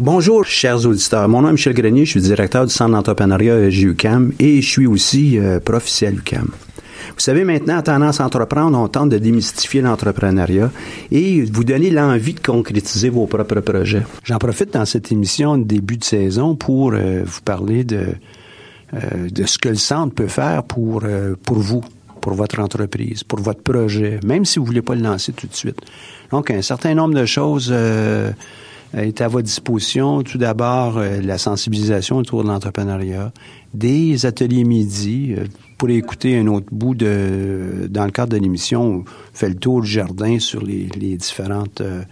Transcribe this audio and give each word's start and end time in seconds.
Bonjour, 0.00 0.44
chers 0.44 0.84
auditeurs. 0.86 1.28
Mon 1.28 1.42
nom 1.42 1.50
est 1.50 1.52
Michel 1.52 1.72
Grenier, 1.72 2.04
je 2.04 2.10
suis 2.10 2.20
directeur 2.20 2.66
du 2.66 2.72
Centre 2.72 2.90
d'entrepreneuriat 2.90 3.68
EGUCAM 3.68 4.32
et 4.40 4.60
je 4.60 4.68
suis 4.68 4.86
aussi 4.88 5.38
euh, 5.38 5.60
prof 5.60 5.88
ici 5.88 6.04
à 6.04 6.10
l'UCAM. 6.10 6.48
Vous 7.10 7.20
savez, 7.20 7.44
maintenant, 7.44 7.78
à 7.78 7.82
Tendance 7.82 8.18
Entreprendre, 8.18 8.76
on 8.76 8.88
tente 8.88 9.10
de 9.10 9.18
démystifier 9.18 9.82
l'entrepreneuriat 9.82 10.72
et 11.12 11.42
vous 11.44 11.62
donner 11.62 11.90
l'envie 11.90 12.34
de 12.34 12.40
concrétiser 12.40 13.08
vos 13.08 13.26
propres 13.26 13.60
projets. 13.60 14.02
J'en 14.24 14.38
profite 14.38 14.72
dans 14.72 14.84
cette 14.84 15.12
émission 15.12 15.58
de 15.58 15.62
début 15.62 15.96
de 15.96 16.04
saison 16.04 16.56
pour 16.56 16.92
euh, 16.92 17.22
vous 17.24 17.42
parler 17.42 17.84
de, 17.84 18.06
euh, 18.94 18.98
de 19.30 19.46
ce 19.46 19.58
que 19.58 19.68
le 19.68 19.76
centre 19.76 20.12
peut 20.12 20.26
faire 20.26 20.64
pour, 20.64 21.02
euh, 21.04 21.36
pour 21.44 21.58
vous, 21.58 21.84
pour 22.20 22.34
votre 22.34 22.58
entreprise, 22.58 23.22
pour 23.22 23.38
votre 23.38 23.62
projet, 23.62 24.18
même 24.26 24.44
si 24.44 24.58
vous 24.58 24.64
voulez 24.64 24.82
pas 24.82 24.96
le 24.96 25.02
lancer 25.02 25.32
tout 25.32 25.46
de 25.46 25.54
suite. 25.54 25.78
Donc, 26.32 26.50
un 26.50 26.62
certain 26.62 26.94
nombre 26.94 27.14
de 27.14 27.26
choses 27.26 27.72
est 28.96 29.20
à 29.20 29.28
votre 29.28 29.44
disposition. 29.44 30.22
Tout 30.22 30.38
d'abord, 30.38 30.98
euh, 30.98 31.20
la 31.20 31.38
sensibilisation 31.38 32.18
autour 32.18 32.42
de 32.42 32.48
l'entrepreneuriat, 32.48 33.32
des 33.72 34.26
ateliers 34.26 34.64
midi. 34.64 35.34
Euh, 35.36 35.44
pour 35.78 35.90
écouter 35.90 36.38
un 36.38 36.46
autre 36.46 36.68
bout 36.70 36.94
de, 36.94 37.88
dans 37.90 38.04
le 38.04 38.10
cadre 38.10 38.32
de 38.32 38.38
l'émission, 38.38 38.82
on 38.82 39.04
fait 39.32 39.48
le 39.48 39.56
tour 39.56 39.82
du 39.82 39.88
jardin 39.88 40.38
sur 40.38 40.62
les, 40.62 40.88
les 40.98 41.16
différentes 41.16 41.80
euh, 41.80 42.02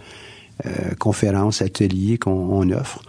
euh, 0.65 0.69
conférences, 0.99 1.61
ateliers 1.61 2.17
qu'on 2.17 2.31
on 2.31 2.69
offre. 2.71 3.01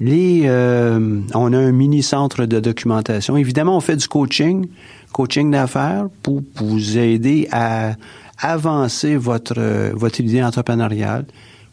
Les, 0.00 0.42
euh, 0.46 1.20
on 1.34 1.52
a 1.52 1.58
un 1.58 1.72
mini 1.72 2.02
centre 2.02 2.46
de 2.46 2.58
documentation. 2.58 3.36
Évidemment, 3.36 3.76
on 3.76 3.80
fait 3.80 3.96
du 3.96 4.08
coaching, 4.08 4.66
coaching 5.12 5.50
d'affaires 5.50 6.08
pour, 6.22 6.42
pour 6.42 6.68
vous 6.68 6.96
aider 6.96 7.48
à 7.52 7.94
avancer 8.38 9.16
votre, 9.16 9.54
euh, 9.58 9.92
votre 9.94 10.20
idée 10.20 10.42
entrepreneuriale, 10.42 11.26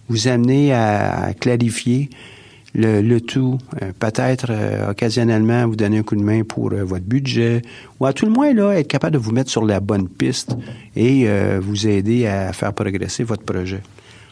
vous 0.09 0.28
amener 0.28 0.74
à, 0.74 1.34
clarifier 1.40 2.09
le, 2.75 3.02
le 3.02 3.22
tout, 3.22 3.58
euh, 3.81 3.92
peut-être 3.97 4.47
euh, 4.50 4.92
occasionnellement 4.92 5.68
vous 5.68 5.75
donner 5.75 6.00
un 6.00 6.03
coup 6.03 6.16
de 6.16 6.22
main 6.22 6.44
pour 6.44 6.72
euh, 6.72 6.84
votre 6.84 7.06
budget, 7.06 7.64
ou 8.00 8.06
à 8.06 8.14
tout 8.14 8.25
le 8.25 8.31
moins 8.31 8.53
là, 8.53 8.74
être 8.74 8.88
capable 8.88 9.14
de 9.14 9.18
vous 9.18 9.31
mettre 9.31 9.50
sur 9.50 9.66
la 9.66 9.80
bonne 9.80 10.08
piste 10.08 10.56
et 10.96 11.24
euh, 11.28 11.59
vous 11.62 11.88
aider 11.88 12.28
à 12.28 12.53
faire 12.53 12.74
progresser 12.74 13.24
votre 13.24 13.44
projet. 13.44 13.81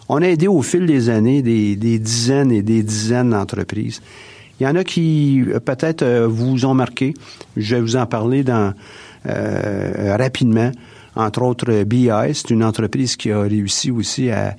On 0.10 0.22
a 0.22 0.28
aidé 0.28 0.48
au 0.48 0.62
fil 0.62 0.86
des 0.86 1.10
années 1.10 1.42
des, 1.42 1.76
des 1.76 2.00
dizaines 2.00 2.52
et 2.52 2.62
des 2.62 2.84
dizaines 2.84 3.32
d'entreprises. 3.32 4.02
Il 4.60 4.64
y 4.64 4.68
en 4.68 4.76
a 4.76 4.84
qui 4.84 5.44
peut-être 5.66 6.26
vous 6.26 6.66
ont 6.66 6.74
marqué. 6.74 7.14
Je 7.56 7.76
vais 7.76 7.82
vous 7.82 7.96
en 7.96 8.06
parler 8.08 8.44
dans 8.44 8.74
rapidement. 9.26 10.72
Entre 11.16 11.42
autres, 11.44 11.84
BI, 11.84 12.10
c'est 12.34 12.50
une 12.50 12.64
entreprise 12.64 13.18
qui 13.18 13.32
a 13.32 13.42
réussi 13.42 13.92
aussi 13.92 14.32
à, 14.32 14.56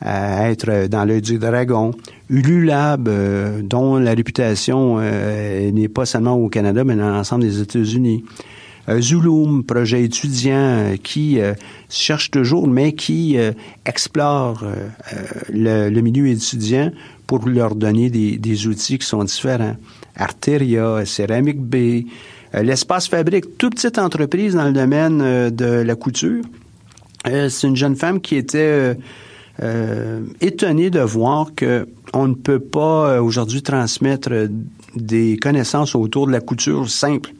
à 0.00 0.50
être 0.50 0.88
dans 0.88 1.04
l'œil 1.04 1.22
du 1.22 1.38
dragon. 1.38 1.92
Ululab, 2.28 3.08
euh, 3.08 3.62
dont 3.62 3.96
la 3.96 4.12
réputation 4.12 4.96
euh, 4.98 5.70
n'est 5.70 5.88
pas 5.88 6.06
seulement 6.06 6.34
au 6.34 6.48
Canada, 6.48 6.84
mais 6.84 6.96
dans 6.96 7.10
l'ensemble 7.10 7.44
des 7.44 7.60
États-Unis. 7.60 8.24
Euh, 8.88 9.00
Zulum, 9.00 9.64
projet 9.64 10.04
étudiant 10.04 10.54
euh, 10.54 10.96
qui 10.96 11.40
euh, 11.40 11.54
cherche 11.88 12.30
toujours, 12.30 12.68
mais 12.68 12.92
qui 12.92 13.36
explore 13.84 14.64
le, 15.52 16.00
milieu 16.00 16.28
étudiant 16.28 16.90
pour 17.26 17.48
leur 17.48 17.74
donner 17.74 18.10
des, 18.10 18.66
outils 18.66 18.98
qui 18.98 19.06
sont 19.06 19.24
différents. 19.24 19.76
Arteria, 20.16 21.04
Céramique 21.04 21.60
B, 21.60 22.06
l'espace 22.54 23.08
fabrique, 23.08 23.58
toute 23.58 23.74
petite 23.74 23.98
entreprise 23.98 24.54
dans 24.54 24.66
le 24.66 24.72
domaine 24.72 25.50
de 25.50 25.64
la 25.64 25.94
couture. 25.94 26.42
C'est 27.24 27.66
une 27.66 27.76
jeune 27.76 27.96
femme 27.96 28.20
qui 28.20 28.36
était 28.36 28.96
euh, 29.62 30.20
étonnée 30.40 30.90
de 30.90 31.00
voir 31.00 31.54
que 31.54 31.88
on 32.12 32.28
ne 32.28 32.34
peut 32.34 32.60
pas 32.60 33.10
euh, 33.10 33.22
aujourd'hui 33.22 33.62
transmettre 33.62 34.28
euh, 34.30 34.48
des 34.94 35.38
connaissances 35.38 35.94
autour 35.94 36.26
de 36.26 36.32
la 36.32 36.40
couture 36.40 36.90
simple. 36.90 37.32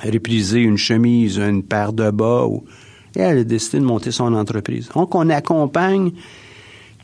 Répliser 0.00 0.60
une 0.60 0.76
chemise, 0.76 1.38
une 1.38 1.62
paire 1.62 1.92
de 1.92 2.10
bas. 2.10 2.46
Et 3.14 3.20
elle 3.20 3.38
a 3.38 3.44
décidé 3.44 3.78
de 3.78 3.84
monter 3.84 4.10
son 4.10 4.34
entreprise. 4.34 4.88
Donc, 4.94 5.14
on 5.14 5.30
accompagne 5.30 6.10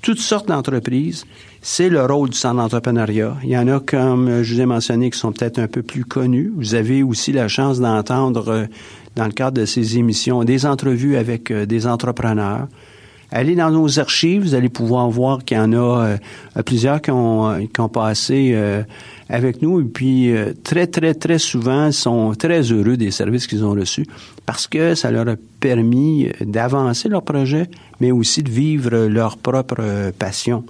toutes 0.02 0.18
sortes 0.18 0.48
d'entreprises. 0.48 1.24
C'est 1.62 1.88
le 1.88 2.04
rôle 2.04 2.30
du 2.30 2.36
centre 2.36 2.56
d'entrepreneuriat. 2.56 3.36
Il 3.44 3.50
y 3.50 3.56
en 3.56 3.68
a, 3.68 3.78
comme 3.78 4.42
je 4.42 4.54
vous 4.54 4.60
ai 4.60 4.66
mentionné, 4.66 5.10
qui 5.10 5.18
sont 5.18 5.30
peut-être 5.30 5.60
un 5.60 5.68
peu 5.68 5.82
plus 5.82 6.04
connus. 6.04 6.52
Vous 6.56 6.74
avez 6.74 7.04
aussi 7.04 7.30
la 7.30 7.46
chance 7.46 7.78
d'entendre, 7.78 8.66
dans 9.14 9.26
le 9.26 9.32
cadre 9.32 9.60
de 9.60 9.66
ces 9.66 9.98
émissions, 9.98 10.42
des 10.42 10.66
entrevues 10.66 11.16
avec 11.16 11.52
des 11.52 11.86
entrepreneurs. 11.86 12.66
Allez 13.32 13.54
dans 13.54 13.70
nos 13.70 13.98
archives, 14.00 14.42
vous 14.42 14.54
allez 14.54 14.68
pouvoir 14.68 15.08
voir 15.08 15.44
qu'il 15.44 15.56
y 15.56 15.60
en 15.60 15.72
a 15.72 15.76
euh, 16.56 16.62
plusieurs 16.64 17.00
qui 17.00 17.10
ont, 17.12 17.48
euh, 17.48 17.60
qui 17.72 17.80
ont 17.80 17.88
passé 17.88 18.50
euh, 18.54 18.82
avec 19.28 19.62
nous 19.62 19.80
et 19.80 19.84
puis 19.84 20.32
euh, 20.32 20.52
très, 20.64 20.88
très, 20.88 21.14
très 21.14 21.38
souvent 21.38 21.92
sont 21.92 22.34
très 22.34 22.62
heureux 22.62 22.96
des 22.96 23.12
services 23.12 23.46
qu'ils 23.46 23.64
ont 23.64 23.70
reçus 23.70 24.04
parce 24.46 24.66
que 24.66 24.96
ça 24.96 25.12
leur 25.12 25.28
a 25.28 25.36
permis 25.60 26.28
d'avancer 26.40 27.08
leur 27.08 27.22
projet, 27.22 27.70
mais 28.00 28.10
aussi 28.10 28.42
de 28.42 28.50
vivre 28.50 29.06
leur 29.06 29.36
propre 29.36 29.76
euh, 29.78 30.10
passion. 30.18 30.64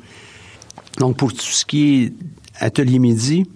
Donc, 0.98 1.16
pour 1.16 1.32
tout 1.32 1.40
ce 1.40 1.64
qui 1.64 2.04
est 2.04 2.12
atelier 2.58 2.98
midi, 2.98 3.46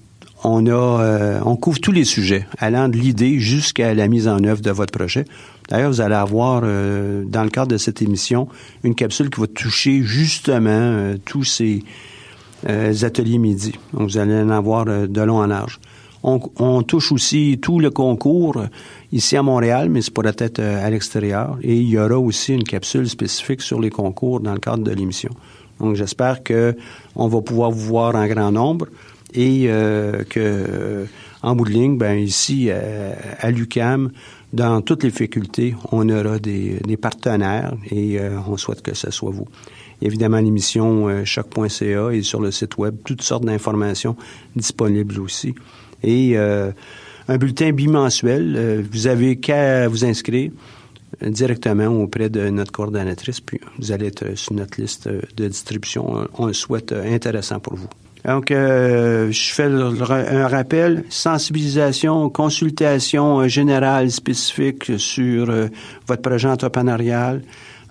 on 0.44 0.67
a, 0.67 0.70
euh, 0.70 1.41
on 1.44 1.56
couvre 1.56 1.81
tous 1.81 1.91
les 1.91 2.05
sujets, 2.05 2.46
allant 2.58 2.88
de 2.88 2.96
l'idée 2.96 3.38
jusqu'à 3.38 3.94
la 3.94 4.06
mise 4.08 4.29
en 4.29 4.43
œuvre 4.44 4.61
de 4.61 4.70
votre 4.70 4.93
projet. 4.93 5.25
D'ailleurs, 5.69 5.91
vous 5.91 6.00
allez 6.02 6.14
avoir, 6.14 6.61
euh, 6.64 7.25
dans 7.26 7.43
le 7.43 7.50
cadre 7.50 7.69
de 7.69 7.79
cette 7.79 8.02
émission, 8.02 8.49
une 8.82 8.94
capsule 8.94 9.31
qui 9.31 9.41
va 9.41 9.46
toucher 9.46 10.02
justement 10.02 10.69
euh, 10.70 11.17
tous 11.25 11.44
ces 11.44 11.82
ateliers 13.02 13.38
midi. 13.38 13.73
Donc, 13.93 14.08
vous 14.08 14.19
allez 14.19 14.35
en 14.35 14.50
avoir 14.50 14.87
de 14.87 15.20
long 15.20 15.38
en 15.38 15.46
large. 15.46 15.81
On, 16.23 16.82
touche 16.82 17.12
aussi 17.12 17.58
tout 17.61 17.79
le 17.79 17.91
concours 17.91 18.64
ici 19.12 19.37
à 19.37 19.43
Montréal, 19.43 19.91
mais 19.91 20.00
c'est 20.00 20.11
pourrait 20.11 20.35
être 20.38 20.61
à 20.61 20.88
l'extérieur. 20.88 21.58
Et 21.62 21.76
il 21.76 21.87
y 21.87 21.99
aura 21.99 22.17
aussi 22.17 22.55
une 22.55 22.64
capsule 22.64 23.06
spécifique 23.11 23.61
sur 23.61 23.79
les 23.79 23.91
concours 23.91 24.41
dans 24.41 24.55
le 24.55 24.61
cadre 24.61 24.82
de 24.82 24.91
l'émission. 24.91 25.29
Donc, 25.81 25.96
j'espère 25.96 26.43
que 26.43 26.75
on 27.14 27.29
va 27.29 27.43
pouvoir 27.43 27.70
vous 27.70 27.87
voir 27.87 28.14
en 28.14 28.26
grand 28.26 28.50
nombre 28.50 28.87
et 29.34 29.64
euh, 29.66 30.22
que, 30.25 30.40
euh, 30.40 31.04
en 31.42 31.54
bout 31.56 31.64
de 31.64 31.70
ligne, 31.70 31.98
ben 31.98 32.19
ici, 32.19 32.70
à 32.70 33.50
l'UCAM, 33.50 34.10
dans 34.52 34.81
toutes 34.81 35.02
les 35.02 35.10
facultés, 35.10 35.75
on 35.92 36.08
aura 36.08 36.38
des, 36.38 36.81
partenaires 37.00 37.75
et 37.90 38.19
on 38.48 38.56
souhaite 38.56 38.81
que 38.81 38.94
ce 38.94 39.10
soit 39.10 39.31
vous. 39.31 39.46
Évidemment, 40.00 40.38
l'émission 40.38 41.25
choc.ca 41.25 42.10
et 42.12 42.22
sur 42.22 42.40
le 42.40 42.50
site 42.50 42.78
web, 42.78 42.96
toutes 43.04 43.20
sortes 43.20 43.44
d'informations 43.44 44.16
disponibles 44.56 45.20
aussi. 45.20 45.54
Et 46.02 46.38
un 46.38 47.36
bulletin 47.36 47.72
bimensuel, 47.72 48.86
vous 48.90 49.06
avez 49.06 49.36
qu'à 49.36 49.86
vous 49.86 50.06
inscrire 50.06 50.50
directement 51.20 51.88
auprès 51.88 52.31
de 52.31 52.48
notre 52.48 52.72
coordonnatrice, 52.72 53.40
puis 53.40 53.60
vous 53.78 53.92
allez 53.92 54.06
être 54.06 54.34
sur 54.34 54.54
notre 54.54 54.81
liste 54.81 55.08
de 55.08 55.46
distribution. 55.46 56.26
On 56.38 56.46
le 56.46 56.54
souhaite 56.54 56.92
intéressant 56.92 57.60
pour 57.60 57.75
vous. 57.75 57.88
Donc, 58.24 58.50
euh, 58.50 59.30
je 59.30 59.52
fais 59.52 59.64
un 59.64 60.48
rappel, 60.48 61.04
sensibilisation, 61.10 62.30
consultation 62.30 63.46
générale 63.48 64.10
spécifique 64.10 64.92
sur 64.98 65.50
euh, 65.50 65.68
votre 66.06 66.22
projet 66.22 66.48
entrepreneurial, 66.48 67.42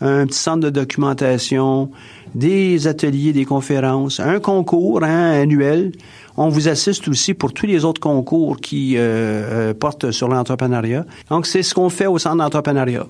un 0.01 0.25
petit 0.25 0.39
centre 0.39 0.61
de 0.61 0.69
documentation, 0.71 1.91
des 2.33 2.87
ateliers, 2.87 3.31
des 3.31 3.45
conférences, 3.45 4.19
un 4.19 4.39
concours 4.39 5.03
hein, 5.03 5.41
annuel. 5.41 5.91
On 6.35 6.49
vous 6.49 6.67
assiste 6.67 7.07
aussi 7.07 7.35
pour 7.35 7.53
tous 7.53 7.67
les 7.67 7.85
autres 7.85 8.01
concours 8.01 8.57
qui 8.57 8.95
euh, 8.97 9.75
portent 9.75 10.09
sur 10.09 10.29
l'entrepreneuriat. 10.29 11.05
Donc, 11.29 11.45
c'est 11.45 11.61
ce 11.61 11.75
qu'on 11.75 11.89
fait 11.89 12.07
au 12.07 12.17
centre 12.17 12.37
d'entrepreneuriat. 12.37 13.05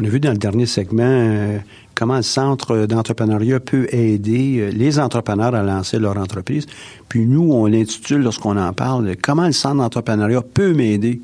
On 0.00 0.04
a 0.04 0.08
vu 0.08 0.20
dans 0.20 0.32
le 0.32 0.38
dernier 0.38 0.66
segment 0.66 1.60
comment 1.96 2.16
le 2.16 2.22
centre 2.22 2.86
d'entrepreneuriat 2.86 3.58
peut 3.58 3.88
aider 3.92 4.58
euh, 4.58 4.70
les 4.70 5.00
entrepreneurs 5.00 5.54
à 5.54 5.62
lancer 5.62 5.98
leur 5.98 6.18
entreprise. 6.18 6.66
Puis 7.08 7.26
nous, 7.26 7.50
on 7.52 7.66
l'intitule 7.66 8.22
lorsqu'on 8.22 8.56
en 8.56 8.72
parle, 8.72 9.16
comment 9.20 9.46
le 9.46 9.52
centre 9.52 9.76
d'entrepreneuriat 9.76 10.42
peut 10.42 10.74
m'aider. 10.74 11.20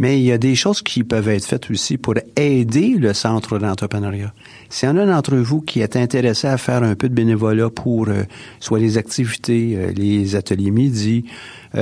Mais 0.00 0.18
il 0.18 0.24
y 0.24 0.32
a 0.32 0.38
des 0.38 0.54
choses 0.54 0.82
qui 0.82 1.04
peuvent 1.04 1.28
être 1.28 1.44
faites 1.44 1.70
aussi 1.70 1.98
pour 1.98 2.14
aider 2.34 2.96
le 2.98 3.12
centre 3.12 3.58
d'entrepreneuriat. 3.58 4.32
S'il 4.70 4.88
y 4.88 4.92
en 4.92 4.96
a 4.96 5.06
d'entre 5.06 5.36
vous 5.36 5.60
qui 5.60 5.80
est 5.80 5.94
intéressé 5.94 6.48
à 6.48 6.56
faire 6.56 6.82
un 6.82 6.94
peu 6.94 7.08
de 7.08 7.14
bénévolat 7.14 7.68
pour 7.68 8.08
euh, 8.08 8.24
soit 8.60 8.78
les 8.78 8.98
activités, 8.98 9.74
euh, 9.76 9.92
les 9.92 10.34
ateliers 10.36 10.70
midi, 10.70 11.24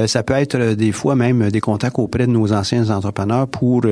ça 0.07 0.23
peut 0.23 0.35
être 0.35 0.75
des 0.75 0.93
fois 0.93 1.15
même 1.15 1.51
des 1.51 1.63
contacts 1.63 1.99
auprès 1.99 2.27
de 2.27 2.31
nos 2.31 2.53
anciens 2.53 2.91
entrepreneurs 2.91 3.49
pour 3.49 3.87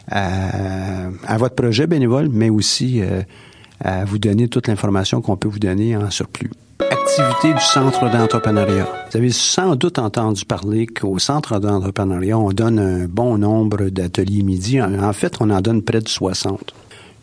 à, 0.09 1.07
à, 1.25 1.37
votre 1.37 1.55
projet 1.55 1.87
bénévole, 1.87 2.29
mais 2.31 2.49
aussi 2.49 3.01
euh, 3.01 3.21
à 3.83 4.05
vous 4.05 4.17
donner 4.17 4.47
toute 4.47 4.67
l'information 4.67 5.21
qu'on 5.21 5.37
peut 5.37 5.47
vous 5.47 5.59
donner 5.59 5.95
en 5.95 6.09
surplus. 6.09 6.51
Activité 6.79 7.53
du 7.53 7.61
Centre 7.61 8.11
d'entrepreneuriat. 8.11 8.87
Vous 9.09 9.17
avez 9.17 9.31
sans 9.31 9.75
doute 9.77 9.97
entendu 9.97 10.43
parler 10.43 10.87
qu'au 10.87 11.19
Centre 11.19 11.59
d'entrepreneuriat, 11.59 12.37
on 12.37 12.51
donne 12.51 12.79
un 12.79 13.05
bon 13.05 13.37
nombre 13.37 13.85
d'ateliers 13.89 14.43
midi. 14.43 14.81
En 14.81 15.13
fait, 15.13 15.35
on 15.39 15.49
en 15.51 15.61
donne 15.61 15.81
près 15.83 16.01
de 16.01 16.09
60. 16.09 16.73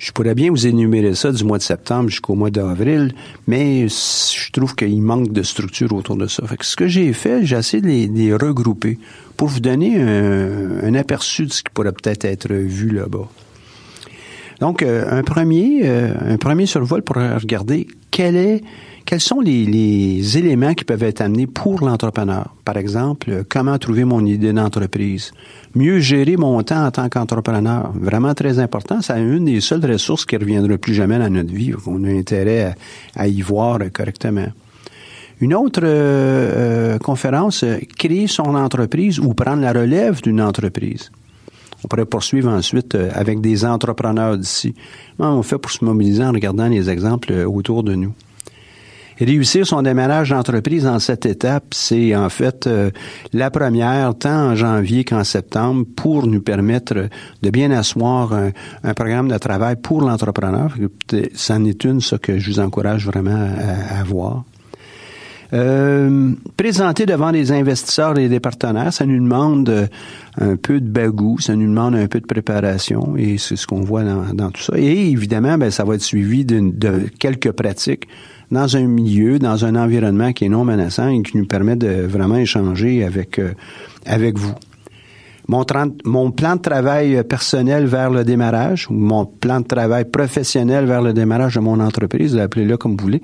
Je 0.02 0.10
pourrais 0.10 0.34
bien 0.34 0.50
vous 0.50 0.66
énumérer 0.66 1.14
ça 1.14 1.30
du 1.30 1.44
mois 1.44 1.58
de 1.58 1.62
septembre 1.62 2.08
jusqu'au 2.08 2.34
mois 2.34 2.50
d'avril, 2.50 3.14
mais 3.46 3.86
je 3.88 4.50
trouve 4.50 4.74
qu'il 4.74 5.00
manque 5.00 5.30
de 5.30 5.44
structure 5.44 5.92
autour 5.92 6.16
de 6.16 6.26
ça. 6.26 6.44
Fait 6.44 6.56
que 6.56 6.66
ce 6.66 6.74
que 6.74 6.88
j'ai 6.88 7.12
fait, 7.12 7.46
j'ai 7.46 7.56
essayé 7.56 7.80
de 7.80 8.12
les, 8.12 8.34
regrouper 8.34 8.98
pour 9.42 9.48
vous 9.48 9.58
donner 9.58 10.00
un, 10.00 10.94
aperçu 10.94 11.46
de 11.46 11.52
ce 11.52 11.64
qui 11.64 11.72
pourrait 11.74 11.90
peut-être 11.90 12.24
être 12.24 12.52
vu 12.52 12.90
là-bas. 12.90 13.28
Donc, 14.60 14.84
euh, 14.84 15.04
un 15.10 15.24
premier, 15.24 15.80
euh, 15.82 16.14
un 16.24 16.36
premier 16.36 16.66
survol 16.66 17.02
pour 17.02 17.16
regarder 17.16 17.88
quel 18.12 18.36
est 18.36 18.62
quels 19.04 19.20
sont 19.20 19.40
les, 19.40 20.38
éléments 20.38 20.74
qui 20.74 20.84
peuvent 20.84 21.02
être 21.02 21.22
amenés 21.22 21.48
pour 21.48 21.84
l'entrepreneur? 21.84 22.54
Par 22.64 22.76
exemple, 22.76 23.42
comment 23.48 23.76
trouver 23.78 24.04
mon 24.04 24.24
idée 24.24 24.52
d'entreprise? 24.52 25.32
Mieux 25.74 25.98
gérer 25.98 26.36
mon 26.36 26.62
temps 26.62 26.86
en 26.86 26.92
tant 26.92 27.08
qu'entrepreneur. 27.08 27.90
Vraiment 27.96 28.34
très 28.34 28.60
important. 28.60 29.02
C'est 29.02 29.18
une 29.18 29.46
des 29.46 29.60
seules 29.60 29.84
ressources 29.84 30.24
qui 30.24 30.36
reviendra 30.36 30.78
plus 30.78 30.94
jamais 30.94 31.18
dans 31.18 31.30
notre 31.30 31.52
vie. 31.52 31.72
On 31.88 32.04
a 32.04 32.10
intérêt 32.10 32.76
à, 33.16 33.26
y 33.26 33.42
voir 33.42 33.80
correctement. 33.92 34.46
Une 35.42 35.54
autre 35.54 35.80
euh, 35.82 36.94
euh, 36.94 36.98
conférence, 36.98 37.64
créer 37.98 38.28
son 38.28 38.54
entreprise 38.54 39.18
ou 39.18 39.34
prendre 39.34 39.60
la 39.60 39.72
relève 39.72 40.22
d'une 40.22 40.40
entreprise. 40.40 41.10
On 41.84 41.88
pourrait 41.88 42.06
poursuivre 42.06 42.48
ensuite 42.48 42.94
euh, 42.94 43.10
avec 43.12 43.40
des 43.40 43.64
entrepreneurs 43.64 44.38
d'ici. 44.38 44.72
Comment 45.16 45.36
on 45.36 45.42
fait 45.42 45.58
pour 45.58 45.72
se 45.72 45.84
mobiliser 45.84 46.22
en 46.22 46.30
regardant 46.30 46.68
les 46.68 46.88
exemples 46.88 47.32
autour 47.32 47.82
de 47.82 47.96
nous? 47.96 48.14
Réussir 49.18 49.66
son 49.66 49.82
démarrage 49.82 50.30
d'entreprise 50.30 50.86
en 50.86 50.98
cette 50.98 51.26
étape, 51.26 51.74
c'est 51.74 52.14
en 52.14 52.28
fait 52.28 52.66
euh, 52.66 52.90
la 53.32 53.50
première, 53.50 54.14
tant 54.16 54.50
en 54.50 54.54
janvier 54.54 55.04
qu'en 55.04 55.24
septembre, 55.24 55.84
pour 55.96 56.26
nous 56.26 56.40
permettre 56.40 57.08
de 57.42 57.50
bien 57.50 57.70
asseoir 57.72 58.32
un, 58.32 58.94
programme 58.94 59.28
de 59.28 59.38
travail 59.38 59.76
pour 59.76 60.02
l'entrepreneur. 60.02 60.74
C'en 61.34 61.64
est 61.64 61.84
une, 61.84 62.00
ça, 62.00 62.18
que 62.18 62.38
je 62.38 62.50
vous 62.50 62.60
encourage 62.60 63.06
vraiment 63.06 63.48
à, 63.90 64.02
voir. 64.04 64.44
Euh, 65.52 66.32
présenter 66.56 67.04
devant 67.04 67.30
les 67.30 67.52
investisseurs 67.52 68.18
et 68.18 68.28
les 68.28 68.40
partenaires, 68.40 68.92
ça 68.92 69.04
nous 69.04 69.22
demande 69.22 69.68
euh, 69.68 69.86
un 70.40 70.56
peu 70.56 70.80
de 70.80 70.88
bagou, 70.88 71.38
ça 71.40 71.54
nous 71.54 71.68
demande 71.68 71.94
un 71.94 72.06
peu 72.06 72.20
de 72.20 72.26
préparation 72.26 73.16
et 73.18 73.36
c'est 73.36 73.56
ce 73.56 73.66
qu'on 73.66 73.82
voit 73.82 74.02
dans, 74.02 74.50
tout 74.50 74.62
ça. 74.62 74.72
Et 74.76 75.10
évidemment, 75.10 75.58
ben, 75.58 75.70
ça 75.70 75.84
va 75.84 75.96
être 75.96 76.02
suivi 76.02 76.44
de 76.46 77.10
quelques 77.18 77.52
pratiques 77.52 78.06
dans 78.52 78.76
un 78.76 78.86
milieu, 78.86 79.38
dans 79.38 79.64
un 79.64 79.74
environnement 79.74 80.32
qui 80.32 80.44
est 80.44 80.48
non 80.48 80.64
menaçant 80.64 81.08
et 81.08 81.22
qui 81.22 81.38
nous 81.38 81.46
permet 81.46 81.74
de 81.74 82.02
vraiment 82.02 82.36
échanger 82.36 83.02
avec, 83.02 83.38
euh, 83.38 83.52
avec 84.06 84.38
vous. 84.38 84.54
Mon, 85.48 85.64
plan 85.64 86.56
de 86.56 86.60
travail 86.60 87.24
personnel 87.24 87.86
vers 87.86 88.10
le 88.10 88.24
démarrage 88.24 88.88
ou 88.88 88.94
mon 88.94 89.26
plan 89.26 89.60
de 89.60 89.66
travail 89.66 90.04
professionnel 90.04 90.84
vers 90.84 91.02
le 91.02 91.12
démarrage 91.12 91.56
de 91.56 91.60
mon 91.60 91.80
entreprise, 91.80 92.36
appelez-le 92.36 92.76
comme 92.76 92.96
vous 92.96 93.04
voulez. 93.04 93.22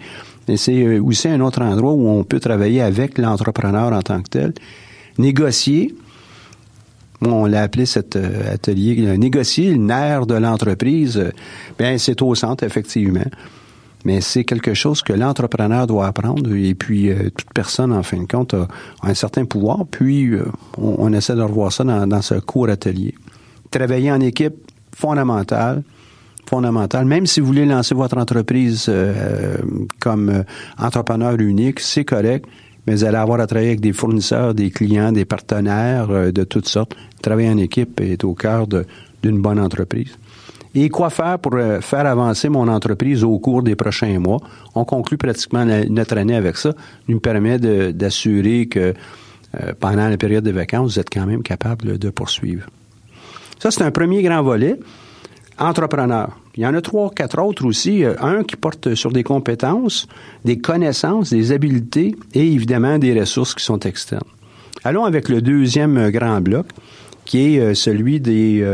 C'est 0.56 0.82
euh, 0.82 1.02
aussi 1.02 1.28
un 1.28 1.40
autre 1.40 1.62
endroit 1.62 1.92
où 1.92 2.08
on 2.08 2.24
peut 2.24 2.40
travailler 2.40 2.80
avec 2.80 3.18
l'entrepreneur 3.18 3.92
en 3.92 4.02
tant 4.02 4.22
que 4.22 4.28
tel. 4.28 4.54
Négocier, 5.18 5.94
on 7.20 7.46
l'a 7.46 7.62
appelé 7.62 7.86
cet 7.86 8.16
euh, 8.16 8.54
atelier, 8.54 9.16
négocier 9.18 9.72
le 9.72 9.78
nerf 9.78 10.26
de 10.26 10.34
l'entreprise, 10.34 11.32
bien 11.78 11.98
c'est 11.98 12.22
au 12.22 12.34
centre 12.34 12.64
effectivement 12.64 13.24
mais 14.04 14.20
c'est 14.20 14.44
quelque 14.44 14.74
chose 14.74 15.02
que 15.02 15.12
l'entrepreneur 15.12 15.86
doit 15.86 16.06
apprendre 16.06 16.54
et 16.54 16.74
puis 16.74 17.10
euh, 17.10 17.30
toute 17.30 17.52
personne, 17.52 17.92
en 17.92 18.02
fin 18.02 18.18
de 18.18 18.26
compte, 18.26 18.54
a, 18.54 18.68
un 19.02 19.14
certain 19.14 19.44
pouvoir. 19.44 19.86
Puis 19.90 20.30
euh, 20.30 20.44
on, 20.76 21.12
essaie 21.12 21.34
de 21.34 21.42
revoir 21.42 21.72
ça 21.72 21.84
dans, 21.84 22.22
ce 22.22 22.34
court 22.34 22.68
atelier. 22.68 23.14
Travailler 23.70 24.10
en 24.10 24.20
équipe, 24.20 24.54
fondamental. 24.94 25.82
Fondamental. 26.48 27.04
Même 27.04 27.26
si 27.26 27.40
vous 27.40 27.46
voulez 27.46 27.66
lancer 27.66 27.94
votre 27.94 28.16
entreprise 28.16 28.86
euh, 28.88 29.56
comme 30.00 30.44
entrepreneur 30.78 31.34
unique, 31.38 31.80
c'est 31.80 32.04
correct, 32.04 32.46
mais 32.86 32.94
vous 32.94 33.04
allez 33.04 33.16
avoir 33.16 33.40
à 33.40 33.46
travailler 33.46 33.70
avec 33.70 33.80
des 33.80 33.92
fournisseurs, 33.92 34.54
des 34.54 34.70
clients, 34.70 35.12
des 35.12 35.24
partenaires 35.24 36.32
de 36.32 36.44
toutes 36.44 36.68
sortes. 36.68 36.94
Travailler 37.20 37.50
en 37.50 37.58
équipe 37.58 38.00
est 38.00 38.24
au 38.24 38.34
cœur 38.34 38.66
d'une 39.22 39.42
bonne 39.42 39.60
entreprise. 39.60 40.16
Et 40.74 40.88
quoi 40.90 41.10
faire 41.10 41.38
pour 41.38 41.54
euh, 41.54 41.80
faire 41.80 42.06
avancer 42.06 42.48
mon 42.48 42.68
entreprise 42.68 43.24
au 43.24 43.38
cours 43.38 43.62
des 43.62 43.74
prochains 43.74 44.18
mois? 44.18 44.38
On 44.74 44.84
conclut 44.84 45.16
pratiquement 45.16 45.64
notre 45.64 46.18
année 46.18 46.36
avec 46.36 46.56
ça. 46.56 46.72
nous 47.08 47.20
permet 47.20 47.58
d'assurer 47.58 48.66
que 48.66 48.94
euh, 49.60 49.72
pendant 49.80 50.08
la 50.08 50.16
période 50.16 50.44
de 50.44 50.50
vacances, 50.50 50.92
vous 50.92 51.00
êtes 51.00 51.10
quand 51.10 51.26
même 51.26 51.42
capable 51.42 51.98
de 51.98 52.10
poursuivre. 52.10 52.66
Ça, 53.58 53.70
c'est 53.70 53.82
un 53.82 53.90
premier 53.90 54.22
grand 54.22 54.42
volet. 54.42 54.78
Entrepreneur. 55.58 56.36
Il 56.56 56.62
y 56.62 56.66
en 56.66 56.74
a 56.74 56.80
trois, 56.80 57.10
quatre 57.10 57.40
autres 57.40 57.64
aussi. 57.64 58.04
Euh, 58.04 58.14
un 58.20 58.44
qui 58.44 58.56
porte 58.56 58.94
sur 58.94 59.12
des 59.12 59.22
compétences, 59.22 60.06
des 60.44 60.58
connaissances, 60.58 61.30
des 61.30 61.52
habiletés 61.52 62.14
et 62.34 62.52
évidemment 62.52 62.98
des 62.98 63.18
ressources 63.18 63.54
qui 63.54 63.64
sont 63.64 63.80
externes. 63.80 64.22
Allons 64.84 65.04
avec 65.04 65.28
le 65.28 65.42
deuxième 65.42 66.10
grand 66.10 66.40
bloc, 66.40 66.66
qui 67.24 67.56
est 67.56 67.74
celui 67.74 68.20
des, 68.20 68.64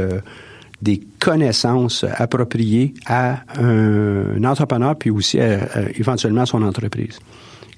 des 0.83 1.01
connaissances 1.19 2.05
appropriées 2.05 2.93
à 3.07 3.41
un, 3.59 4.45
entrepreneur, 4.45 4.95
puis 4.97 5.09
aussi 5.11 5.39
éventuellement 5.97 6.43
à 6.43 6.47
son 6.47 6.63
entreprise. 6.63 7.19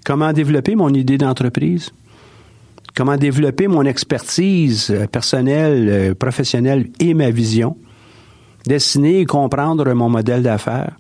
Comment 0.07 0.33
développer 0.33 0.77
mon 0.77 0.95
idée 0.95 1.19
d'entreprise? 1.19 1.91
Comment 2.95 3.17
développer 3.17 3.67
mon 3.67 3.83
expertise 3.83 4.91
euh, 4.91 5.09
personnelle, 5.09 5.89
euh, 5.91 6.15
professionnelle 6.15 6.91
et 7.01 7.13
ma 7.13 7.31
vision? 7.31 7.77
Dessiner 8.67 9.21
et 9.21 9.25
comprendre 9.27 9.93
mon 9.95 10.09
modèle 10.09 10.43
d'affaires 10.43 10.97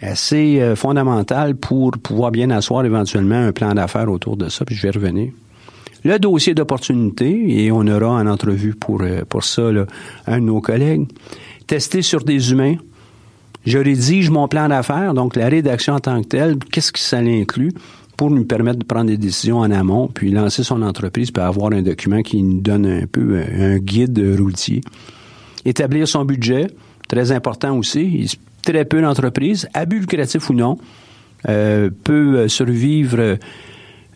assez 0.00 0.60
euh, 0.60 0.74
fondamental 0.74 1.54
pour 1.54 1.92
pouvoir 1.92 2.30
bien 2.30 2.50
asseoir 2.50 2.84
éventuellement 2.84 3.36
un 3.46 3.52
plan 3.52 3.74
d'affaires 3.74 4.10
autour 4.10 4.36
de 4.36 4.48
ça, 4.48 4.64
puis 4.64 4.74
je 4.74 4.82
vais 4.82 4.90
revenir. 4.90 5.32
Le 6.04 6.18
dossier 6.18 6.54
d'opportunité, 6.54 7.64
et 7.64 7.70
on 7.70 7.86
aura 7.86 8.08
en 8.08 8.26
entrevue 8.26 8.74
pour, 8.74 9.02
pour 9.28 9.44
ça 9.44 9.68
un 10.26 10.38
de 10.38 10.44
nos 10.44 10.60
collègues. 10.60 11.06
Tester 11.66 12.02
sur 12.02 12.24
des 12.24 12.50
humains. 12.50 12.74
Je 13.64 13.78
rédige 13.78 14.28
mon 14.28 14.48
plan 14.48 14.68
d'affaires, 14.68 15.14
donc 15.14 15.36
la 15.36 15.48
rédaction 15.48 15.94
en 15.94 16.00
tant 16.00 16.20
que 16.22 16.26
telle, 16.26 16.58
qu'est-ce 16.58 16.90
que 16.90 16.98
ça 16.98 17.18
inclut 17.18 17.72
pour 18.16 18.30
nous 18.30 18.44
permettre 18.44 18.80
de 18.80 18.84
prendre 18.84 19.06
des 19.06 19.16
décisions 19.16 19.58
en 19.58 19.70
amont, 19.70 20.08
puis 20.08 20.32
lancer 20.32 20.64
son 20.64 20.82
entreprise, 20.82 21.30
puis 21.30 21.42
avoir 21.42 21.72
un 21.72 21.82
document 21.82 22.22
qui 22.22 22.42
nous 22.42 22.60
donne 22.60 22.86
un 22.86 23.06
peu 23.06 23.40
un 23.40 23.78
guide 23.78 24.36
routier. 24.38 24.80
Établir 25.64 26.08
son 26.08 26.24
budget, 26.24 26.68
très 27.08 27.32
important 27.32 27.76
aussi. 27.76 28.38
Très 28.62 28.84
peu 28.84 29.02
d'entreprises, 29.02 29.68
abus 29.74 30.00
lucratifs 30.00 30.48
ou 30.48 30.54
non, 30.54 30.78
euh, 31.48 31.90
peut 32.04 32.46
survivre 32.46 33.38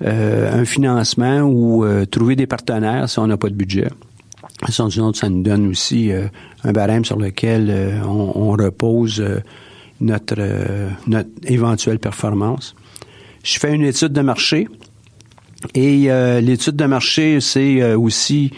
euh, 0.03 0.61
un 0.61 0.65
financement 0.67 1.41
ou 1.41 1.85
euh, 1.85 2.05
trouver 2.05 2.37
des 2.37 2.47
partenaires 2.47 3.09
si 3.09 3.19
on 3.19 3.27
n'a 3.27 3.39
pas 3.39 3.49
de 3.49 3.55
budget. 3.55 3.89
Ça, 4.69 4.85
ça 4.91 5.29
nous 5.29 5.43
donne 5.43 5.69
aussi 5.69 6.13
euh, 6.13 6.27
un 6.65 6.73
barème 6.73 7.05
sur 7.05 7.19
lequel 7.19 7.69
euh, 7.71 8.03
on, 8.05 8.33
on, 8.35 8.51
repose 8.51 9.25
notre, 10.01 10.37
notre 11.07 11.31
éventuelle 11.45 11.99
performance. 11.99 12.75
Je 13.43 13.59
fais 13.59 13.75
une 13.75 13.85
étude 13.85 14.13
de 14.13 14.21
marché 14.21 14.69
et 15.75 16.09
l'étude 16.43 16.77
de 16.77 16.85
marché, 16.85 17.41
c'est 17.41 17.95
aussi 17.95 18.53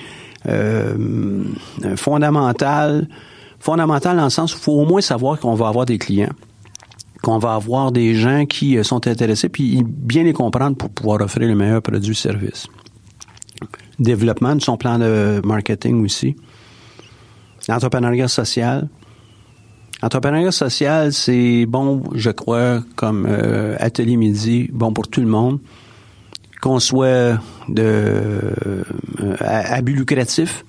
fondamental, 1.96 3.08
fondamental 3.58 4.16
dans 4.16 4.24
le 4.24 4.30
sens 4.30 4.54
où 4.54 4.58
il 4.58 4.62
faut 4.62 4.72
au 4.72 4.84
moins 4.84 5.00
savoir 5.00 5.38
qu'on 5.38 5.54
va 5.54 5.68
avoir 5.68 5.86
des 5.86 5.98
clients 5.98 6.32
qu'on 7.22 7.38
va 7.38 7.54
avoir 7.54 7.92
des 7.92 8.14
gens 8.14 8.46
qui 8.46 8.82
sont 8.84 9.06
intéressés, 9.06 9.48
puis 9.48 9.82
bien 9.84 10.22
les 10.22 10.32
comprendre 10.32 10.76
pour 10.76 10.90
pouvoir 10.90 11.20
offrir 11.20 11.48
le 11.48 11.54
meilleur 11.54 11.82
produit 11.82 12.14
service. 12.14 12.66
Développement 13.98 14.54
de 14.54 14.62
son 14.62 14.76
plan 14.76 14.98
de 14.98 15.40
marketing 15.44 16.04
aussi. 16.04 16.36
Entrepreneuriat 17.68 18.28
social. 18.28 18.88
Entrepreneuriat 20.00 20.52
social, 20.52 21.12
c'est 21.12 21.66
bon, 21.66 22.04
je 22.14 22.30
crois, 22.30 22.82
comme 22.94 23.26
euh, 23.28 23.76
atelier 23.80 24.16
midi, 24.16 24.70
bon 24.72 24.92
pour 24.92 25.08
tout 25.08 25.20
le 25.20 25.26
monde. 25.26 25.58
Qu'on 26.60 26.80
soit 26.80 27.38
de 27.68 27.82
euh, 27.82 29.36
à, 29.40 29.80
but 29.80 29.94
lucratif, 29.94 30.64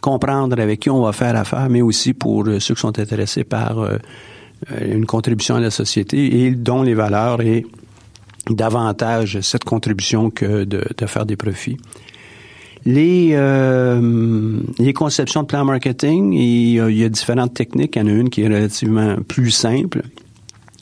comprendre 0.00 0.58
avec 0.60 0.80
qui 0.80 0.90
on 0.90 1.02
va 1.02 1.12
faire 1.12 1.36
affaire, 1.36 1.68
mais 1.68 1.82
aussi 1.82 2.14
pour 2.14 2.46
ceux 2.58 2.74
qui 2.74 2.80
sont 2.80 2.98
intéressés 2.98 3.44
par 3.44 3.78
euh, 3.78 3.98
une 4.80 5.06
contribution 5.06 5.56
à 5.56 5.60
la 5.60 5.70
société 5.70 6.44
et 6.44 6.50
dont 6.52 6.82
les 6.82 6.94
valeurs 6.94 7.40
est 7.42 7.66
davantage 8.50 9.40
cette 9.40 9.64
contribution 9.64 10.30
que 10.30 10.64
de, 10.64 10.82
faire 11.06 11.26
des 11.26 11.36
profits. 11.36 11.76
Les, 12.84 13.30
euh, 13.32 14.60
les 14.78 14.92
conceptions 14.92 15.42
de 15.42 15.46
plan 15.46 15.64
marketing, 15.64 16.32
il 16.32 16.74
y 16.74 17.04
a 17.04 17.08
différentes 17.08 17.52
techniques. 17.52 17.96
Il 17.96 18.02
y 18.02 18.02
en 18.02 18.08
a 18.08 18.12
une 18.12 18.30
qui 18.30 18.42
est 18.42 18.46
relativement 18.46 19.16
plus 19.26 19.50
simple. 19.50 20.02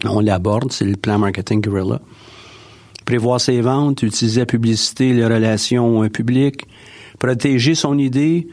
On 0.05 0.21
l'aborde, 0.21 0.73
c'est 0.73 0.85
le 0.85 0.97
plan 0.97 1.19
marketing 1.19 1.61
guerrilla. 1.61 2.01
Prévoir 3.07 3.41
ses 3.41 3.63
ventes, 3.63 4.03
utiliser 4.03 4.41
la 4.41 4.47
publicité, 4.47 5.15
les 5.15 5.25
relations 5.25 6.07
publiques, 6.11 6.67
protéger 7.19 7.75
son 7.75 7.97
idée, 7.97 8.47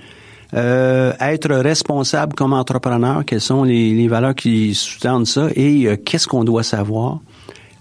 euh, 0.53 1.13
être 1.19 1.51
responsable 1.55 2.35
comme 2.35 2.53
entrepreneur, 2.53 3.25
quelles 3.25 3.41
sont 3.41 3.63
les, 3.63 3.93
les 3.93 4.07
valeurs 4.07 4.35
qui 4.35 4.75
sous-tendent 4.75 5.25
ça 5.25 5.47
et 5.55 5.87
euh, 5.87 5.95
qu'est-ce 5.97 6.27
qu'on 6.27 6.43
doit 6.43 6.63
savoir. 6.63 7.19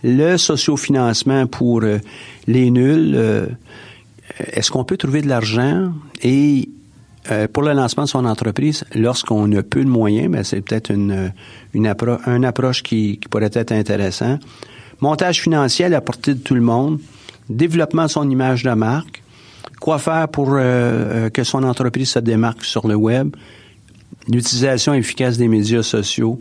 Le 0.03 0.37
sociofinancement 0.37 1.47
pour 1.47 1.83
euh, 1.83 1.99
les 2.47 2.71
nuls, 2.71 3.13
euh, 3.15 3.47
est-ce 4.39 4.71
qu'on 4.71 4.85
peut 4.85 4.97
trouver 4.97 5.21
de 5.21 5.29
l'argent 5.29 5.93
et 6.23 6.69
pour 7.53 7.63
le 7.63 7.73
lancement 7.73 8.03
de 8.03 8.09
son 8.09 8.25
entreprise, 8.25 8.85
lorsqu'on 8.97 9.53
a 9.53 9.63
peu 9.63 9.85
de 9.85 9.89
moyens, 9.89 10.29
ben 10.29 10.43
c'est 10.43 10.61
peut-être 10.61 10.91
une, 10.91 11.33
une, 11.73 11.87
appro 11.87 12.17
une 12.27 12.45
approche 12.45 12.83
qui, 12.83 13.19
qui, 13.19 13.29
pourrait 13.29 13.49
être 13.53 13.71
intéressant. 13.71 14.41
Montage 15.03 15.43
financier 15.43 15.87
à 15.87 15.89
la 15.89 16.01
portée 16.01 16.33
de 16.33 16.39
tout 16.39 16.55
le 16.55 16.61
monde, 16.61 17.01
développement 17.51 18.05
de 18.05 18.09
son 18.09 18.31
image 18.31 18.63
de 18.63 18.71
marque, 18.71 19.21
quoi 19.81 19.99
faire 19.99 20.29
pour 20.29 20.51
euh, 20.51 20.61
euh, 20.61 21.29
que 21.29 21.43
son 21.43 21.65
entreprise 21.65 22.11
se 22.11 22.21
démarque 22.21 22.65
sur 22.65 22.87
le 22.87 22.95
web, 22.95 23.35
l'utilisation 24.29 24.95
efficace 24.95 25.37
des 25.39 25.49
médias 25.49 25.83
sociaux, 25.83 26.41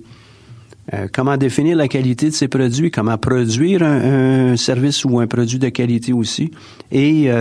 euh, 0.93 1.07
comment 1.11 1.37
définir 1.37 1.75
la 1.75 1.87
qualité 1.87 2.29
de 2.29 2.35
ses 2.35 2.47
produits, 2.47 2.91
comment 2.91 3.17
produire 3.17 3.81
un, 3.81 4.55
service 4.57 5.05
ou 5.05 5.19
un 5.19 5.25
produit 5.25 5.57
de 5.57 5.69
qualité 5.69 6.13
aussi, 6.13 6.51
et 6.91 7.31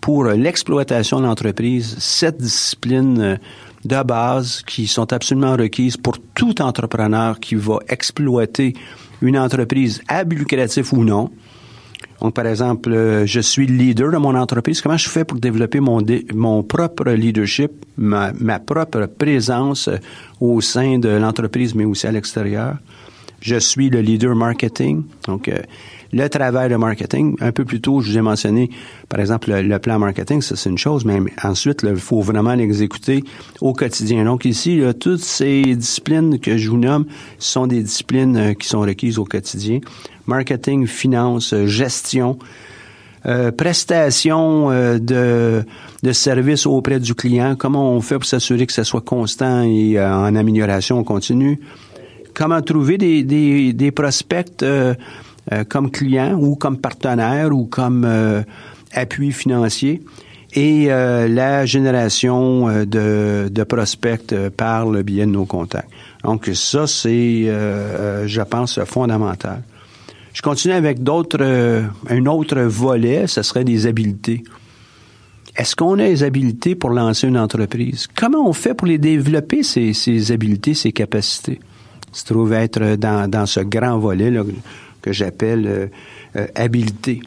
pour 0.00 0.26
l'exploitation 0.26 1.18
de 1.18 1.24
l'entreprise, 1.24 1.96
sept 1.98 2.38
disciplines 2.38 3.40
de 3.84 4.02
base 4.04 4.62
qui 4.64 4.86
sont 4.86 5.12
absolument 5.12 5.56
requises 5.56 5.96
pour 5.96 6.18
tout 6.36 6.62
entrepreneur 6.62 7.40
qui 7.40 7.56
va 7.56 7.78
exploiter 7.88 8.74
une 9.22 9.38
entreprise 9.38 10.02
à 10.08 10.24
but 10.24 10.36
lucratif 10.36 10.92
ou 10.92 11.04
non, 11.04 11.30
donc, 12.20 12.34
par 12.34 12.46
exemple, 12.46 12.92
euh, 12.92 13.26
je 13.26 13.40
suis 13.40 13.66
le 13.66 13.74
leader 13.74 14.10
de 14.10 14.16
mon 14.16 14.34
entreprise. 14.34 14.80
Comment 14.80 14.96
je 14.96 15.08
fais 15.08 15.24
pour 15.24 15.38
développer 15.38 15.80
mon, 15.80 16.00
mon 16.34 16.62
propre 16.62 17.10
leadership, 17.10 17.72
ma, 17.96 18.32
ma 18.32 18.58
propre 18.58 19.06
présence 19.06 19.88
euh, 19.88 19.98
au 20.40 20.60
sein 20.60 20.98
de 20.98 21.08
l'entreprise, 21.08 21.74
mais 21.74 21.84
aussi 21.84 22.06
à 22.06 22.12
l'extérieur? 22.12 22.76
Je 23.40 23.56
suis 23.56 23.90
le 23.90 24.00
leader 24.00 24.34
marketing. 24.34 25.04
Donc, 25.26 25.48
euh, 25.48 25.58
le 26.12 26.28
travail 26.28 26.70
de 26.70 26.76
marketing, 26.76 27.36
un 27.40 27.52
peu 27.52 27.64
plus 27.64 27.80
tôt, 27.80 28.00
je 28.00 28.10
vous 28.10 28.18
ai 28.18 28.22
mentionné, 28.22 28.70
par 29.08 29.20
exemple, 29.20 29.52
le, 29.52 29.78
plan 29.78 29.98
marketing, 29.98 30.40
ça 30.40 30.56
c'est 30.56 30.70
une 30.70 30.78
chose, 30.78 31.04
mais 31.04 31.20
ensuite, 31.42 31.82
il 31.82 31.96
faut 31.96 32.20
vraiment 32.20 32.54
l'exécuter 32.54 33.24
au 33.60 33.72
quotidien. 33.72 34.24
Donc 34.24 34.44
ici, 34.44 34.80
toutes 35.00 35.20
ces 35.20 35.74
disciplines 35.74 36.38
que 36.38 36.56
je 36.56 36.70
vous 36.70 36.78
nomme 36.78 37.06
sont 37.38 37.66
des 37.66 37.82
disciplines 37.82 38.54
qui 38.54 38.68
sont 38.68 38.80
requises 38.80 39.18
au 39.18 39.24
quotidien 39.24 39.80
marketing, 40.26 40.86
finance, 40.86 41.52
euh, 41.52 41.66
gestion, 41.66 42.38
euh, 43.24 43.50
prestation 43.50 44.70
euh, 44.70 44.98
de, 44.98 45.64
de 46.02 46.12
services 46.12 46.66
auprès 46.66 47.00
du 47.00 47.14
client, 47.14 47.56
comment 47.56 47.90
on 47.90 48.00
fait 48.00 48.16
pour 48.16 48.24
s'assurer 48.24 48.66
que 48.66 48.72
ça 48.72 48.84
soit 48.84 49.00
constant 49.00 49.62
et 49.62 50.00
en 50.00 50.34
amélioration 50.34 51.02
continue, 51.02 51.60
comment 52.36 52.60
trouver 52.60 52.98
des, 52.98 53.72
des, 53.72 53.90
prospects 53.90 54.64
comme 55.68 55.90
clients 55.90 56.38
ou 56.38 56.56
comme 56.56 56.78
partenaires 56.78 57.50
ou 57.52 57.64
comme 57.64 58.06
appui 58.92 59.32
financier 59.32 60.02
et 60.52 60.86
la 60.86 61.64
génération 61.64 62.84
de, 62.84 63.48
de 63.50 63.62
prospects 63.64 64.34
par 64.56 64.86
le 64.86 65.02
biais 65.02 65.26
de 65.26 65.30
nos 65.30 65.46
contacts. 65.46 65.88
Donc 66.24 66.50
ça, 66.52 66.86
c'est, 66.86 67.44
je 67.46 68.42
pense, 68.42 68.78
fondamental. 68.84 69.62
Je 70.36 70.42
continue 70.42 70.74
avec 70.74 71.02
d'autres, 71.02 71.38
euh, 71.40 71.84
un 72.10 72.26
autre 72.26 72.60
volet, 72.60 73.26
ce 73.26 73.40
serait 73.40 73.64
des 73.64 73.86
habiletés. 73.86 74.44
Est-ce 75.56 75.74
qu'on 75.74 75.94
a 75.98 76.04
les 76.04 76.22
habiletés 76.22 76.74
pour 76.74 76.90
lancer 76.90 77.26
une 77.26 77.38
entreprise? 77.38 78.06
Comment 78.14 78.46
on 78.46 78.52
fait 78.52 78.74
pour 78.74 78.86
les 78.86 78.98
développer, 78.98 79.62
ces, 79.62 79.94
ces 79.94 80.32
habiletés, 80.32 80.74
ces 80.74 80.92
capacités? 80.92 81.58
Se 82.16 82.24
trouve 82.24 82.54
être 82.54 82.96
dans, 82.96 83.30
dans 83.30 83.44
ce 83.44 83.60
grand 83.60 83.98
volet 83.98 84.30
là, 84.30 84.42
que 85.02 85.12
j'appelle 85.12 85.66
euh, 85.66 85.86
euh 86.36 86.46
habileté. 86.54 87.20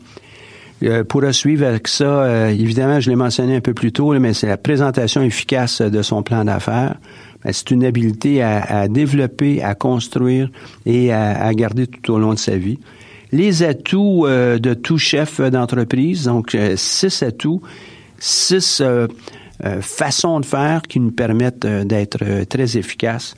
Euh, 0.81 1.03
pour 1.03 1.23
suivre 1.31 1.67
avec 1.67 1.87
ça, 1.87 2.49
évidemment, 2.49 2.99
je 2.99 3.11
l'ai 3.11 3.15
mentionné 3.15 3.55
un 3.55 3.61
peu 3.61 3.75
plus 3.75 3.91
tôt, 3.91 4.17
mais 4.17 4.33
c'est 4.33 4.47
la 4.47 4.57
présentation 4.57 5.21
efficace 5.21 5.83
de 5.83 6.01
son 6.01 6.23
plan 6.23 6.43
d'affaires. 6.43 6.95
Ben, 7.43 7.53
c'est 7.53 7.69
une 7.69 7.85
habileté 7.85 8.41
à, 8.41 8.87
développer, 8.87 9.61
à 9.61 9.75
construire 9.75 10.49
et 10.87 11.13
à, 11.13 11.53
garder 11.53 11.85
tout 11.85 12.13
au 12.13 12.17
long 12.17 12.33
de 12.33 12.39
sa 12.39 12.57
vie 12.57 12.79
les 13.31 13.61
atouts 13.61 14.25
de 14.25 14.73
tout 14.73 14.97
chef 14.97 15.39
d'entreprise, 15.39 16.23
donc 16.23 16.57
six 16.75 17.21
atouts, 17.21 17.61
six 18.17 18.81
façons 19.81 20.39
de 20.39 20.45
faire 20.45 20.81
qui 20.81 20.99
nous 20.99 21.11
permettent 21.11 21.67
d'être 21.67 22.45
très 22.45 22.75
efficaces. 22.75 23.35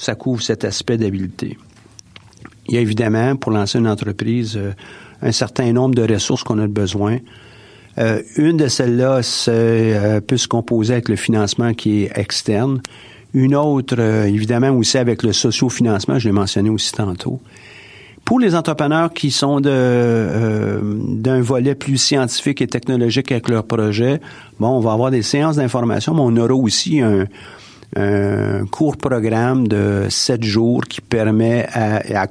Ça 0.00 0.14
couvre 0.14 0.40
cet 0.40 0.64
aspect 0.64 0.96
d'habileté. 0.96 1.58
Il 2.68 2.74
y 2.74 2.78
a 2.78 2.80
évidemment, 2.80 3.36
pour 3.36 3.52
lancer 3.52 3.78
une 3.78 3.86
entreprise, 3.86 4.58
un 5.20 5.32
certain 5.32 5.74
nombre 5.74 5.94
de 5.94 6.10
ressources 6.10 6.42
qu'on 6.42 6.58
a 6.58 6.66
besoin. 6.66 7.18
une 8.36 8.56
de 8.56 8.66
celles-là 8.66 9.20
peut 10.26 10.36
se 10.38 10.48
composer 10.48 10.94
avec 10.94 11.10
le 11.10 11.16
financement 11.16 11.74
qui 11.74 12.04
est 12.04 12.18
externe. 12.18 12.80
Une 13.34 13.54
autre, 13.54 14.00
évidemment, 14.00 14.70
aussi 14.70 14.96
avec 14.96 15.22
le 15.22 15.34
sociofinancement, 15.34 16.18
je 16.18 16.28
l'ai 16.28 16.32
mentionné 16.32 16.70
aussi 16.70 16.92
tantôt 16.92 17.38
Pour 18.24 18.40
les 18.40 18.54
entrepreneurs 18.54 19.12
qui 19.12 19.30
sont 19.30 19.60
euh, 19.66 20.80
d'un 20.82 21.42
volet 21.42 21.74
plus 21.74 21.98
scientifique 21.98 22.62
et 22.62 22.68
technologique 22.68 23.32
avec 23.32 23.50
leur 23.50 23.64
projet, 23.64 24.18
bon, 24.58 24.68
on 24.68 24.80
va 24.80 24.92
avoir 24.92 25.10
des 25.10 25.20
séances 25.20 25.56
d'information, 25.56 26.14
mais 26.14 26.22
on 26.22 26.36
aura 26.38 26.54
aussi 26.54 27.02
un, 27.02 27.26
court 28.70 28.96
programme 28.96 29.68
de 29.68 30.06
sept 30.08 30.42
jours 30.44 30.84
qui 30.84 31.00
permet, 31.00 31.66
à, 31.72 32.26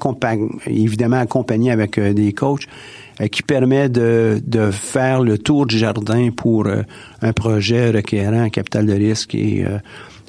évidemment 0.67 1.19
accompagné 1.19 1.71
avec 1.71 1.97
euh, 1.97 2.13
des 2.13 2.33
coachs, 2.33 2.65
euh, 3.19 3.27
qui 3.27 3.43
permet 3.43 3.89
de, 3.89 4.41
de 4.45 4.71
faire 4.71 5.21
le 5.21 5.37
tour 5.37 5.65
du 5.65 5.77
jardin 5.77 6.29
pour 6.31 6.67
un 7.21 7.33
projet 7.33 7.91
requérant 7.91 8.41
un 8.41 8.49
capital 8.49 8.85
de 8.85 8.93
risque 8.93 9.35
et 9.35 9.65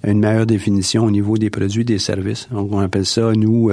une 0.05 0.19
meilleure 0.19 0.47
définition 0.47 1.05
au 1.05 1.11
niveau 1.11 1.37
des 1.39 1.51
produits 1.51 1.83
et 1.83 1.85
des 1.85 1.99
services. 1.99 2.49
Donc, 2.51 2.73
on 2.73 2.81
appelle 2.81 3.07
ça, 3.07 3.33
nous, 3.33 3.71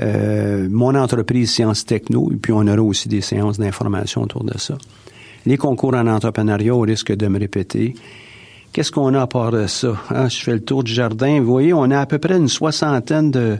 euh, 0.00 0.68
mon 0.70 0.94
entreprise 0.94 1.50
Sciences 1.50 1.84
Techno, 1.84 2.30
et 2.32 2.36
puis 2.36 2.52
on 2.52 2.66
aura 2.66 2.82
aussi 2.82 3.08
des 3.08 3.20
séances 3.20 3.58
d'information 3.58 4.22
autour 4.22 4.44
de 4.44 4.56
ça. 4.58 4.76
Les 5.46 5.56
concours 5.56 5.94
en 5.94 6.06
entrepreneuriat, 6.06 6.74
au 6.74 6.80
risque 6.80 7.12
de 7.12 7.28
me 7.28 7.38
répéter. 7.38 7.94
Qu'est-ce 8.76 8.92
qu'on 8.92 9.14
a 9.14 9.22
à 9.22 9.26
part 9.26 9.52
de 9.52 9.66
ça? 9.68 9.94
Hein, 10.10 10.28
je 10.28 10.36
fais 10.36 10.52
le 10.52 10.60
tour 10.60 10.84
du 10.84 10.92
jardin. 10.92 11.40
Vous 11.40 11.46
voyez, 11.46 11.72
on 11.72 11.84
a 11.84 11.98
à 11.98 12.04
peu 12.04 12.18
près 12.18 12.36
une 12.36 12.46
soixantaine 12.46 13.30
de, 13.30 13.56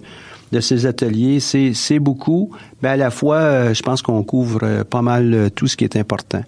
de 0.52 0.60
ces 0.60 0.84
ateliers. 0.84 1.40
C'est 1.40 1.98
beaucoup, 1.98 2.50
mais 2.82 2.90
à 2.90 2.96
la 2.98 3.10
fois, 3.10 3.36
euh, 3.36 3.72
je 3.72 3.82
pense 3.82 4.02
qu'on 4.02 4.22
couvre 4.22 4.58
euh, 4.62 4.84
pas 4.84 5.00
mal 5.00 5.50
tout 5.54 5.68
ce 5.68 5.78
qui 5.78 5.84
est 5.84 5.96
important. 5.96 6.42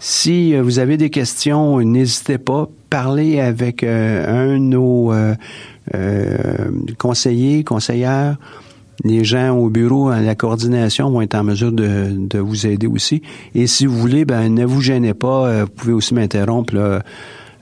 Si 0.00 0.54
vous 0.54 0.80
avez 0.80 0.98
des 0.98 1.08
questions, 1.08 1.80
n'hésitez 1.80 2.36
pas. 2.36 2.68
Parlez 2.90 3.40
avec 3.40 3.82
un 3.82 4.58
de 4.58 4.58
nos 4.58 5.14
conseillers, 6.98 7.64
conseillères 7.64 8.36
les 9.04 9.24
gens 9.24 9.56
au 9.56 9.70
bureau, 9.70 10.08
à 10.08 10.20
la 10.20 10.34
coordination 10.34 11.10
vont 11.10 11.22
être 11.22 11.36
en 11.36 11.44
mesure 11.44 11.72
de, 11.72 12.08
de 12.10 12.38
vous 12.38 12.66
aider 12.66 12.86
aussi. 12.86 13.22
Et 13.54 13.66
si 13.66 13.86
vous 13.86 13.96
voulez, 13.96 14.24
ben 14.24 14.52
ne 14.52 14.64
vous 14.64 14.80
gênez 14.80 15.14
pas. 15.14 15.46
Euh, 15.46 15.64
vous 15.64 15.70
pouvez 15.70 15.92
aussi 15.92 16.14
m'interrompre 16.14 16.74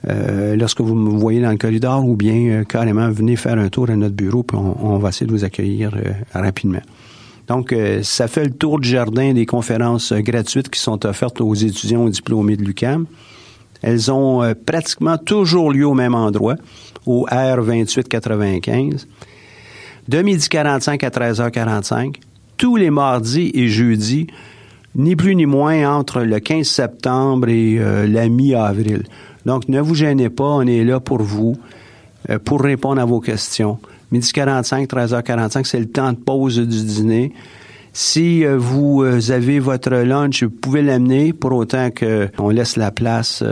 euh, 0.09 0.55
lorsque 0.55 0.81
vous 0.81 0.95
me 0.95 1.09
voyez 1.17 1.41
dans 1.41 1.51
le 1.51 1.57
corridor 1.57 2.05
ou 2.05 2.15
bien 2.15 2.35
euh, 2.35 2.63
carrément 2.63 3.09
venez 3.09 3.35
faire 3.35 3.57
un 3.57 3.69
tour 3.69 3.89
à 3.89 3.95
notre 3.95 4.15
bureau 4.15 4.43
puis 4.43 4.57
on, 4.57 4.97
va 4.97 5.09
essayer 5.09 5.25
de 5.25 5.31
vous 5.31 5.43
accueillir 5.43 5.91
rapidement. 6.33 6.81
Donc, 7.47 7.73
ça 8.01 8.27
fait 8.27 8.43
le 8.43 8.51
tour 8.51 8.77
du 8.77 8.89
jardin 8.89 9.31
des 9.31 9.45
conférences 9.45 10.11
gratuites 10.11 10.69
qui 10.69 10.81
sont 10.81 11.05
offertes 11.05 11.39
aux 11.39 11.53
étudiants 11.53 12.09
diplômés 12.09 12.57
de 12.57 12.63
l'UCAM. 12.63 13.05
Elles 13.81 14.11
ont 14.11 14.53
pratiquement 14.65 15.17
toujours 15.17 15.71
lieu 15.71 15.87
au 15.87 15.93
même 15.93 16.13
endroit, 16.13 16.55
au 17.05 17.25
R2895 17.31 19.05
de 20.07 20.21
midi 20.21 20.47
45 20.47 21.03
à 21.03 21.09
13h45, 21.09 22.15
tous 22.55 22.75
les 22.75 22.89
mardis 22.89 23.51
et 23.53 23.67
jeudis, 23.67 24.27
ni 24.95 25.15
plus 25.15 25.35
ni 25.35 25.45
moins 25.45 25.97
entre 25.97 26.21
le 26.21 26.39
15 26.39 26.65
septembre 26.65 27.49
et 27.49 27.77
euh, 27.77 28.07
la 28.07 28.29
mi-avril. 28.29 29.03
Donc, 29.47 29.67
ne 29.69 29.81
vous 29.81 29.95
gênez 29.95 30.29
pas, 30.29 30.43
on 30.43 30.61
est 30.61 30.83
là 30.83 30.99
pour 30.99 31.23
vous, 31.23 31.55
euh, 32.29 32.37
pour 32.37 32.61
répondre 32.61 33.01
à 33.01 33.05
vos 33.05 33.19
questions. 33.19 33.79
Midi 34.11 34.31
45, 34.31 34.87
13h45, 34.87 35.65
c'est 35.65 35.79
le 35.79 35.89
temps 35.89 36.11
de 36.11 36.17
pause 36.17 36.59
du 36.59 36.83
dîner. 36.83 37.33
Si 37.93 38.45
euh, 38.45 38.57
vous 38.57 39.03
avez 39.31 39.59
votre 39.59 39.89
lunch, 39.89 40.43
vous 40.43 40.49
pouvez 40.49 40.83
l'amener 40.83 41.33
pour 41.33 41.53
autant 41.53 41.89
qu'on 41.89 42.49
laisse 42.49 42.75
la 42.75 42.91
place 42.91 43.43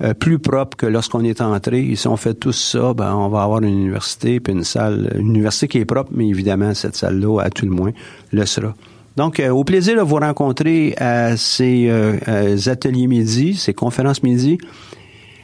euh, 0.00 0.14
plus 0.14 0.38
propre 0.38 0.76
que 0.76 0.86
lorsqu'on 0.86 1.24
est 1.24 1.40
entré. 1.40 1.84
Et 1.84 1.96
si 1.96 2.06
on 2.06 2.16
fait 2.16 2.34
tout 2.34 2.52
ça, 2.52 2.94
ben, 2.94 3.12
on 3.12 3.28
va 3.28 3.42
avoir 3.42 3.60
une 3.62 3.76
université 3.76 4.38
puis 4.38 4.52
une 4.52 4.62
salle, 4.62 5.10
une 5.16 5.30
université 5.30 5.66
qui 5.66 5.78
est 5.78 5.84
propre, 5.84 6.12
mais 6.14 6.28
évidemment, 6.28 6.72
cette 6.74 6.94
salle-là, 6.94 7.40
à 7.40 7.50
tout 7.50 7.66
le 7.66 7.72
moins, 7.72 7.90
le 8.30 8.46
sera. 8.46 8.72
Donc, 9.16 9.40
euh, 9.40 9.50
au 9.50 9.64
plaisir 9.64 9.96
de 9.96 10.02
vous 10.02 10.14
rencontrer 10.14 10.94
à 10.96 11.36
ces 11.36 11.88
euh, 11.88 12.56
ateliers 12.66 13.08
midi, 13.08 13.56
ces 13.56 13.74
conférences 13.74 14.22
midi, 14.22 14.58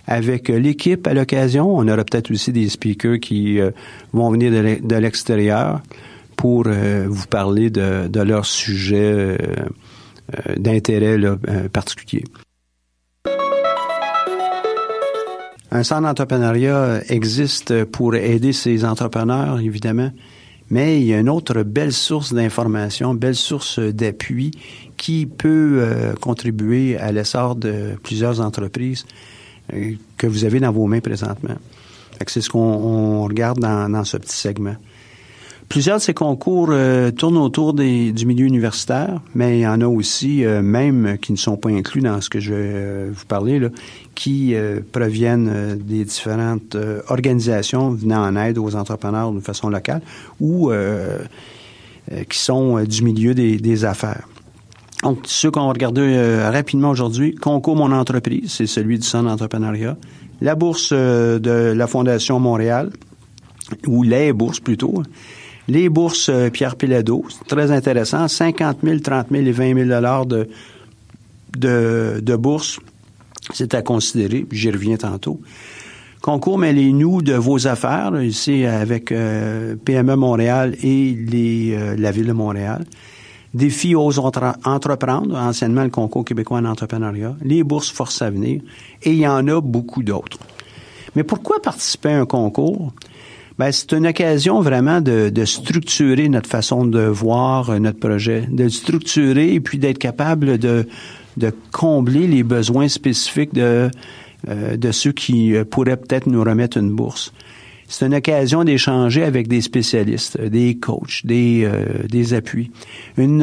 avec 0.06 0.48
l'équipe 0.48 1.06
à 1.06 1.14
l'occasion. 1.14 1.76
On 1.76 1.88
aura 1.88 2.04
peut-être 2.04 2.30
aussi 2.30 2.52
des 2.52 2.68
speakers 2.68 3.20
qui 3.20 3.58
vont 4.12 4.30
venir 4.30 4.50
de 4.82 4.96
l'extérieur 4.96 5.80
pour 6.36 6.64
vous 6.64 7.26
parler 7.26 7.70
de, 7.70 8.08
de 8.08 8.20
leur 8.20 8.44
sujet 8.44 9.38
d'intérêt 10.56 11.18
particulier. 11.72 12.24
Un 15.74 15.82
centre 15.82 16.02
d'entrepreneuriat 16.02 17.00
existe 17.08 17.84
pour 17.86 18.14
aider 18.14 18.52
ces 18.52 18.84
entrepreneurs, 18.84 19.58
évidemment, 19.58 20.12
mais 20.70 21.00
il 21.00 21.06
y 21.08 21.14
a 21.14 21.18
une 21.18 21.28
autre 21.28 21.64
belle 21.64 21.92
source 21.92 22.32
d'information, 22.32 23.12
belle 23.12 23.34
source 23.34 23.80
d'appui 23.80 24.52
qui 24.96 25.26
peut 25.26 25.78
euh, 25.80 26.12
contribuer 26.14 26.96
à 26.96 27.10
l'essor 27.10 27.56
de 27.56 27.96
plusieurs 28.04 28.40
entreprises 28.40 29.04
euh, 29.04 29.33
que 30.16 30.26
vous 30.26 30.44
avez 30.44 30.60
dans 30.60 30.72
vos 30.72 30.86
mains 30.86 31.00
présentement. 31.00 31.56
C'est 32.26 32.40
ce 32.40 32.48
qu'on 32.48 33.24
regarde 33.24 33.58
dans 33.60 34.04
ce 34.04 34.16
petit 34.16 34.36
segment. 34.36 34.76
Plusieurs 35.68 35.96
de 35.96 36.02
ces 36.02 36.14
concours 36.14 36.68
euh, 36.70 37.10
tournent 37.10 37.38
autour 37.38 37.72
des, 37.72 38.12
du 38.12 38.26
milieu 38.26 38.46
universitaire, 38.46 39.20
mais 39.34 39.58
il 39.58 39.62
y 39.62 39.66
en 39.66 39.80
a 39.80 39.86
aussi, 39.86 40.44
euh, 40.44 40.62
même 40.62 41.16
qui 41.20 41.32
ne 41.32 41.36
sont 41.38 41.56
pas 41.56 41.70
inclus 41.70 42.02
dans 42.02 42.20
ce 42.20 42.28
que 42.28 42.38
je 42.38 42.52
vais 42.52 42.60
euh, 42.60 43.10
vous 43.12 43.24
parler, 43.24 43.58
là, 43.58 43.68
qui 44.14 44.54
proviennent 44.92 45.76
des 45.76 46.04
différentes 46.04 46.76
organisations 47.08 47.90
venant 47.90 48.24
en 48.24 48.36
aide 48.36 48.58
aux 48.58 48.76
entrepreneurs 48.76 49.32
de 49.32 49.40
façon 49.40 49.68
locale 49.68 50.02
ou 50.38 50.70
qui 52.28 52.38
sont 52.38 52.84
du 52.84 53.02
milieu 53.02 53.34
des, 53.34 53.56
des, 53.56 53.84
affaires. 53.84 54.28
Donc, 55.04 55.20
ceux 55.26 55.50
qu'on 55.50 55.66
va 55.66 55.72
regarder 55.72 56.40
rapidement 56.50 56.90
aujourd'hui, 56.90 57.34
concours 57.36 57.76
Mon 57.76 57.92
entreprise, 57.92 58.50
c'est 58.50 58.66
celui 58.66 58.98
du 58.98 59.06
Centre 59.06 59.28
d'entrepreneuriat. 59.28 59.96
La 60.40 60.56
bourse 60.56 60.92
de 60.92 61.72
la 61.76 61.86
Fondation 61.86 62.40
Montréal, 62.40 62.90
ou 63.86 64.02
les 64.02 64.32
bourses 64.32 64.60
plutôt, 64.60 65.02
les 65.68 65.88
bourses 65.88 66.28
euh, 66.28 66.50
Pierre 66.50 66.76
Pilado, 66.76 67.24
très 67.46 67.70
intéressant, 67.70 68.28
50 68.28 68.78
000, 68.82 68.98
30 68.98 69.28
000 69.30 69.44
et 69.44 69.52
20 69.52 69.74
000 69.74 69.88
dollars 69.88 70.26
de, 70.26 70.48
de, 71.56 72.20
de 72.20 72.36
bourses. 72.36 72.80
C'est 73.52 73.74
à 73.74 73.82
considérer, 73.82 74.46
j'y 74.50 74.70
reviens 74.70 74.96
tantôt. 74.96 75.40
Concours 76.20 76.58
Mêlez-nous 76.58 77.20
de 77.20 77.34
vos 77.34 77.66
affaires, 77.66 78.22
ici 78.22 78.64
avec 78.64 79.12
euh, 79.12 79.76
PME 79.84 80.16
Montréal 80.16 80.74
et 80.82 81.14
les, 81.14 81.74
euh, 81.74 81.96
la 81.98 82.10
Ville 82.10 82.26
de 82.26 82.32
Montréal. 82.32 82.84
Défi 83.54 83.94
aux 83.94 84.18
entreprendre, 84.18 85.36
anciennement 85.36 85.84
le 85.84 85.90
concours 85.90 86.24
québécois 86.24 86.58
en 86.58 86.64
entrepreneuriat, 86.64 87.36
les 87.42 87.62
bourses 87.62 87.90
Force 87.90 88.20
Avenir, 88.20 88.60
et 89.02 89.12
il 89.12 89.18
y 89.18 89.26
en 89.26 89.46
a 89.46 89.60
beaucoup 89.60 90.02
d'autres. 90.02 90.38
Mais 91.14 91.22
pourquoi 91.22 91.62
participer 91.62 92.10
à 92.10 92.20
un 92.20 92.26
concours? 92.26 92.92
Ben, 93.56 93.70
c'est 93.70 93.92
une 93.92 94.08
occasion 94.08 94.60
vraiment 94.60 95.00
de, 95.00 95.30
de, 95.30 95.44
structurer 95.44 96.28
notre 96.28 96.50
façon 96.50 96.84
de 96.84 97.02
voir 97.02 97.70
euh, 97.70 97.78
notre 97.78 98.00
projet, 98.00 98.48
de 98.50 98.64
le 98.64 98.70
structurer 98.70 99.54
et 99.54 99.60
puis 99.60 99.78
d'être 99.78 99.98
capable 99.98 100.58
de, 100.58 100.88
de 101.36 101.52
combler 101.70 102.26
les 102.26 102.42
besoins 102.42 102.88
spécifiques 102.88 103.54
de, 103.54 103.90
euh, 104.48 104.76
de 104.76 104.90
ceux 104.90 105.12
qui 105.12 105.54
euh, 105.54 105.64
pourraient 105.64 105.96
peut-être 105.96 106.26
nous 106.26 106.42
remettre 106.42 106.78
une 106.78 106.90
bourse. 106.90 107.32
C'est 107.88 108.06
une 108.06 108.14
occasion 108.14 108.64
d'échanger 108.64 109.22
avec 109.24 109.46
des 109.48 109.60
spécialistes, 109.60 110.40
des 110.40 110.76
coachs, 110.76 111.24
des, 111.24 111.68
des 112.08 112.34
appuis. 112.34 112.70
Une 113.16 113.42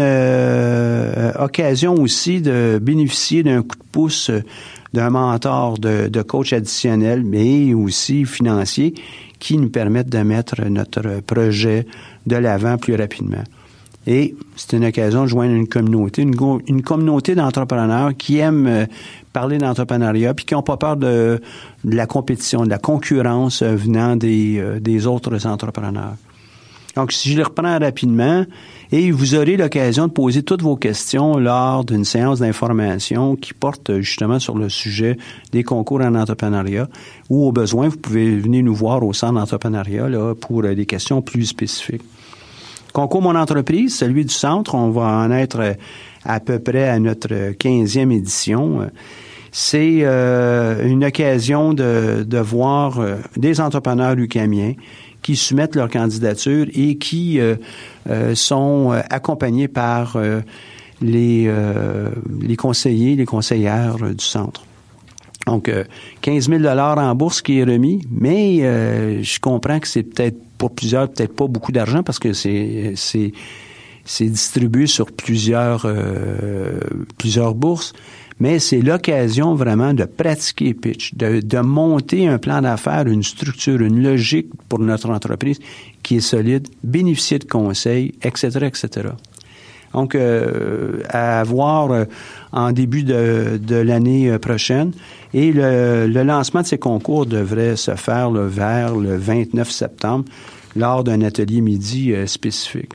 occasion 1.40 1.94
aussi 1.94 2.42
de 2.42 2.80
bénéficier 2.82 3.44
d'un 3.44 3.62
coup 3.62 3.78
de 3.78 3.84
pouce 3.92 4.32
d'un 4.94 5.10
mentor 5.10 5.78
de, 5.78 6.08
de 6.08 6.22
coach 6.22 6.54
additionnel, 6.54 7.24
mais 7.24 7.74
aussi 7.74 8.26
financier, 8.26 8.94
qui 9.40 9.58
nous 9.58 9.70
permettent 9.70 10.10
de 10.10 10.20
mettre 10.20 10.64
notre 10.66 11.22
projet 11.22 11.86
de 12.28 12.36
l'avant 12.36 12.78
plus 12.78 12.96
rapidement. 12.96 13.44
Et 14.08 14.36
c'est 14.56 14.78
une 14.78 14.86
occasion 14.86 15.24
de 15.24 15.28
joindre 15.28 15.54
une 15.54 15.68
communauté, 15.68 16.24
une, 16.24 16.82
communauté 16.82 17.36
d'entrepreneurs 17.36 18.12
qui 18.18 18.40
aiment 18.40 18.68
euh, 18.68 18.86
parler 19.32 19.60
d'entrepreneuriat 19.60 20.34
puis 20.34 20.46
qui 20.46 20.56
n'ont 20.56 20.64
pas 20.64 20.78
peur 20.78 20.98
de, 20.98 21.40
la 21.84 22.08
compétition, 22.08 22.64
de 22.64 22.70
la 22.70 22.80
concurrence 22.80 23.62
euh, 23.62 23.76
venant 23.76 24.16
des, 24.16 24.58
euh, 24.58 24.80
des 24.80 25.06
autres 25.06 25.46
entrepreneurs. 25.46 26.16
Donc, 26.96 27.14
si 27.14 27.32
je 27.32 27.38
le 27.38 27.44
reprends 27.44 27.80
rapidement, 27.80 28.44
et 28.92 29.12
vous 29.12 29.36
aurez 29.36 29.56
l'occasion 29.56 30.08
de 30.08 30.12
poser 30.12 30.44
toutes 30.44 30.62
vos 30.62 30.76
questions 30.76 31.38
lors 31.38 31.86
d'une 31.86 32.04
séance 32.04 32.40
d'information 32.40 33.38
qui 33.38 33.54
porte 33.54 34.02
justement 34.02 34.40
sur 34.40 34.58
le 34.58 34.68
sujet 34.68 35.18
des 35.54 35.64
concours 35.64 36.02
en 36.02 36.16
entrepreneuriat, 36.16 36.90
ou 37.30 37.48
au 37.48 37.54
besoin, 37.54 37.88
vous 37.88 37.98
pouvez 37.98 38.36
venir 38.36 38.66
nous 38.66 38.76
voir 38.76 39.04
au 39.04 39.14
centre 39.14 39.36
d'entrepreneuriat 39.36 40.10
pour 40.42 40.64
des 40.64 40.86
questions 40.86 41.22
plus 41.22 41.46
spécifiques. 41.46 42.02
Concours 42.94 43.22
Mon 43.22 43.36
entreprise, 43.36 43.96
celui 43.96 44.26
du 44.26 44.34
centre, 44.34 44.76
on 44.76 44.90
va 44.90 45.04
en 45.04 45.32
être 45.32 45.76
à 46.26 46.40
peu 46.42 46.60
près 46.60 46.90
à 46.90 47.00
notre 47.00 47.52
15e 47.54 48.12
édition. 48.12 48.90
c'est 49.52 50.04
une 50.04 51.06
occasion 51.06 51.74
de, 51.74 52.24
de 52.28 52.38
voir 52.38 53.00
des 53.38 53.62
entrepreneurs 53.62 54.16
lucamiens 54.16 54.74
qui 55.22 55.36
soumettent 55.36 55.76
leur 55.76 55.90
candidature 55.90 56.68
et 56.74 56.98
qui 56.98 57.40
sont 58.34 59.02
accompagnés 59.10 59.70
par 59.70 60.18
les, 61.02 61.52
les 62.42 62.56
conseillers, 62.58 63.16
les 63.16 63.26
conseillères 63.26 63.98
du 63.98 64.24
centre. 64.24 64.66
Donc, 65.48 65.72
15 66.22 66.50
000 66.50 66.66
en 66.66 67.16
bourse 67.16 67.42
qui 67.42 67.60
est 67.60 67.64
remis, 67.64 68.06
mais 68.12 69.24
je 69.24 69.40
comprends 69.40 69.80
que 69.80 69.88
c'est 69.88 70.04
peut-être 70.04 70.38
pour 70.62 70.70
plusieurs 70.70 71.10
peut-être 71.10 71.36
pas 71.36 71.48
beaucoup 71.48 71.72
d'argent 71.72 72.04
parce 72.04 72.20
que 72.20 72.34
c'est 72.34 72.94
c'est 72.96 73.32
c'est 74.06 74.26
distribué 74.26 74.86
sur 74.86 75.12
plusieurs 75.12 75.86
euh, 75.86 76.80
plusieurs 77.18 77.56
bourses, 77.56 77.94
mais 78.40 78.60
c'est 78.60 78.82
l'occasion 78.82 79.56
vraiment 79.56 79.96
de 79.96 80.06
pratiquer 80.06 80.76
pitch, 80.76 81.16
de, 81.16 81.40
de 81.40 81.60
monter 81.62 82.28
un 82.28 82.38
plan 82.38 82.62
d'affaires, 82.62 83.08
une 83.08 83.24
structure, 83.24 83.82
une 83.82 84.04
logique 84.04 84.50
pour 84.70 84.78
notre 84.78 85.10
entreprise 85.10 85.58
qui 86.04 86.18
est 86.18 86.28
solide, 86.34 86.68
bénéficier 86.84 87.40
de 87.40 87.46
conseils, 87.46 88.14
etc., 88.22 88.68
etc. 88.68 89.10
Donc, 89.94 90.16
euh, 90.16 91.02
à 91.10 91.44
voir 91.44 91.92
euh, 91.92 92.06
en 92.52 92.72
début 92.72 93.04
de, 93.04 93.60
de 93.62 93.76
l'année 93.76 94.38
prochaine. 94.40 94.92
Et 95.34 95.52
le, 95.52 96.08
lancement 96.08 96.62
de 96.62 96.68
ces 96.68 96.78
concours 96.78 97.26
devrait 97.26 97.76
se 97.76 97.96
faire 97.96 98.32
vers 98.32 98.96
le 98.96 99.18
29 99.18 99.70
septembre 99.70 100.26
lors 100.76 101.04
d'un 101.04 101.22
atelier 101.22 101.62
midi 101.62 102.14
spécifique. 102.26 102.94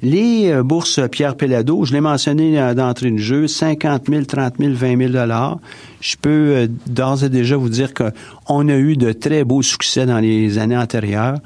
Les 0.00 0.52
euh, 0.52 0.62
bourses 0.62 1.00
Pierre 1.10 1.36
Pellado, 1.36 1.84
je 1.84 1.92
l'ai 1.92 2.00
mentionné 2.00 2.72
d'entrée 2.74 3.10
de 3.10 3.16
jeu, 3.16 3.48
50 3.48 4.06
000, 4.08 4.24
30 4.24 4.54
000, 4.60 4.72
20 4.72 4.96
000 4.96 5.12
dollars. 5.12 5.58
Je 6.00 6.14
peux 6.20 6.28
euh, 6.30 6.66
d'ores 6.86 7.24
et 7.24 7.28
déjà 7.28 7.56
vous 7.56 7.68
dire 7.68 7.92
qu'on 7.94 8.68
a 8.68 8.76
eu 8.76 8.96
de 8.96 9.10
très 9.10 9.42
beaux 9.42 9.62
succès 9.62 10.06
dans 10.06 10.20
les 10.20 10.58
années 10.58 10.76
antérieures 10.76 11.38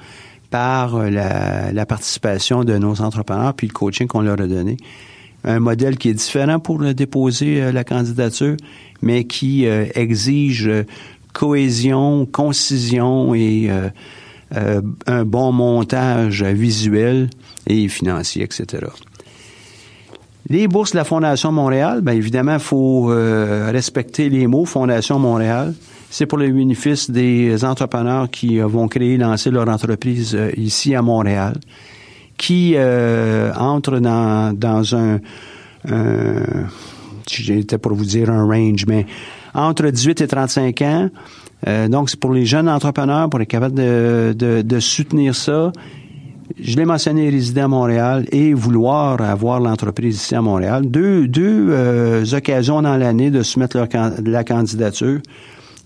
par 0.52 0.94
euh, 0.94 1.10
la, 1.10 1.86
participation 1.86 2.62
de 2.62 2.78
nos 2.78 3.00
entrepreneurs 3.00 3.54
puis 3.54 3.66
le 3.66 3.72
coaching 3.72 4.06
qu'on 4.06 4.20
leur 4.20 4.40
a 4.40 4.46
donné. 4.46 4.76
Un 5.42 5.58
modèle 5.58 5.98
qui 5.98 6.10
est 6.10 6.14
différent 6.14 6.60
pour 6.60 6.78
déposer 6.94 7.72
la 7.72 7.82
candidature, 7.82 8.56
mais 9.02 9.24
qui 9.24 9.64
exige 9.64 10.70
cohésion, 11.32 12.26
concision 12.26 13.34
et 13.34 13.68
un 14.52 15.24
bon 15.24 15.50
montage 15.50 16.44
visuel 16.44 17.28
et 17.66 17.88
financiers, 17.88 18.44
etc. 18.44 18.86
Les 20.48 20.68
bourses 20.68 20.92
de 20.92 20.98
la 20.98 21.04
Fondation 21.04 21.52
Montréal, 21.52 22.00
bien 22.02 22.14
évidemment, 22.14 22.54
il 22.54 22.60
faut 22.60 23.10
euh, 23.10 23.70
respecter 23.70 24.28
les 24.28 24.46
mots 24.46 24.64
Fondation 24.64 25.18
Montréal. 25.18 25.72
C'est 26.14 26.26
pour 26.26 26.36
le 26.36 26.46
bénéfice 26.50 27.10
des 27.10 27.64
entrepreneurs 27.64 28.30
qui 28.30 28.60
euh, 28.60 28.66
vont 28.66 28.86
créer, 28.86 29.16
lancer 29.16 29.50
leur 29.50 29.66
entreprise 29.66 30.34
euh, 30.34 30.50
ici 30.58 30.94
à 30.94 31.00
Montréal, 31.00 31.54
qui 32.36 32.76
entrent 32.76 33.98
dans, 33.98 34.52
dans 34.52 34.94
un, 34.94 35.20
j'étais 37.30 37.78
pour 37.78 37.94
vous 37.94 38.04
dire 38.04 38.28
un 38.28 38.44
range, 38.44 38.84
mais 38.86 39.06
entre 39.54 39.88
18 39.88 40.20
et 40.20 40.26
35 40.26 40.82
ans. 40.82 41.08
donc, 41.88 42.10
c'est 42.10 42.18
pour 42.18 42.32
les 42.32 42.44
jeunes 42.44 42.68
entrepreneurs, 42.68 43.30
pour 43.30 43.40
être 43.40 43.48
capable 43.48 43.76
de, 43.76 44.34
de, 44.36 44.60
de 44.60 44.80
soutenir 44.80 45.36
ça 45.36 45.72
je 46.60 46.76
l'ai 46.76 46.84
mentionné, 46.84 47.30
résider 47.30 47.60
à 47.60 47.68
Montréal 47.68 48.26
et 48.32 48.52
vouloir 48.54 49.20
avoir 49.20 49.60
l'entreprise 49.60 50.16
ici 50.16 50.34
à 50.34 50.42
Montréal. 50.42 50.84
Deux, 50.86 51.26
deux 51.28 51.68
euh, 51.70 52.24
occasions 52.32 52.82
dans 52.82 52.96
l'année 52.96 53.30
de 53.30 53.42
soumettre 53.42 53.76
leur, 53.76 53.88
la 54.24 54.44
candidature. 54.44 55.20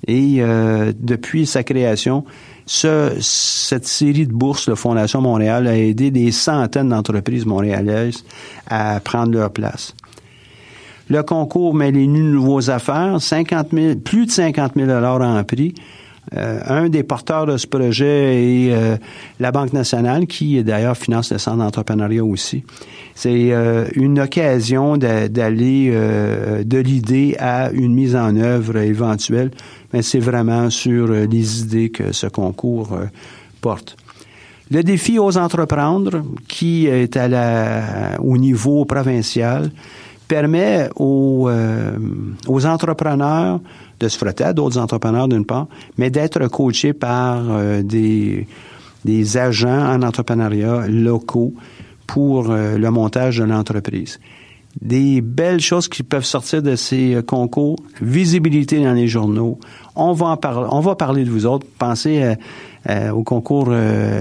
Et 0.08 0.36
euh, 0.38 0.92
depuis 0.98 1.46
sa 1.46 1.62
création, 1.62 2.24
ce, 2.64 3.12
cette 3.20 3.86
série 3.86 4.26
de 4.26 4.32
bourses 4.32 4.68
de 4.68 4.74
Fondation 4.74 5.20
Montréal 5.20 5.66
a 5.66 5.76
aidé 5.76 6.10
des 6.10 6.30
centaines 6.32 6.90
d'entreprises 6.90 7.46
montréalaises 7.46 8.24
à 8.68 9.00
prendre 9.00 9.32
leur 9.32 9.50
place. 9.50 9.94
Le 11.08 11.22
concours 11.22 11.76
les 11.76 12.06
nouveaux 12.08 12.68
affaires, 12.70 13.20
50 13.20 13.68
000, 13.72 13.94
plus 13.96 14.26
de 14.26 14.30
50 14.30 14.72
000 14.76 14.90
en 14.90 15.44
prix, 15.44 15.74
euh, 16.34 16.60
un 16.66 16.88
des 16.88 17.02
porteurs 17.02 17.46
de 17.46 17.56
ce 17.56 17.66
projet 17.66 18.66
est 18.66 18.72
euh, 18.72 18.96
la 19.38 19.52
Banque 19.52 19.72
nationale, 19.72 20.26
qui 20.26 20.62
d'ailleurs 20.64 20.96
finance 20.96 21.30
le 21.32 21.38
centre 21.38 21.58
d'entrepreneuriat 21.58 22.24
aussi. 22.24 22.64
C'est 23.14 23.52
euh, 23.52 23.86
une 23.94 24.18
occasion 24.20 24.96
d'aller 24.96 25.90
de 26.64 26.78
l'idée 26.78 27.36
à 27.38 27.70
une 27.70 27.94
mise 27.94 28.16
en 28.16 28.36
œuvre 28.36 28.78
éventuelle, 28.78 29.50
mais 29.92 30.02
c'est 30.02 30.18
vraiment 30.18 30.68
sur 30.70 31.08
les 31.08 31.60
idées 31.62 31.90
que 31.90 32.12
ce 32.12 32.26
concours 32.26 32.98
porte. 33.60 33.96
Le 34.70 34.82
défi 34.82 35.18
aux 35.20 35.38
entreprendre, 35.38 36.24
qui 36.48 36.86
est 36.86 37.16
au 38.18 38.36
niveau 38.36 38.84
provincial, 38.84 39.70
permet 40.28 40.88
aux, 40.96 41.48
aux 42.48 42.66
entrepreneurs 42.66 43.60
de 44.00 44.08
se 44.08 44.18
frotter 44.18 44.44
à 44.44 44.52
d'autres 44.52 44.78
entrepreneurs 44.78 45.28
d'une 45.28 45.44
part, 45.44 45.68
mais 45.98 46.10
d'être 46.10 46.46
coaché 46.48 46.92
par 46.92 47.42
euh, 47.50 47.82
des, 47.82 48.46
des 49.04 49.36
agents 49.36 49.94
en 49.94 50.02
entrepreneuriat 50.02 50.86
locaux 50.88 51.54
pour 52.06 52.50
euh, 52.50 52.78
le 52.78 52.90
montage 52.90 53.38
de 53.38 53.44
l'entreprise. 53.44 54.20
Des 54.80 55.22
belles 55.22 55.60
choses 55.60 55.88
qui 55.88 56.02
peuvent 56.02 56.24
sortir 56.24 56.62
de 56.62 56.76
ces 56.76 57.14
euh, 57.14 57.22
concours, 57.22 57.76
visibilité 58.02 58.82
dans 58.82 58.92
les 58.92 59.08
journaux. 59.08 59.58
On 59.94 60.12
va 60.12 60.26
en 60.26 60.36
parler, 60.36 60.68
on 60.70 60.80
va 60.80 60.94
parler 60.94 61.24
de 61.24 61.30
vous 61.30 61.46
autres. 61.46 61.66
Pensez 61.78 62.34
au 63.12 63.24
concours 63.24 63.70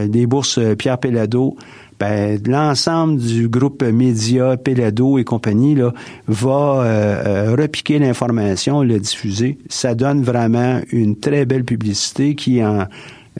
des 0.07 0.25
bourses 0.25 0.59
Pierre 0.77 0.97
Pellado 0.97 1.55
ben, 1.99 2.39
l'ensemble 2.45 3.17
du 3.21 3.47
groupe 3.47 3.81
média, 3.81 4.57
Pelado 4.57 5.17
et 5.17 5.23
compagnie, 5.23 5.75
là, 5.75 5.93
va 6.27 6.49
euh, 6.49 6.83
euh, 6.83 7.55
repiquer 7.57 7.99
l'information, 7.99 8.83
le 8.83 8.99
diffuser. 8.99 9.57
Ça 9.69 9.95
donne 9.95 10.21
vraiment 10.21 10.81
une 10.91 11.17
très 11.17 11.45
belle 11.45 11.63
publicité 11.63 12.35
qui, 12.35 12.63
en 12.63 12.85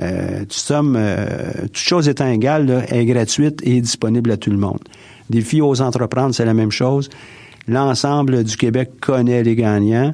euh, 0.02 0.46
somme, 0.48 0.96
euh, 0.98 1.26
toute 1.64 1.78
chose 1.78 2.08
étant 2.08 2.30
égale, 2.30 2.86
est 2.90 3.06
gratuite 3.06 3.60
et 3.64 3.82
disponible 3.82 4.32
à 4.32 4.38
tout 4.38 4.52
le 4.52 4.58
monde. 4.58 4.80
Défi 5.30 5.62
aux 5.62 5.82
entreprises, 5.82 6.38
c'est 6.38 6.46
la 6.46 6.54
même 6.54 6.72
chose. 6.72 7.10
L'ensemble 7.68 8.44
du 8.46 8.56
Québec 8.56 8.92
connaît 9.02 9.44
les 9.44 9.56
gagnants. 9.56 10.14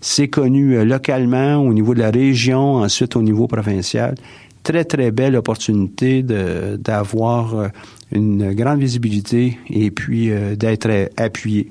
C'est 0.00 0.28
connu 0.28 0.84
localement, 0.84 1.56
au 1.56 1.72
niveau 1.72 1.94
de 1.94 2.00
la 2.00 2.10
région, 2.10 2.76
ensuite 2.76 3.16
au 3.16 3.22
niveau 3.22 3.46
provincial 3.46 4.14
très, 4.62 4.84
très 4.84 5.10
belle 5.10 5.36
opportunité 5.36 6.22
d'avoir 6.22 7.54
euh, 7.54 7.68
une 8.12 8.52
grande 8.52 8.80
visibilité 8.80 9.58
et 9.68 9.90
puis 9.90 10.30
euh, 10.30 10.56
d'être 10.56 11.10
appuyé. 11.16 11.70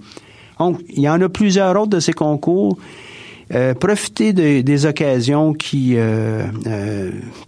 Donc, 0.59 0.79
il 0.89 1.01
y 1.01 1.09
en 1.09 1.19
a 1.21 1.29
plusieurs 1.29 1.75
autres 1.79 1.89
de 1.89 1.99
ces 1.99 2.13
concours. 2.13 2.77
Euh, 3.53 3.73
profitez 3.73 4.31
des 4.31 4.85
occasions 4.85 5.53
qui 5.53 5.97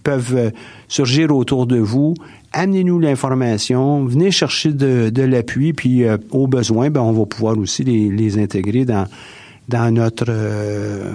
peuvent 0.03 0.51
surgir 0.87 1.33
autour 1.35 1.65
de 1.65 1.77
vous. 1.77 2.13
Amenez-nous 2.51 2.99
l'information, 2.99 4.05
venez 4.05 4.31
chercher 4.31 4.73
de, 4.73 5.21
l'appui, 5.21 5.73
puis 5.73 6.03
au 6.31 6.47
besoin, 6.47 6.89
ben, 6.89 7.01
on 7.01 7.13
va 7.13 7.25
pouvoir 7.25 7.57
aussi 7.57 7.83
les, 7.83 8.09
les 8.09 8.37
intégrer 8.37 8.83
dans, 8.83 9.07
dans 9.67 9.91
notre 9.91 10.25
euh, 10.29 11.11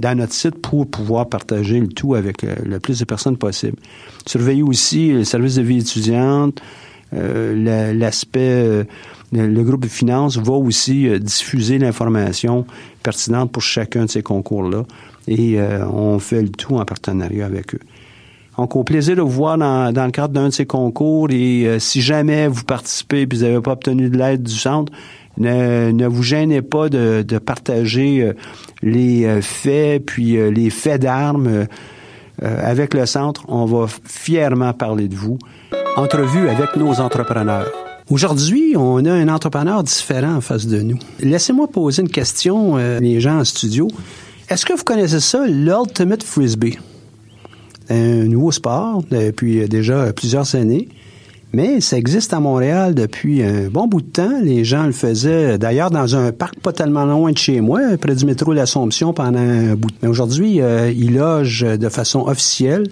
dans 0.00 0.16
notre 0.16 0.32
site 0.32 0.56
pour 0.60 0.86
pouvoir 0.86 1.28
partager 1.28 1.80
le 1.80 1.88
tout 1.88 2.14
avec 2.14 2.42
le, 2.42 2.78
plus 2.80 2.98
de 2.98 3.04
personnes 3.04 3.36
possible. 3.36 3.76
Surveillez 4.26 4.62
aussi 4.62 5.12
le 5.12 5.24
service 5.24 5.56
de 5.56 5.62
vie 5.62 5.78
étudiante, 5.78 6.60
euh, 7.14 7.92
l'aspect 7.92 8.40
euh, 8.40 8.84
le 9.32 9.62
groupe 9.62 9.82
de 9.82 9.88
finances 9.88 10.38
va 10.38 10.52
aussi 10.52 11.08
diffuser 11.18 11.78
l'information 11.78 12.64
pertinente 13.02 13.50
pour 13.50 13.62
chacun 13.62 14.04
de 14.04 14.10
ces 14.10 14.22
concours-là 14.22 14.84
et 15.26 15.58
on 15.92 16.20
fait 16.20 16.42
le 16.42 16.48
tout 16.48 16.76
en 16.76 16.84
partenariat 16.84 17.44
avec 17.44 17.74
eux. 17.74 17.80
Donc, 18.56 18.76
au 18.76 18.84
plaisir 18.84 19.16
de 19.16 19.22
vous 19.22 19.28
voir 19.28 19.58
dans, 19.58 19.92
dans 19.92 20.06
le 20.06 20.12
cadre 20.12 20.32
d'un 20.32 20.48
de 20.48 20.52
ces 20.52 20.64
concours 20.64 21.28
et 21.32 21.76
si 21.80 22.00
jamais 22.00 22.46
vous 22.46 22.62
participez 22.62 23.22
et 23.22 23.26
vous 23.26 23.42
n'avez 23.42 23.60
pas 23.60 23.72
obtenu 23.72 24.08
de 24.08 24.16
l'aide 24.16 24.44
du 24.44 24.54
centre, 24.54 24.92
ne, 25.38 26.06
vous 26.06 26.22
gênez 26.22 26.62
pas 26.62 26.88
de, 26.88 27.38
partager 27.38 28.22
euh, 28.22 28.32
les 28.82 29.24
euh, 29.24 29.40
faits, 29.40 30.04
puis 30.04 30.36
euh, 30.36 30.50
les 30.50 30.70
faits 30.70 31.02
d'armes 31.02 31.66
avec 32.42 32.92
le 32.92 33.06
centre. 33.06 33.44
On 33.48 33.64
va 33.64 33.86
fièrement 34.04 34.74
parler 34.74 35.08
de 35.08 35.14
vous. 35.14 35.38
Entrevue 35.96 36.50
avec 36.50 36.76
nos 36.76 37.00
entrepreneurs. 37.00 37.72
Aujourd'hui, 38.10 38.74
on 38.76 39.02
a 39.06 39.12
un 39.12 39.28
entrepreneur 39.28 39.82
différent 39.82 40.34
en 40.34 40.40
face 40.42 40.66
de 40.66 40.82
nous. 40.82 40.98
Laissez-moi 41.20 41.66
poser 41.66 42.02
une 42.02 42.10
question, 42.10 42.76
les 42.76 43.20
gens 43.20 43.38
en 43.38 43.44
studio. 43.44 43.88
Est-ce 44.50 44.66
que 44.66 44.74
vous 44.74 44.84
connaissez 44.84 45.20
ça, 45.20 45.46
l'Ultimate 45.46 46.22
Frisbee? 46.22 46.78
Un 47.88 48.24
nouveau 48.24 48.52
sport 48.52 49.02
depuis 49.10 49.66
déjà 49.66 50.12
plusieurs 50.12 50.54
années 50.54 50.88
Mais 51.52 51.80
ça 51.80 51.96
existe 51.96 52.34
à 52.34 52.40
Montréal 52.40 52.94
depuis 52.94 53.42
un 53.42 53.68
bon 53.68 53.86
bout 53.86 54.02
de 54.02 54.10
temps. 54.10 54.40
Les 54.42 54.64
gens 54.64 54.84
le 54.84 54.92
faisaient 54.92 55.58
d'ailleurs 55.58 55.90
dans 55.90 56.16
un 56.16 56.32
parc 56.32 56.58
pas 56.60 56.72
tellement 56.72 57.04
loin 57.04 57.32
de 57.32 57.38
chez 57.38 57.60
moi, 57.60 57.80
près 58.00 58.14
du 58.14 58.26
métro 58.26 58.52
L'Assomption 58.52 59.12
pendant 59.12 59.38
un 59.38 59.74
bout 59.74 59.88
de 59.88 59.92
temps. 59.92 60.00
Mais 60.02 60.08
aujourd'hui, 60.08 60.60
euh, 60.60 60.90
il 60.90 61.14
loge 61.14 61.60
de 61.62 61.88
façon 61.88 62.26
officielle 62.26 62.88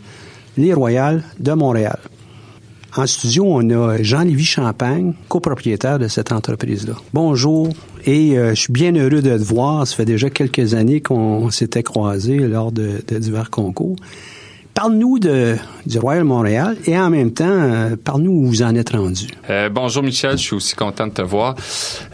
les 0.57 0.73
Royales 0.73 1.23
de 1.41 1.53
Montréal. 1.53 1.99
En 2.97 3.09
studio, 3.09 3.45
on 3.49 3.71
a 3.71 4.01
Jean-Lévis 4.01 4.45
Champagne, 4.45 5.15
copropriétaire 5.29 5.99
de 5.99 6.07
cette 6.07 6.31
entreprise-là. 6.31 6.95
Bonjour, 7.13 7.71
et 8.07 8.39
euh, 8.39 8.51
je 8.51 8.61
suis 8.61 8.73
bien 8.73 8.95
heureux 8.95 9.21
de 9.21 9.37
te 9.37 9.43
voir. 9.43 9.85
Ça 9.85 9.97
fait 9.97 10.05
déjà 10.05 10.31
quelques 10.31 10.75
années 10.75 11.01
qu'on 11.01 11.51
s'était 11.51 11.83
croisés 11.83 12.39
lors 12.39 12.71
de 12.71 13.03
divers 13.19 13.51
concours. 13.51 13.97
Parle-nous 14.75 15.21
de, 15.21 15.55
du 15.87 16.01
Royal 16.01 16.25
Montréal 16.25 16.77
et 16.87 16.99
en 16.99 17.09
même 17.09 17.33
temps, 17.33 17.45
euh, 17.47 17.95
parle-nous 18.03 18.33
où 18.33 18.47
vous 18.47 18.63
en 18.63 18.75
êtes 18.75 18.91
rendu. 18.91 19.29
Euh, 19.49 19.69
bonjour 19.69 20.03
Michel, 20.03 20.33
je 20.33 20.43
suis 20.43 20.57
aussi 20.57 20.75
content 20.75 21.07
de 21.07 21.13
te 21.13 21.23
voir. 21.23 21.55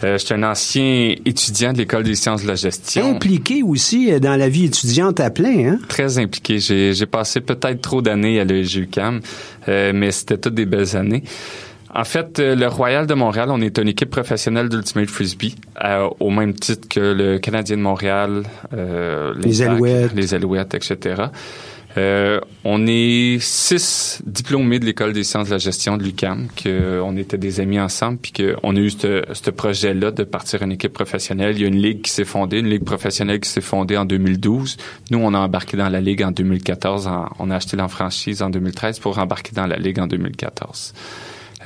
Euh, 0.05 0.19
je 0.19 0.27
suis 0.27 0.35
un 0.35 0.43
ancien 0.43 1.15
étudiant 1.25 1.73
de 1.73 1.79
l'École 1.79 2.03
des 2.03 2.15
sciences 2.15 2.43
de 2.43 2.49
la 2.49 2.57
gestion. 2.57 3.15
Impliqué 3.15 3.63
aussi 3.63 4.21
dans 4.21 4.37
la 4.37 4.51
vie 4.51 4.67
étudiante 4.67 5.21
à 5.21 5.31
plein, 5.31 5.71
hein? 5.71 5.79
Très 5.89 6.19
impliqué. 6.19 6.59
J'ai, 6.59 7.07
passé 7.07 7.41
peut-être 7.41 7.81
trop 7.81 8.03
d'années 8.03 8.39
à 8.39 8.45
l'EGUCAM, 8.45 9.21
euh, 9.69 9.93
mais 9.95 10.11
c'était 10.11 10.37
toutes 10.37 10.55
des 10.55 10.67
belles 10.67 10.97
années. 10.97 11.25
En 11.93 12.05
fait, 12.05 12.39
le 12.39 12.67
Royal 12.69 13.07
de 13.07 13.15
Montréal, 13.15 13.49
on 13.51 13.61
est 13.61 13.79
une 13.79 13.89
équipe 13.89 14.11
professionnelle 14.11 14.69
d'Ultimate 14.69 15.09
Frisbee, 15.09 15.57
euh, 15.85 16.09
au 16.21 16.31
même 16.31 16.55
titre 16.55 16.89
que 16.89 17.01
le 17.01 17.39
Canadien 17.39 17.77
de 17.79 17.83
Montréal, 17.83 18.45
euh, 18.73 19.35
les, 19.37 19.49
les 19.49 19.63
Alouettes, 19.63 20.13
les 20.15 20.35
Alouettes, 20.35 20.75
etc. 20.75 21.25
Euh, 21.97 22.41
on 22.65 22.87
est 22.87 23.39
six 23.41 24.23
diplômés 24.25 24.79
de 24.79 24.85
l'école 24.85 25.13
des 25.13 25.25
sciences 25.25 25.49
de 25.49 25.53
la 25.53 25.59
gestion 25.59 25.97
de 25.97 26.05
l'UCAM, 26.05 26.49
qu'on 26.63 27.17
était 27.17 27.39
des 27.39 27.61
amis 27.61 27.81
ensemble, 27.81 28.19
puis 28.19 28.33
qu'on 28.33 28.77
a 28.77 28.79
eu 28.79 28.91
ce 28.91 29.51
projet-là 29.51 30.11
de 30.13 30.23
partir 30.23 30.63
une 30.63 30.73
équipe 30.73 30.93
professionnelle. 30.93 31.57
Il 31.57 31.63
y 31.63 31.65
a 31.65 31.69
une 31.69 31.83
ligue 31.83 32.03
qui 32.03 32.11
s'est 32.11 32.25
fondée, 32.25 32.61
une 32.61 32.69
ligue 32.69 32.85
professionnelle 32.85 33.41
qui 33.41 33.49
s'est 33.49 33.61
fondée 33.61 33.97
en 33.97 34.05
2012. 34.05 34.77
Nous, 35.11 35.19
on 35.19 35.35
a 35.35 35.39
embarqué 35.39 35.77
dans 35.77 35.89
la 35.89 36.01
ligue 36.01 36.23
en 36.23 36.31
2014. 36.31 37.11
on 37.39 37.51
a 37.51 37.57
acheté 37.57 37.77
l'enfranchise 37.77 38.43
en 38.43 38.51
2013 38.51 39.01
pour 39.01 39.19
embarquer 39.19 39.53
dans 39.53 39.67
la 39.67 39.77
ligue 39.77 39.99
en 39.99 40.07
2014. 40.07 40.95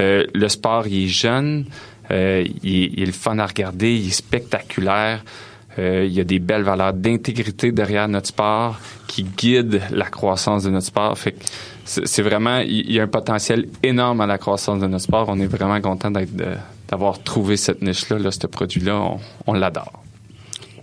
Euh, 0.00 0.24
le 0.34 0.48
sport, 0.48 0.86
il 0.86 1.04
est 1.04 1.08
jeune, 1.08 1.66
euh, 2.10 2.44
il, 2.62 2.94
il, 2.94 3.02
est 3.02 3.06
le 3.06 3.12
fun 3.12 3.38
à 3.38 3.46
regarder, 3.46 3.94
il 3.94 4.08
est 4.08 4.10
spectaculaire. 4.10 5.22
Euh, 5.78 6.04
il 6.06 6.12
y 6.12 6.20
a 6.20 6.24
des 6.24 6.38
belles 6.38 6.62
valeurs 6.62 6.92
d'intégrité 6.92 7.72
derrière 7.72 8.08
notre 8.08 8.28
sport 8.28 8.78
qui 9.06 9.24
guident 9.24 9.82
la 9.90 10.06
croissance 10.06 10.64
de 10.64 10.70
notre 10.70 10.86
sport. 10.86 11.18
C'est 11.84 12.22
vraiment, 12.22 12.58
il 12.58 12.92
y 12.92 13.00
a 13.00 13.02
un 13.02 13.08
potentiel 13.08 13.66
énorme 13.82 14.20
à 14.20 14.26
la 14.26 14.38
croissance 14.38 14.80
de 14.80 14.86
notre 14.86 15.04
sport. 15.04 15.26
On 15.28 15.38
est 15.40 15.46
vraiment 15.46 15.80
content 15.80 16.10
d'avoir 16.10 17.22
trouvé 17.22 17.56
cette 17.56 17.82
niche-là, 17.82 18.18
là, 18.18 18.30
ce 18.30 18.46
produit-là. 18.46 19.16
On 19.46 19.52
l'adore. 19.52 20.03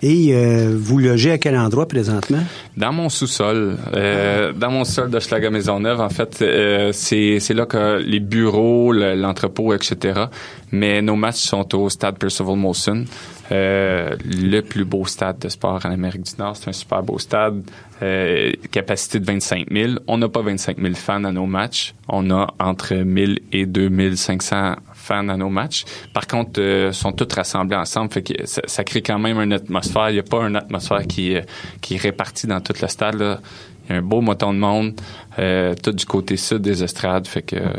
Et 0.04 0.30
euh, 0.34 0.76
vous 0.80 0.98
logez 0.98 1.32
à 1.32 1.38
quel 1.38 1.56
endroit 1.56 1.88
présentement? 1.88 2.44
Dans 2.76 2.92
mon 2.92 3.10
sous-sol. 3.10 3.78
Euh, 3.94 4.52
dans 4.52 4.72
mon 4.72 4.84
sous-sol 4.84 5.12
de 5.12 5.50
Maisonneuve, 5.50 6.02
en 6.02 6.10
fait, 6.10 6.42
euh, 6.42 6.92
c'est, 6.92 7.40
là 7.54 7.66
que 7.68 8.02
les 8.02 8.20
bureaux, 8.20 8.92
l'entrepôt, 8.94 9.74
etc. 9.74 10.26
Mais 10.72 11.02
nos 11.02 11.16
matchs 11.16 11.42
sont 11.42 11.76
au 11.76 11.90
stade 11.90 12.18
Percival 12.18 12.56
Molson. 12.56 13.06
Euh, 13.52 14.16
le 14.26 14.62
plus 14.62 14.86
beau 14.86 15.06
stade 15.06 15.40
de 15.40 15.50
sport 15.50 15.82
en 15.86 15.92
Amérique 15.92 16.24
du 16.24 16.32
Nord. 16.40 16.56
C'est 16.56 16.70
un 16.70 16.74
super 16.74 17.04
beau 17.04 17.20
stade, 17.20 17.62
euh, 18.02 18.54
capacité 18.72 19.20
de 19.20 19.26
25 19.26 19.68
000. 19.70 19.94
On 20.08 20.18
n'a 20.18 20.30
pas 20.30 20.42
25 20.42 20.78
000 20.80 20.94
fans 20.96 21.26
à 21.26 21.32
nos 21.34 21.46
matchs. 21.46 21.94
On 22.08 22.32
a 22.32 22.48
entre 22.60 22.96
1000 22.96 23.40
et 23.52 23.66
2500 23.66 24.76
fans 25.12 25.38
nos 25.38 25.50
matchs. 25.50 25.84
Par 26.14 26.28
contre, 26.28 26.62
euh, 26.62 26.92
sont 26.92 27.12
tous 27.12 27.34
rassemblés 27.36 27.76
ensemble, 27.76 28.12
fait 28.12 28.22
que 28.22 28.46
ça, 28.46 28.84
crée 28.84 29.02
quand 29.02 29.20
même 29.20 29.40
une 29.40 29.54
atmosphère. 29.54 30.10
Il 30.10 30.14
n'y 30.14 30.20
a 30.20 30.24
pas 30.24 30.42
une 30.48 30.56
atmosphère 30.56 31.06
qui, 31.08 31.36
euh, 31.36 31.42
qui 31.82 31.96
est 31.96 31.98
répartie 31.98 32.48
dans 32.48 32.62
tout 32.62 32.74
le 32.82 32.88
stade. 32.88 33.16
Il 33.20 33.94
y 33.94 33.96
a 33.96 33.98
un 33.98 34.02
beau 34.02 34.22
moton 34.22 34.54
de 34.54 34.60
monde, 34.60 34.94
euh, 35.40 35.76
tout 35.76 35.92
du 35.92 36.06
côté 36.06 36.38
sud 36.38 36.60
des 36.60 36.84
estrades, 36.84 37.28
fait 37.28 37.42
que 37.42 37.58
euh, 37.58 37.74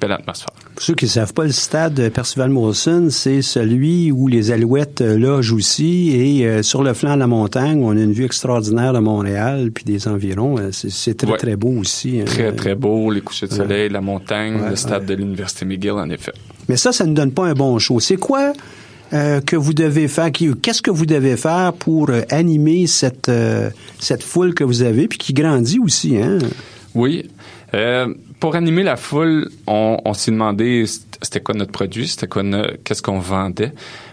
belle 0.00 0.12
atmosphère. 0.12 0.54
Pour 0.78 0.84
ceux 0.84 0.94
qui 0.94 1.06
ne 1.06 1.10
savent 1.10 1.34
pas, 1.34 1.42
le 1.42 1.50
stade 1.50 2.08
Percival 2.10 2.50
Molson, 2.50 3.08
c'est 3.10 3.42
celui 3.42 4.12
où 4.12 4.28
les 4.28 4.52
Alouettes 4.52 5.00
logent 5.00 5.50
aussi. 5.50 6.10
Et 6.10 6.46
euh, 6.46 6.62
sur 6.62 6.84
le 6.84 6.94
flanc 6.94 7.14
de 7.14 7.18
la 7.18 7.26
montagne, 7.26 7.82
on 7.82 7.96
a 7.96 8.00
une 8.00 8.12
vue 8.12 8.24
extraordinaire 8.24 8.92
de 8.92 9.00
Montréal 9.00 9.72
puis 9.74 9.82
des 9.82 10.06
environs. 10.06 10.54
C'est 10.70 11.16
très, 11.16 11.32
ouais. 11.32 11.36
très 11.36 11.56
beau 11.56 11.70
aussi. 11.80 12.20
Hein. 12.20 12.26
Très, 12.26 12.52
très 12.52 12.76
beau. 12.76 13.10
Les 13.10 13.22
couchers 13.22 13.48
de 13.48 13.54
soleil, 13.54 13.88
ouais. 13.88 13.92
la 13.92 14.00
montagne, 14.00 14.54
ouais, 14.54 14.70
le 14.70 14.76
stade 14.76 15.04
de 15.04 15.14
l'Université 15.14 15.64
McGill, 15.64 15.90
en 15.90 16.08
effet. 16.10 16.30
Mais 16.68 16.76
ça, 16.76 16.92
ça 16.92 17.06
ne 17.06 17.12
donne 17.12 17.32
pas 17.32 17.46
un 17.46 17.54
bon 17.54 17.76
show. 17.80 17.98
C'est 17.98 18.14
quoi 18.14 18.52
euh, 19.12 19.40
que 19.40 19.56
vous 19.56 19.74
devez 19.74 20.06
faire? 20.06 20.30
Qu'est-ce 20.30 20.80
que 20.80 20.92
vous 20.92 21.06
devez 21.06 21.36
faire 21.36 21.72
pour 21.72 22.10
euh, 22.10 22.20
animer 22.30 22.86
cette, 22.86 23.28
euh, 23.28 23.70
cette 23.98 24.22
foule 24.22 24.54
que 24.54 24.62
vous 24.62 24.82
avez 24.82 25.08
puis 25.08 25.18
qui 25.18 25.32
grandit 25.32 25.80
aussi, 25.80 26.18
hein? 26.18 26.38
Oui. 26.94 27.28
Euh, 27.74 28.14
pour 28.40 28.54
animer 28.54 28.82
la 28.82 28.96
foule, 28.96 29.50
on, 29.66 29.98
on 30.04 30.14
s'est 30.14 30.30
demandé 30.30 30.84
c'était 30.86 31.40
quoi 31.40 31.54
notre 31.54 31.72
produit, 31.72 32.08
c'était 32.08 32.28
quoi 32.28 32.42
qu'est-ce 32.84 33.02
qu'on 33.02 33.18
vendait. 33.18 33.72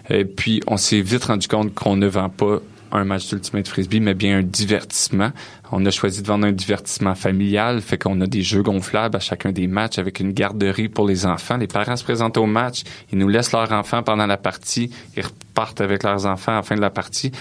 Et 0.10 0.26
puis 0.26 0.62
on 0.68 0.78
s'est 0.78 1.02
vite 1.02 1.26
rendu 1.26 1.48
compte 1.48 1.74
qu'on 1.74 1.96
ne 1.96 2.08
vend 2.08 2.30
pas 2.30 2.60
un 2.92 3.04
match 3.04 3.30
d'Ultimate 3.30 3.68
Frisbee, 3.68 4.00
mais 4.00 4.14
bien 4.14 4.40
un 4.40 4.44
divertissement. 4.44 5.32
On 5.72 5.86
a 5.86 5.92
choisi 5.92 6.22
de 6.22 6.28
vendre 6.28 6.46
un 6.46 6.52
divertissement 6.52 7.16
familial, 7.16 7.82
fait 7.82 7.98
qu'on 7.98 8.20
a 8.22 8.28
des 8.28 8.42
jeux 8.42 8.62
gonflables 8.62 9.16
à 9.16 9.20
chacun 9.20 9.52
des 9.52 9.68
matchs 9.68 9.98
avec 9.98 10.20
une 10.20 10.32
garderie 10.32 10.90
pour 10.90 11.08
les 11.08 11.26
enfants. 11.26 11.58
Les 11.58 11.68
parents 11.68 11.96
se 11.96 12.04
présentent 12.04 12.38
au 12.38 12.46
match, 12.46 12.84
ils 13.12 13.18
nous 13.18 13.28
laissent 13.28 13.52
leurs 13.52 13.72
enfants 13.72 14.04
pendant 14.04 14.28
la 14.28 14.38
partie, 14.38 14.92
ils 15.18 15.24
repartent 15.24 15.82
avec 15.82 16.04
leurs 16.04 16.26
enfants 16.26 16.54
à 16.54 16.56
la 16.56 16.64
fin 16.64 16.76
de 16.76 16.82
la 16.82 16.90
partie. 16.90 17.32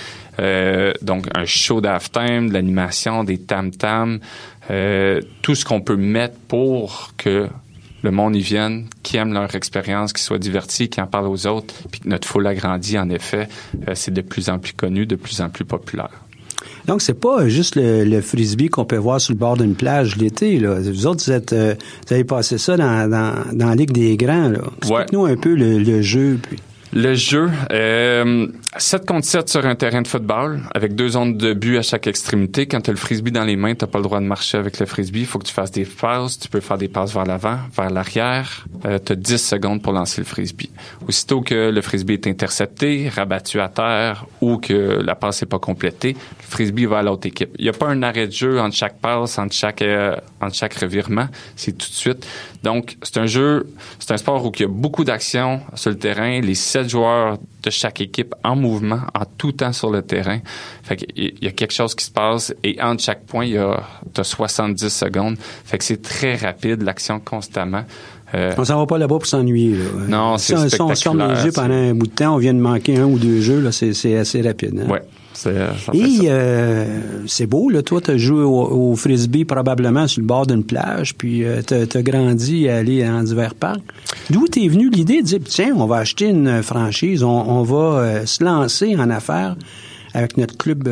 Euh, 0.40 0.92
donc 1.02 1.26
un 1.34 1.44
show 1.44 1.80
d'halftime, 1.80 2.48
de 2.48 2.54
l'animation, 2.54 3.24
des 3.24 3.38
tam-tams, 3.38 4.20
euh, 4.70 5.20
tout 5.42 5.54
ce 5.54 5.64
qu'on 5.64 5.80
peut 5.80 5.96
mettre 5.96 6.38
pour 6.48 7.12
que 7.16 7.48
le 8.04 8.10
monde 8.10 8.36
y 8.36 8.40
vienne, 8.40 8.86
qui 9.02 9.16
aime 9.16 9.32
leur 9.32 9.54
expérience, 9.54 10.12
qui 10.12 10.22
soit 10.22 10.38
divertis, 10.38 10.88
qui 10.88 11.00
en 11.00 11.06
parle 11.06 11.26
aux 11.26 11.46
autres, 11.46 11.74
puis 11.90 12.00
que 12.02 12.08
notre 12.08 12.28
foule 12.28 12.46
agrandit, 12.46 12.98
en 12.98 13.08
effet, 13.08 13.48
euh, 13.88 13.92
c'est 13.94 14.12
de 14.12 14.20
plus 14.20 14.50
en 14.50 14.58
plus 14.58 14.74
connu, 14.74 15.06
de 15.06 15.16
plus 15.16 15.40
en 15.40 15.48
plus 15.48 15.64
populaire. 15.64 16.10
Donc, 16.86 17.00
c'est 17.00 17.18
pas 17.18 17.48
juste 17.48 17.76
le, 17.76 18.04
le 18.04 18.20
frisbee 18.20 18.68
qu'on 18.68 18.84
peut 18.84 18.98
voir 18.98 19.20
sur 19.20 19.32
le 19.32 19.38
bord 19.38 19.56
d'une 19.56 19.74
plage 19.74 20.16
l'été. 20.16 20.58
Là. 20.58 20.80
Vous 20.80 21.06
autres, 21.06 21.24
vous, 21.24 21.32
êtes, 21.32 21.54
euh, 21.54 21.74
vous 22.06 22.14
avez 22.14 22.24
passé 22.24 22.58
ça 22.58 22.76
dans, 22.76 23.08
dans, 23.08 23.34
dans 23.52 23.68
la 23.70 23.74
Ligue 23.74 23.92
des 23.92 24.16
Grands. 24.18 24.52
Explique-nous 24.78 25.22
ouais. 25.22 25.32
un 25.32 25.36
peu 25.36 25.54
le, 25.54 25.78
le 25.78 26.02
jeu. 26.02 26.38
Puis... 26.42 26.58
Le 26.92 27.14
jeu, 27.14 27.50
euh, 27.72 28.46
7 28.76 29.06
contre 29.06 29.24
7 29.24 29.48
sur 29.48 29.66
un 29.66 29.76
terrain 29.76 30.02
de 30.02 30.08
football, 30.08 30.62
avec 30.74 30.96
deux 30.96 31.10
zones 31.10 31.36
de 31.36 31.54
but 31.54 31.78
à 31.78 31.82
chaque 31.82 32.08
extrémité. 32.08 32.66
Quand 32.66 32.80
tu 32.80 32.90
as 32.90 32.92
le 32.92 32.98
frisbee 32.98 33.30
dans 33.30 33.44
les 33.44 33.54
mains, 33.54 33.74
tu 33.74 33.86
pas 33.86 33.98
le 33.98 34.04
droit 34.04 34.18
de 34.18 34.24
marcher 34.24 34.58
avec 34.58 34.80
le 34.80 34.86
frisbee. 34.86 35.20
Il 35.20 35.26
faut 35.26 35.38
que 35.38 35.44
tu 35.44 35.52
fasses 35.52 35.70
des 35.70 35.84
passes. 35.84 36.40
Tu 36.40 36.48
peux 36.48 36.60
faire 36.60 36.76
des 36.76 36.88
passes 36.88 37.14
vers 37.14 37.24
l'avant, 37.24 37.58
vers 37.76 37.90
l'arrière. 37.90 38.66
Euh, 38.84 38.98
tu 39.04 39.12
as 39.12 39.16
10 39.16 39.38
secondes 39.38 39.82
pour 39.82 39.92
lancer 39.92 40.20
le 40.20 40.24
frisbee. 40.24 40.70
Aussitôt 41.06 41.40
que 41.40 41.70
le 41.70 41.80
frisbee 41.82 42.14
est 42.14 42.26
intercepté, 42.26 43.08
rabattu 43.08 43.60
à 43.60 43.68
terre 43.68 44.26
ou 44.40 44.58
que 44.58 45.00
la 45.02 45.14
passe 45.14 45.42
n'est 45.42 45.48
pas 45.48 45.60
complétée, 45.60 46.14
le 46.14 46.46
frisbee 46.46 46.86
va 46.86 46.98
à 46.98 47.02
l'autre 47.02 47.28
équipe. 47.28 47.50
Il 47.58 47.62
n'y 47.62 47.70
a 47.70 47.72
pas 47.72 47.86
un 47.86 48.02
arrêt 48.02 48.26
de 48.26 48.32
jeu 48.32 48.58
entre 48.60 48.74
chaque 48.74 48.98
passe, 48.98 49.38
entre 49.38 49.54
chaque, 49.54 49.82
euh, 49.82 50.16
entre 50.40 50.56
chaque 50.56 50.74
revirement. 50.74 51.28
C'est 51.54 51.78
tout 51.78 51.88
de 51.88 51.94
suite. 51.94 52.26
Donc, 52.64 52.96
c'est 53.02 53.18
un 53.18 53.26
jeu, 53.26 53.72
c'est 54.00 54.10
un 54.10 54.16
sport 54.16 54.44
où 54.44 54.50
il 54.56 54.62
y 54.62 54.64
a 54.64 54.68
beaucoup 54.68 55.04
d'actions 55.04 55.60
sur 55.74 55.90
le 55.90 55.98
terrain. 55.98 56.40
Les 56.40 56.54
sept 56.54 56.88
joueurs 56.88 57.38
de 57.64 57.70
chaque 57.70 58.00
équipe 58.00 58.34
en 58.44 58.56
mouvement, 58.56 59.00
en 59.14 59.24
tout 59.38 59.52
temps 59.52 59.72
sur 59.72 59.90
le 59.90 60.02
terrain. 60.02 60.40
Fait 60.82 60.96
qu'il 60.96 61.34
y 61.42 61.46
a 61.46 61.50
quelque 61.50 61.72
chose 61.72 61.94
qui 61.94 62.04
se 62.04 62.10
passe 62.10 62.54
et 62.62 62.80
entre 62.82 63.02
chaque 63.02 63.24
point, 63.24 63.44
il 63.44 63.52
y 63.52 63.58
a 63.58 63.82
as 64.16 64.24
70 64.24 64.88
secondes. 64.88 65.36
Fait 65.64 65.78
que 65.78 65.84
c'est 65.84 66.02
très 66.02 66.36
rapide, 66.36 66.82
l'action 66.82 67.20
constamment. 67.20 67.84
Euh, 68.34 68.52
on 68.58 68.64
s'en 68.64 68.78
va 68.78 68.86
pas 68.86 68.98
là-bas 68.98 69.16
pour 69.16 69.26
s'ennuyer. 69.26 69.76
Non, 70.08 70.38
c'est 70.38 70.56
si, 70.56 70.70
si 70.70 70.80
on 70.80 70.94
sort 70.94 71.14
pendant 71.54 71.74
un 71.74 71.94
bout 71.94 72.06
de 72.06 72.12
temps, 72.12 72.34
on 72.34 72.38
vient 72.38 72.54
de 72.54 72.58
manquer 72.58 72.98
un 72.98 73.04
ou 73.04 73.18
deux 73.18 73.40
jeux, 73.40 73.60
là, 73.60 73.70
c'est, 73.70 73.92
c'est 73.92 74.16
assez 74.16 74.42
rapide. 74.42 74.80
Hein? 74.84 74.90
Ouais. 74.90 75.02
Et 75.92 76.20
euh, 76.24 77.00
c'est 77.26 77.46
beau, 77.46 77.68
là. 77.68 77.82
Toi, 77.82 78.00
tu 78.00 78.12
as 78.12 78.16
joué 78.16 78.42
au, 78.42 78.90
au, 78.90 78.96
frisbee 78.96 79.44
probablement 79.44 80.06
sur 80.06 80.20
le 80.20 80.26
bord 80.26 80.46
d'une 80.46 80.64
plage, 80.64 81.14
puis 81.14 81.44
euh, 81.44 81.62
tu 81.66 81.74
as 81.74 82.02
grandi 82.02 82.68
à 82.68 82.76
aller 82.76 83.04
dans 83.04 83.22
divers 83.22 83.54
parcs. 83.54 83.82
D'où 84.30 84.46
t'es 84.46 84.68
venu 84.68 84.90
l'idée 84.90 85.22
de 85.22 85.26
dire, 85.26 85.40
tiens, 85.44 85.74
on 85.76 85.86
va 85.86 85.96
acheter 85.96 86.28
une 86.28 86.62
franchise, 86.62 87.22
on, 87.22 87.28
on 87.28 87.62
va 87.62 87.76
euh, 87.76 88.26
se 88.26 88.44
lancer 88.44 88.96
en 88.96 89.10
affaires 89.10 89.56
avec 90.14 90.36
notre 90.36 90.56
club 90.56 90.88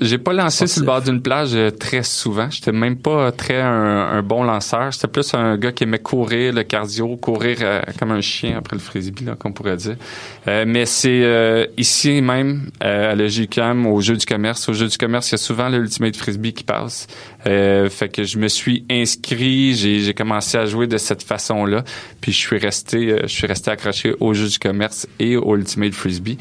J'ai 0.00 0.18
pas 0.18 0.32
lancé 0.32 0.66
sur 0.66 0.80
le 0.80 0.86
bord 0.86 1.02
d'une 1.02 1.22
plage 1.22 1.54
euh, 1.54 1.70
très 1.70 2.02
souvent. 2.02 2.50
J'étais 2.50 2.72
même 2.72 2.96
pas 2.96 3.30
très 3.30 3.60
un, 3.60 4.22
bon 4.22 4.42
lanceur. 4.42 4.90
J'étais 4.90 5.06
plus 5.06 5.32
un 5.34 5.56
gars 5.56 5.70
qui 5.70 5.84
aimait 5.84 6.00
courir 6.00 6.52
le 6.52 6.64
cardio, 6.64 7.16
courir 7.16 7.58
euh, 7.60 7.80
comme 7.98 8.10
un 8.10 8.20
chien 8.20 8.58
après 8.58 8.74
le 8.74 8.82
frisbee, 8.82 9.24
là, 9.24 9.36
qu'on 9.36 9.52
pourrait 9.52 9.76
dire. 9.76 9.94
Euh, 10.48 10.64
mais 10.66 10.84
c'est 10.84 11.70
ici 11.78 12.20
même 12.22 12.70
à 12.80 13.14
la 13.14 13.28
GQAM, 13.28 13.86
au 13.86 14.00
jeu 14.00 14.16
du 14.16 14.26
commerce. 14.26 14.68
Au 14.68 14.72
jeu 14.72 14.88
du 14.88 14.98
commerce, 14.98 15.28
il 15.30 15.32
y 15.32 15.34
a 15.36 15.38
souvent 15.38 15.68
l'ultimate 15.68 16.16
frisbee 16.16 16.52
qui 16.52 16.64
passe. 16.64 17.06
fait 17.44 18.10
que 18.12 18.24
je 18.24 18.38
me 18.38 18.48
suis 18.48 18.84
inscrit, 18.90 19.74
j'ai 19.76 20.14
commencé 20.14 20.58
à 20.58 20.66
jouer 20.66 20.88
de 20.88 20.98
cette 20.98 21.22
façon-là, 21.22 21.84
puis 22.20 22.32
je 22.32 22.38
suis 22.38 22.58
resté, 22.58 23.20
je 23.22 23.28
suis 23.28 23.46
resté 23.46 23.70
accroché 23.70 24.14
au 24.18 24.34
jeu 24.34 24.48
du 24.48 24.58
commerce 24.58 25.06
et 25.20 25.36
au 25.36 25.56
ultimate 25.56 25.94
frisbee. 25.94 26.38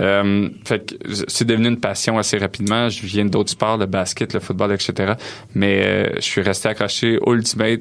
Euh, 0.00 0.48
fait 0.64 0.86
que 0.86 1.24
c'est 1.28 1.44
devenu 1.44 1.68
une 1.68 1.80
passion 1.80 2.18
assez 2.18 2.38
rapidement. 2.38 2.88
Je 2.88 3.04
viens 3.06 3.24
d'autres 3.24 3.50
sports, 3.50 3.78
le 3.78 3.86
basket, 3.86 4.34
le 4.34 4.40
football, 4.40 4.72
etc. 4.72 5.14
Mais 5.54 5.82
euh, 5.84 6.14
je 6.16 6.22
suis 6.22 6.40
resté 6.40 6.68
accroché 6.68 7.18
Ultimate. 7.26 7.80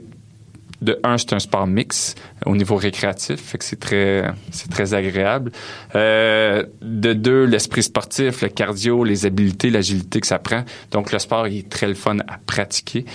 De 0.80 1.00
un, 1.04 1.18
c'est 1.18 1.34
un 1.34 1.40
sport 1.40 1.66
mix 1.66 2.14
au 2.46 2.56
niveau 2.56 2.76
récréatif, 2.76 3.42
fait 3.42 3.58
que 3.58 3.64
c'est 3.64 3.80
très, 3.80 4.32
c'est 4.52 4.70
très 4.70 4.94
agréable. 4.94 5.52
Euh, 5.96 6.66
de 6.84 7.14
deux, 7.14 7.46
l'esprit 7.46 7.82
sportif, 7.82 8.44
le 8.44 8.50
cardio, 8.50 9.04
les 9.04 9.26
habiletés, 9.26 9.72
l'agilité 9.72 10.20
que 10.20 10.28
ça 10.28 10.38
prend. 10.38 10.64
Donc 10.92 11.12
le 11.12 11.18
sport 11.18 11.48
il 11.48 11.58
est 11.58 11.70
très 11.70 11.88
le 11.88 11.96
fun 11.96 12.20
à 12.28 12.38
pratiquer. 12.46 13.06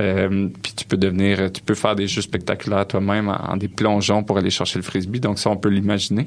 Euh, 0.00 0.48
puis 0.64 0.72
tu 0.74 0.84
peux 0.84 0.96
devenir, 0.96 1.52
tu 1.52 1.62
peux 1.62 1.74
faire 1.74 1.94
des 1.94 2.08
jeux 2.08 2.22
spectaculaires 2.22 2.88
toi-même 2.88 3.28
en, 3.28 3.52
en, 3.52 3.56
des 3.56 3.68
plongeons 3.68 4.24
pour 4.24 4.38
aller 4.38 4.50
chercher 4.50 4.80
le 4.80 4.84
frisbee. 4.84 5.20
Donc 5.20 5.38
ça, 5.38 5.48
on 5.48 5.56
peut 5.56 5.68
l'imaginer. 5.68 6.26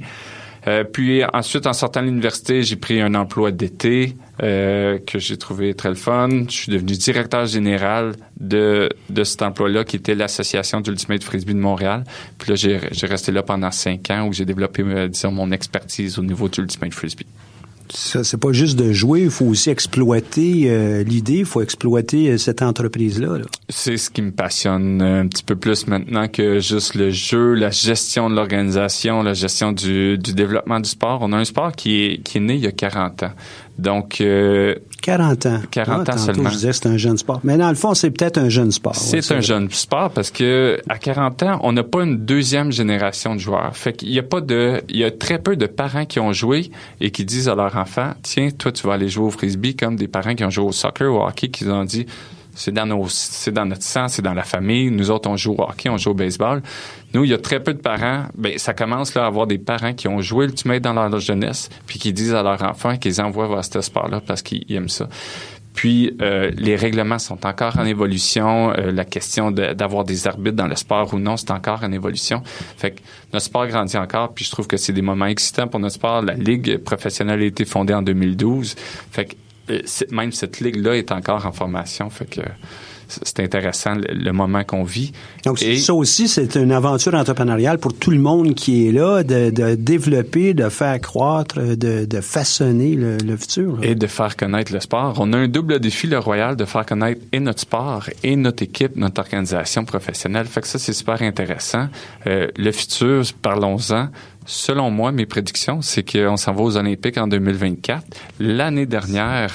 Euh, 0.67 0.83
puis 0.83 1.23
ensuite, 1.33 1.67
en 1.67 1.73
sortant 1.73 2.01
de 2.01 2.07
l'université, 2.07 2.63
j'ai 2.63 2.75
pris 2.75 2.99
un 2.99 3.13
emploi 3.13 3.51
d'été 3.51 4.15
euh, 4.41 4.97
que 4.99 5.19
j'ai 5.19 5.37
trouvé 5.37 5.73
très 5.73 5.89
le 5.89 5.95
fun. 5.95 6.29
Je 6.47 6.53
suis 6.53 6.71
devenu 6.71 6.93
directeur 6.93 7.45
général 7.45 8.13
de, 8.39 8.89
de 9.09 9.23
cet 9.23 9.41
emploi-là, 9.43 9.83
qui 9.83 9.95
était 9.95 10.15
l'Association 10.15 10.81
d'Ultimate 10.81 11.23
Frisbee 11.23 11.53
de 11.53 11.59
Montréal. 11.59 12.03
Puis 12.39 12.49
là, 12.51 12.55
j'ai, 12.55 13.07
resté 13.07 13.31
là 13.31 13.43
pendant 13.43 13.71
cinq 13.71 14.09
ans 14.09 14.27
où 14.27 14.33
j'ai 14.33 14.45
développé, 14.45 14.83
euh, 14.83 15.07
disons, 15.07 15.31
mon 15.31 15.51
expertise 15.51 16.17
au 16.17 16.23
niveau 16.23 16.49
du 16.49 16.61
Ultimate 16.61 16.93
Frisbee 16.93 17.27
ça, 17.89 18.23
c'est 18.23 18.37
pas 18.37 18.51
juste 18.51 18.77
de 18.77 18.91
jouer, 18.91 19.21
il 19.23 19.29
faut 19.29 19.45
aussi 19.45 19.69
exploiter 19.69 20.63
euh, 20.65 21.03
l'idée, 21.03 21.39
il 21.39 21.45
faut 21.45 21.61
exploiter 21.61 22.29
euh, 22.29 22.37
cette 22.37 22.61
entreprise-là. 22.61 23.37
C'est 23.69 23.97
ce 23.97 24.09
qui 24.09 24.21
me 24.21 24.31
passionne 24.31 25.01
un 25.01 25.27
petit 25.27 25.43
peu 25.43 25.55
plus 25.55 25.87
maintenant 25.87 26.27
que 26.27 26.59
juste 26.59 26.95
le 26.95 27.11
jeu, 27.11 27.53
la 27.53 27.69
gestion 27.69 28.29
de 28.29 28.35
l'organisation, 28.35 29.21
la 29.21 29.33
gestion 29.33 29.71
du, 29.71 30.17
du 30.17 30.33
développement 30.33 30.79
du 30.79 30.89
sport. 30.89 31.19
On 31.21 31.31
a 31.33 31.37
un 31.37 31.45
sport 31.45 31.73
qui 31.73 32.03
est, 32.03 32.23
qui 32.23 32.39
est 32.39 32.41
né 32.41 32.55
il 32.55 32.61
y 32.61 32.67
a 32.67 32.71
40 32.71 33.23
ans. 33.23 33.31
Donc, 33.77 34.21
euh, 34.21 34.75
40 35.01 35.45
ans. 35.45 35.59
40 35.69 36.09
ah, 36.09 36.13
ans 36.13 36.17
seulement. 36.17 36.49
Je 36.49 36.55
disais 36.55 36.73
c'est 36.73 36.87
un 36.87 36.97
jeune 36.97 37.17
sport. 37.17 37.39
Mais 37.43 37.57
dans 37.57 37.69
le 37.69 37.75
fond, 37.75 37.93
c'est 37.93 38.09
peut-être 38.09 38.37
un 38.37 38.49
jeune 38.49 38.71
sport. 38.71 38.95
C'est 38.95 39.31
un 39.31 39.41
jeune 39.41 39.69
sport 39.69 40.09
parce 40.11 40.31
que 40.31 40.79
à 40.89 40.97
40 40.97 41.43
ans, 41.43 41.59
on 41.61 41.73
n'a 41.73 41.83
pas 41.83 42.03
une 42.03 42.17
deuxième 42.17 42.71
génération 42.71 43.35
de 43.35 43.39
joueurs. 43.39 43.75
Fait 43.75 43.93
qu'il 43.93 44.11
y 44.11 44.19
a 44.19 44.23
pas 44.23 44.41
de, 44.41 44.81
il 44.89 44.97
y 44.97 45.03
a 45.03 45.11
très 45.11 45.39
peu 45.39 45.55
de 45.55 45.67
parents 45.67 46.05
qui 46.05 46.19
ont 46.19 46.33
joué 46.33 46.71
et 47.01 47.11
qui 47.11 47.25
disent 47.25 47.49
à 47.49 47.55
leur 47.55 47.75
enfant, 47.75 48.13
tiens, 48.23 48.49
toi, 48.57 48.71
tu 48.71 48.87
vas 48.87 48.93
aller 48.93 49.09
jouer 49.09 49.25
au 49.25 49.31
frisbee 49.31 49.75
comme 49.75 49.95
des 49.95 50.07
parents 50.07 50.35
qui 50.35 50.43
ont 50.43 50.49
joué 50.49 50.65
au 50.65 50.71
soccer 50.71 51.11
ou 51.11 51.17
au 51.17 51.27
hockey 51.27 51.49
qui 51.49 51.65
ont 51.65 51.85
dit, 51.85 52.05
c'est 52.55 52.71
dans 52.71 52.85
nos, 52.85 53.05
c'est 53.09 53.51
dans 53.51 53.65
notre 53.65 53.83
sang, 53.83 54.07
c'est 54.07 54.21
dans 54.21 54.33
la 54.33 54.43
famille. 54.43 54.89
Nous 54.89 55.11
autres, 55.11 55.29
on 55.29 55.35
joue 55.35 55.53
au 55.53 55.61
hockey, 55.61 55.89
on 55.89 55.97
joue 55.97 56.11
au 56.11 56.13
baseball. 56.13 56.63
Nous, 57.13 57.23
il 57.23 57.29
y 57.29 57.33
a 57.33 57.37
très 57.37 57.61
peu 57.61 57.73
de 57.73 57.79
parents. 57.79 58.23
Ben, 58.35 58.57
ça 58.57 58.73
commence 58.73 59.13
là 59.13 59.25
à 59.25 59.27
avoir 59.27 59.45
des 59.45 59.57
parents 59.57 59.93
qui 59.93 60.07
ont 60.07 60.21
joué 60.21 60.47
l'ultimate 60.47 60.81
dans 60.81 60.93
leur 60.93 61.19
jeunesse, 61.19 61.69
puis 61.85 61.99
qui 61.99 62.13
disent 62.13 62.33
à 62.33 62.43
leurs 62.43 62.63
enfants 62.63 62.97
qu'ils 62.97 63.21
envoient 63.21 63.47
vers 63.47 63.63
ce 63.63 63.81
sport-là 63.81 64.21
parce 64.25 64.41
qu'ils 64.41 64.65
aiment 64.73 64.89
ça. 64.89 65.07
Puis 65.75 66.15
euh, 66.21 66.51
les 66.57 66.77
règlements 66.77 67.19
sont 67.19 67.45
encore 67.45 67.77
en 67.77 67.85
évolution. 67.85 68.71
Euh, 68.71 68.91
la 68.91 69.03
question 69.03 69.51
d'avoir 69.51 70.05
des 70.05 70.25
arbitres 70.25 70.55
dans 70.55 70.67
le 70.67 70.75
sport 70.75 71.13
ou 71.13 71.19
non, 71.19 71.35
c'est 71.35 71.51
encore 71.51 71.83
en 71.83 71.91
évolution. 71.91 72.41
Fait 72.77 72.91
que 72.91 73.01
notre 73.33 73.45
sport 73.45 73.67
grandit 73.67 73.97
encore. 73.97 74.33
Puis 74.33 74.45
je 74.45 74.51
trouve 74.51 74.67
que 74.67 74.77
c'est 74.77 74.93
des 74.93 75.01
moments 75.01 75.25
excitants 75.25 75.67
pour 75.67 75.81
notre 75.81 75.95
sport. 75.95 76.21
La 76.21 76.33
ligue 76.33 76.77
professionnelle 76.77 77.41
a 77.41 77.45
été 77.45 77.65
fondée 77.65 77.93
en 77.93 78.01
2012. 78.01 78.75
Fait 79.11 79.25
que 79.25 79.35
même 80.11 80.31
cette 80.31 80.59
ligue-là 80.59 80.95
est 80.97 81.11
encore 81.11 81.45
en 81.45 81.51
formation. 81.51 82.09
Fait 82.09 82.25
que 82.25 82.41
c'est 83.07 83.39
intéressant 83.39 83.95
le, 83.95 84.31
moment 84.31 84.63
qu'on 84.63 84.83
vit. 84.83 85.11
Donc 85.43 85.59
ça 85.59 85.93
aussi, 85.93 86.27
c'est 86.27 86.55
une 86.55 86.71
aventure 86.71 87.13
entrepreneuriale 87.13 87.77
pour 87.77 87.93
tout 87.93 88.11
le 88.11 88.19
monde 88.19 88.55
qui 88.55 88.87
est 88.87 88.91
là, 88.91 89.23
de, 89.23 89.75
développer, 89.75 90.53
de 90.53 90.69
faire 90.69 90.99
croître, 91.01 91.59
de, 91.59 92.21
façonner 92.21 92.95
le, 92.95 93.37
futur. 93.37 93.79
Et 93.81 93.95
de 93.95 94.07
faire 94.07 94.35
connaître 94.35 94.73
le 94.73 94.79
sport. 94.79 95.15
On 95.19 95.33
a 95.33 95.37
un 95.37 95.47
double 95.47 95.79
défi, 95.79 96.07
le 96.07 96.19
Royal, 96.19 96.55
de 96.55 96.65
faire 96.65 96.85
connaître 96.85 97.21
et 97.31 97.39
notre 97.39 97.61
sport 97.61 98.09
et 98.23 98.35
notre 98.35 98.63
équipe, 98.63 98.95
notre 98.95 99.21
organisation 99.21 99.85
professionnelle. 99.85 100.47
Fait 100.47 100.61
que 100.61 100.67
ça, 100.67 100.79
c'est 100.79 100.93
super 100.93 101.21
intéressant. 101.21 101.87
Euh, 102.27 102.47
le 102.57 102.71
futur, 102.71 103.23
parlons-en. 103.41 104.09
Selon 104.45 104.91
moi, 104.91 105.11
mes 105.11 105.25
prédictions, 105.25 105.81
c'est 105.81 106.03
qu'on 106.03 106.37
s'en 106.37 106.53
va 106.53 106.61
aux 106.61 106.77
Olympiques 106.77 107.17
en 107.17 107.27
2024. 107.27 108.05
L'année 108.39 108.85
dernière, 108.85 109.51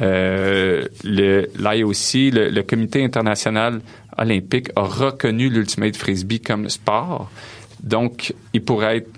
euh, 0.00 0.86
l'IOC, 1.04 2.32
le, 2.32 2.62
Comité 2.62 3.04
international 3.04 3.80
olympique, 4.16 4.70
a 4.76 4.82
reconnu 4.82 5.50
l'Ultimate 5.50 5.96
Frisbee 5.96 6.40
comme 6.40 6.68
sport. 6.70 7.30
Donc, 7.82 8.34
il 8.54 8.62
pourrait 8.62 8.98
être 8.98 9.10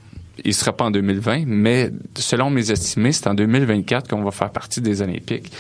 il 0.44 0.54
sera 0.54 0.72
pas 0.76 0.84
en 0.84 0.90
2020, 0.90 1.44
mais 1.46 1.90
selon 2.14 2.50
mes 2.50 2.70
estimés, 2.70 3.12
c'est 3.12 3.26
en 3.26 3.34
2024 3.34 4.08
qu'on 4.08 4.22
va 4.22 4.30
faire 4.30 4.50
partie 4.50 4.82
des 4.82 5.00
Olympiques. 5.00 5.50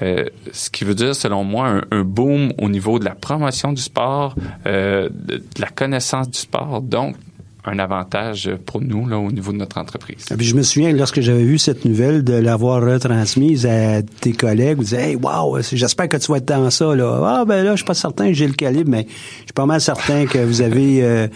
Euh, 0.00 0.24
ce 0.52 0.70
qui 0.70 0.84
veut 0.84 0.94
dire, 0.94 1.14
selon 1.14 1.44
moi, 1.44 1.68
un, 1.68 1.82
un, 1.90 2.02
boom 2.02 2.52
au 2.58 2.68
niveau 2.68 2.98
de 2.98 3.04
la 3.04 3.14
promotion 3.14 3.72
du 3.72 3.82
sport, 3.82 4.34
euh, 4.66 5.08
de, 5.12 5.36
de, 5.36 5.44
la 5.60 5.68
connaissance 5.68 6.30
du 6.30 6.38
sport. 6.38 6.80
Donc, 6.80 7.14
un 7.64 7.78
avantage 7.78 8.50
pour 8.66 8.80
nous 8.80 9.06
là, 9.06 9.18
au 9.18 9.30
niveau 9.30 9.52
de 9.52 9.58
notre 9.58 9.78
entreprise. 9.78 10.24
puis 10.36 10.46
je 10.46 10.56
me 10.56 10.62
souviens, 10.62 10.92
lorsque 10.92 11.20
j'avais 11.20 11.44
vu 11.44 11.58
cette 11.58 11.84
nouvelle, 11.84 12.24
de 12.24 12.34
l'avoir 12.34 12.82
retransmise 12.82 13.66
à 13.66 14.02
tes 14.02 14.32
collègues, 14.32 14.78
vous 14.78 14.84
disiez, 14.84 14.98
hey, 14.98 15.16
wow, 15.16 15.60
j'espère 15.60 16.08
que 16.08 16.16
tu 16.16 16.30
vas 16.30 16.38
être 16.38 16.46
dans 16.46 16.70
ça. 16.70 16.94
Là. 16.94 17.20
Ah, 17.24 17.44
ben 17.44 17.64
là, 17.64 17.72
je 17.72 17.76
suis 17.76 17.84
pas 17.84 17.94
certain 17.94 18.28
que 18.28 18.34
j'ai 18.34 18.46
le 18.46 18.54
calibre, 18.54 18.90
mais 18.90 19.06
je 19.08 19.44
suis 19.44 19.52
pas 19.54 19.66
mal 19.66 19.80
certain 19.80 20.26
que 20.26 20.38
vous 20.38 20.60
avez, 20.60 21.04
euh, 21.04 21.28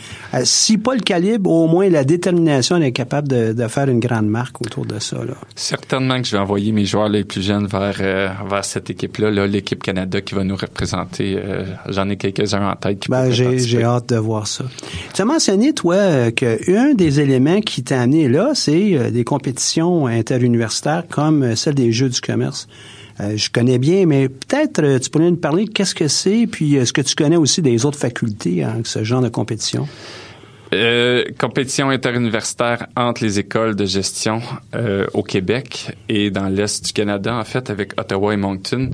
si 0.42 0.78
pas 0.78 0.94
le 0.94 1.00
calibre, 1.00 1.50
au 1.50 1.68
moins 1.68 1.88
la 1.88 2.04
détermination 2.04 2.78
d'être 2.78 2.94
capable 2.94 3.28
de, 3.28 3.52
de, 3.52 3.68
faire 3.68 3.88
une 3.88 4.00
grande 4.00 4.26
marque 4.26 4.60
autour 4.60 4.84
de 4.84 4.98
ça. 4.98 5.18
Là. 5.18 5.34
Certainement 5.54 6.20
que 6.20 6.26
je 6.26 6.32
vais 6.32 6.42
envoyer 6.42 6.72
mes 6.72 6.84
joueurs 6.84 7.08
les 7.08 7.24
plus 7.24 7.42
jeunes 7.42 7.66
vers, 7.66 7.96
euh, 8.00 8.28
vers 8.48 8.64
cette 8.64 8.90
équipe-là, 8.90 9.30
-là, 9.30 9.46
l'équipe 9.46 9.82
Canada 9.82 10.20
qui 10.20 10.34
va 10.34 10.44
nous 10.44 10.56
représenter. 10.56 11.38
Euh, 11.38 11.64
j'en 11.88 12.08
ai 12.08 12.16
quelques-uns 12.16 12.68
en 12.68 12.74
tête. 12.74 13.00
Qui 13.00 13.10
ben, 13.10 13.30
j'ai 13.30 13.84
hâte 13.84 14.08
de 14.08 14.16
voir 14.16 14.46
ça. 14.46 14.64
Tu 15.14 15.22
as 15.22 15.24
mentionné, 15.24 15.72
toi, 15.72 15.94
euh, 16.16 16.30
qu'un 16.30 16.94
des 16.94 17.20
éléments 17.20 17.60
qui 17.60 17.82
t'a 17.82 18.00
amené 18.00 18.28
là, 18.28 18.52
c'est 18.54 18.96
euh, 18.96 19.10
des 19.10 19.24
compétitions 19.24 20.06
interuniversitaires 20.06 21.04
comme 21.08 21.42
euh, 21.42 21.56
celle 21.56 21.74
des 21.74 21.92
Jeux 21.92 22.08
du 22.08 22.20
commerce. 22.20 22.68
je 23.18 23.48
connais 23.50 23.78
bien, 23.78 24.06
mais 24.06 24.28
peut-être 24.28 24.98
tu 24.98 25.10
pourrais 25.10 25.30
nous 25.30 25.36
parler 25.36 25.64
de 25.64 25.70
qu'est-ce 25.70 25.94
que 25.94 26.08
c'est, 26.08 26.46
puis 26.46 26.76
est-ce 26.76 26.92
que 26.92 27.00
tu 27.00 27.14
connais 27.14 27.36
aussi 27.36 27.62
des 27.62 27.84
autres 27.84 27.98
facultés 27.98 28.64
en 28.64 28.82
ce 28.84 29.04
genre 29.04 29.22
de 29.22 29.28
compétition? 29.28 29.88
Euh, 30.72 31.24
compétition 31.38 31.90
interuniversitaire 31.90 32.86
entre 32.96 33.22
les 33.22 33.38
écoles 33.38 33.76
de 33.76 33.84
gestion 33.84 34.42
euh, 34.74 35.06
au 35.14 35.22
Québec 35.22 35.96
et 36.08 36.30
dans 36.30 36.48
l'Est 36.48 36.84
du 36.84 36.92
Canada, 36.92 37.34
en 37.36 37.44
fait, 37.44 37.70
avec 37.70 37.98
Ottawa 38.00 38.34
et 38.34 38.36
Moncton. 38.36 38.90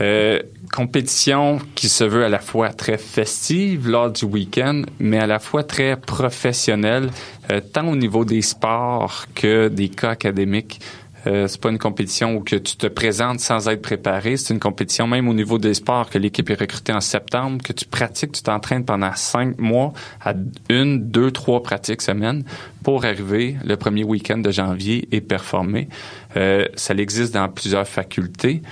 Euh, 0.00 0.40
compétition 0.72 1.58
qui 1.74 1.88
se 1.88 2.04
veut 2.04 2.24
à 2.24 2.28
la 2.28 2.38
fois 2.38 2.68
très 2.70 2.98
festive 2.98 3.88
lors 3.88 4.10
du 4.10 4.24
week-end, 4.24 4.82
mais 5.00 5.18
à 5.18 5.26
la 5.26 5.38
fois 5.38 5.64
très 5.64 5.96
professionnelle, 5.96 7.10
euh, 7.50 7.60
tant 7.72 7.88
au 7.88 7.96
niveau 7.96 8.24
des 8.24 8.42
sports 8.42 9.26
que 9.34 9.68
des 9.68 9.88
cas 9.88 10.10
académiques. 10.10 10.80
Euh, 11.26 11.48
c'est 11.48 11.60
pas 11.60 11.70
une 11.70 11.78
compétition 11.78 12.36
où 12.36 12.40
que 12.40 12.56
tu 12.56 12.76
te 12.76 12.86
présentes 12.86 13.40
sans 13.40 13.68
être 13.68 13.82
préparé. 13.82 14.36
C'est 14.36 14.54
une 14.54 14.60
compétition 14.60 15.06
même 15.06 15.28
au 15.28 15.34
niveau 15.34 15.58
des 15.58 15.74
sports 15.74 16.08
que 16.08 16.18
l'équipe 16.18 16.48
est 16.50 16.60
recrutée 16.60 16.92
en 16.92 17.00
septembre, 17.00 17.62
que 17.62 17.72
tu 17.72 17.84
pratiques, 17.84 18.32
tu 18.32 18.42
t'entraînes 18.42 18.84
pendant 18.84 19.12
cinq 19.14 19.58
mois 19.58 19.92
à 20.24 20.34
une, 20.68 21.08
deux, 21.10 21.30
trois 21.30 21.62
pratiques 21.62 22.02
semaine 22.02 22.44
pour 22.84 23.04
arriver 23.04 23.56
le 23.64 23.76
premier 23.76 24.04
week-end 24.04 24.38
de 24.38 24.50
janvier 24.50 25.08
et 25.10 25.20
performer. 25.20 25.88
Euh, 26.36 26.66
ça 26.76 26.94
existe 26.94 27.34
dans 27.34 27.48
plusieurs 27.48 27.88
facultés. 27.88 28.62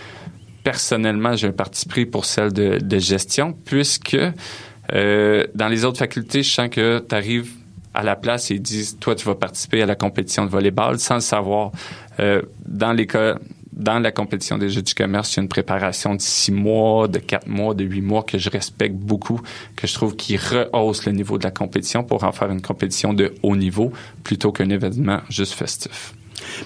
Personnellement, 0.62 1.36
j'ai 1.36 1.48
un 1.48 1.52
parti 1.52 1.86
pris 1.86 2.06
pour 2.06 2.24
celle 2.24 2.52
de, 2.52 2.78
de 2.78 2.98
gestion 2.98 3.52
puisque 3.64 4.16
euh, 4.92 5.46
dans 5.54 5.68
les 5.68 5.84
autres 5.84 5.98
facultés, 5.98 6.42
je 6.42 6.52
sens 6.52 6.68
que 6.68 7.04
tu 7.06 7.14
arrives 7.14 7.50
à 7.94 8.02
la 8.02 8.16
place 8.16 8.50
ils 8.50 8.60
disent 8.60 8.98
toi 8.98 9.14
tu 9.14 9.24
vas 9.24 9.34
participer 9.34 9.82
à 9.82 9.86
la 9.86 9.94
compétition 9.94 10.44
de 10.44 10.50
volleyball 10.50 10.98
sans 10.98 11.16
le 11.16 11.20
savoir. 11.20 11.72
Euh, 12.20 12.42
dans 12.66 12.92
les 12.92 13.06
cas 13.06 13.36
dans 13.74 13.98
la 13.98 14.12
compétition 14.12 14.56
des 14.56 14.70
Jeux 14.70 14.82
du 14.82 14.94
commerce, 14.94 15.34
il 15.34 15.38
y 15.38 15.40
a 15.40 15.42
une 15.42 15.48
préparation 15.48 16.14
de 16.14 16.20
six 16.20 16.52
mois, 16.52 17.08
de 17.08 17.18
quatre 17.18 17.48
mois, 17.48 17.74
de 17.74 17.84
huit 17.84 18.02
mois 18.02 18.22
que 18.22 18.38
je 18.38 18.48
respecte 18.48 18.94
beaucoup, 18.94 19.40
que 19.74 19.86
je 19.86 19.94
trouve 19.94 20.14
qui 20.14 20.36
rehausse 20.36 21.06
le 21.06 21.12
niveau 21.12 21.38
de 21.38 21.44
la 21.44 21.50
compétition 21.50 22.04
pour 22.04 22.22
en 22.22 22.30
faire 22.30 22.50
une 22.50 22.62
compétition 22.62 23.12
de 23.12 23.34
haut 23.42 23.56
niveau 23.56 23.92
plutôt 24.22 24.52
qu'un 24.52 24.70
événement 24.70 25.20
juste 25.28 25.54
festif. 25.54 26.14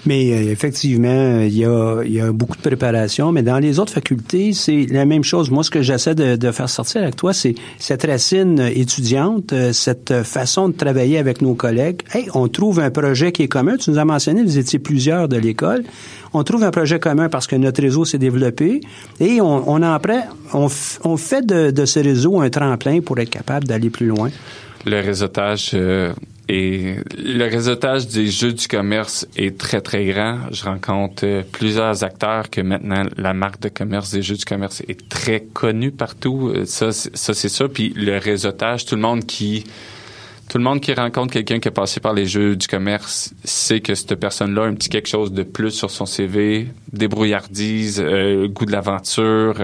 Mais 0.05 0.31
euh, 0.31 0.51
effectivement, 0.51 1.41
il 1.41 1.57
y, 1.57 1.65
a, 1.65 2.31
beaucoup 2.31 2.57
de 2.57 2.61
préparation, 2.61 3.31
mais 3.31 3.41
dans 3.41 3.59
les 3.59 3.79
autres 3.79 3.93
facultés, 3.93 4.53
c'est 4.53 4.85
la 4.89 5.05
même 5.05 5.23
chose. 5.23 5.49
Moi, 5.51 5.63
ce 5.63 5.69
que 5.69 5.81
j'essaie 5.81 6.15
de, 6.15 6.51
faire 6.51 6.69
sortir 6.69 7.03
avec 7.03 7.15
toi, 7.15 7.33
c'est 7.33 7.55
cette 7.77 8.05
racine 8.05 8.59
étudiante, 8.59 9.53
euh, 9.53 9.73
cette 9.73 10.23
façon 10.23 10.69
de 10.69 10.73
travailler 10.73 11.17
avec 11.17 11.41
nos 11.41 11.53
collègues. 11.53 12.01
Hey, 12.13 12.27
on 12.33 12.47
trouve 12.47 12.79
un 12.79 12.91
projet 12.91 13.31
qui 13.31 13.43
est 13.43 13.47
commun. 13.47 13.77
Tu 13.77 13.91
nous 13.91 13.97
as 13.97 14.05
mentionné, 14.05 14.43
vous 14.43 14.57
étiez 14.57 14.79
plusieurs 14.79 15.27
de 15.27 15.37
l'école. 15.37 15.83
On 16.33 16.43
trouve 16.43 16.63
un 16.63 16.71
projet 16.71 16.99
commun 16.99 17.29
parce 17.29 17.47
que 17.47 17.55
notre 17.55 17.81
réseau 17.81 18.05
s'est 18.05 18.17
développé 18.17 18.81
et 19.19 19.41
on, 19.41 19.67
en 19.67 19.99
prend, 19.99 20.21
on, 20.53 21.17
fait 21.17 21.45
de, 21.45 21.71
de, 21.71 21.85
ce 21.85 21.99
réseau 21.99 22.39
un 22.39 22.49
tremplin 22.49 23.01
pour 23.01 23.17
être 23.19 23.29
capable 23.29 23.67
d'aller 23.67 23.89
plus 23.89 24.07
loin. 24.07 24.29
Le 24.85 25.01
réseautage... 25.01 25.71
Euh 25.73 26.13
et 26.51 26.95
le 27.15 27.43
réseautage 27.43 28.07
des 28.07 28.25
jeux 28.25 28.53
du 28.53 28.67
commerce 28.67 29.27
est 29.37 29.55
très, 29.59 29.81
très 29.81 30.03
grand. 30.05 30.39
Je 30.51 30.63
rencontre 30.63 31.23
euh, 31.23 31.43
plusieurs 31.51 32.03
acteurs 32.03 32.49
que 32.49 32.59
maintenant 32.59 33.03
la 33.17 33.35
marque 33.35 33.59
de 33.59 33.69
commerce 33.69 34.09
des 34.09 34.23
jeux 34.23 34.35
du 34.35 34.45
commerce 34.45 34.81
est 34.87 35.07
très 35.09 35.41
connue 35.41 35.91
partout. 35.91 36.51
Euh, 36.55 36.65
ça, 36.65 36.91
ça 36.91 37.35
c'est 37.35 37.49
ça. 37.49 37.67
Puis 37.67 37.93
le 37.95 38.17
réseautage, 38.17 38.87
tout 38.87 38.95
le 38.95 39.01
monde 39.01 39.27
qui 39.27 39.63
tout 40.49 40.57
le 40.57 40.63
monde 40.63 40.81
qui 40.81 40.91
rencontre 40.91 41.31
quelqu'un 41.33 41.59
qui 41.59 41.67
a 41.67 41.71
passé 41.71 41.99
par 41.99 42.13
les 42.13 42.25
jeux 42.25 42.55
du 42.55 42.65
commerce 42.65 43.35
sait 43.43 43.81
que 43.81 43.93
cette 43.93 44.15
personne-là 44.15 44.63
a 44.63 44.65
un 44.65 44.73
petit 44.73 44.89
quelque 44.89 45.07
chose 45.07 45.31
de 45.31 45.43
plus 45.43 45.69
sur 45.69 45.91
son 45.91 46.07
CV, 46.07 46.65
débrouillardise, 46.91 48.01
euh, 48.03 48.47
goût 48.47 48.65
de 48.65 48.71
l'aventure, 48.71 49.61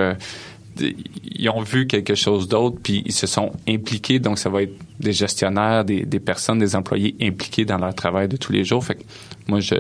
ils 0.80 1.50
ont 1.50 1.62
vu 1.62 1.88
quelque 1.88 2.16
chose 2.16 2.48
d'autre, 2.48 2.78
puis 2.82 3.04
ils 3.06 3.14
se 3.14 3.28
sont 3.28 3.52
impliqués. 3.68 4.20
Donc, 4.20 4.40
ça 4.40 4.50
va 4.50 4.64
être 4.64 4.74
des 5.00 5.14
gestionnaires, 5.14 5.86
des, 5.86 6.06
personnes, 6.20 6.60
des 6.60 6.76
employés 6.76 7.16
impliqués 7.22 7.66
dans 7.66 7.78
leur 7.78 7.94
travail 7.94 8.28
de 8.28 8.38
tous 8.38 8.52
les 8.52 8.64
jours. 8.64 8.84
Fait 8.84 8.96
que 8.96 9.04
moi, 9.48 9.60
je, 9.60 9.76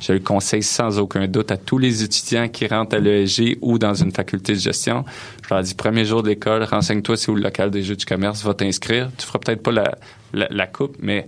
je 0.00 0.12
le 0.12 0.20
conseille 0.20 0.62
sans 0.62 0.98
aucun 0.98 1.26
doute 1.26 1.50
à 1.50 1.56
tous 1.56 1.78
les 1.78 2.02
étudiants 2.02 2.48
qui 2.48 2.66
rentrent 2.66 2.96
à 2.96 2.98
l'ESG 2.98 3.58
ou 3.60 3.78
dans 3.78 3.94
une 3.94 4.12
faculté 4.12 4.52
de 4.54 4.58
gestion. 4.58 5.04
Je 5.42 5.54
leur 5.54 5.62
dis, 5.62 5.74
premier 5.74 6.04
jour 6.04 6.22
de 6.22 6.28
l'école, 6.28 6.62
renseigne-toi 6.64 7.16
c'est 7.16 7.30
où 7.30 7.34
le 7.34 7.42
local 7.42 7.70
des 7.70 7.82
jeux 7.82 7.96
du 7.96 8.04
commerce, 8.04 8.42
va 8.44 8.54
t'inscrire. 8.54 9.10
Tu 9.16 9.26
feras 9.26 9.38
peut-être 9.38 9.62
pas 9.62 9.72
la, 9.72 9.96
la, 10.32 10.66
coupe, 10.66 10.96
mais 11.00 11.26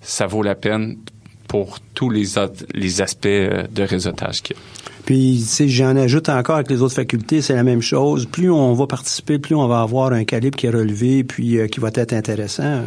ça 0.00 0.26
vaut 0.26 0.42
la 0.42 0.54
peine 0.54 0.98
pour 1.48 1.78
tous 1.94 2.10
les, 2.10 2.38
autres, 2.38 2.64
les 2.74 3.00
aspects 3.00 3.26
de 3.26 3.82
réseautage 3.82 4.42
qu'il 4.42 4.56
y 4.56 4.58
a. 4.58 4.87
Puis, 5.08 5.40
sais, 5.40 5.68
j'en 5.70 5.96
ajoute 5.96 6.28
encore 6.28 6.56
avec 6.56 6.68
les 6.68 6.82
autres 6.82 6.94
facultés, 6.94 7.40
c'est 7.40 7.54
la 7.54 7.62
même 7.62 7.80
chose. 7.80 8.26
Plus 8.26 8.50
on 8.50 8.74
va 8.74 8.86
participer, 8.86 9.38
plus 9.38 9.54
on 9.54 9.66
va 9.66 9.80
avoir 9.80 10.12
un 10.12 10.24
calibre 10.24 10.54
qui 10.54 10.66
est 10.66 10.70
relevé, 10.70 11.24
puis 11.24 11.56
euh, 11.56 11.66
qui 11.66 11.80
va 11.80 11.88
être 11.94 12.12
intéressant. 12.12 12.82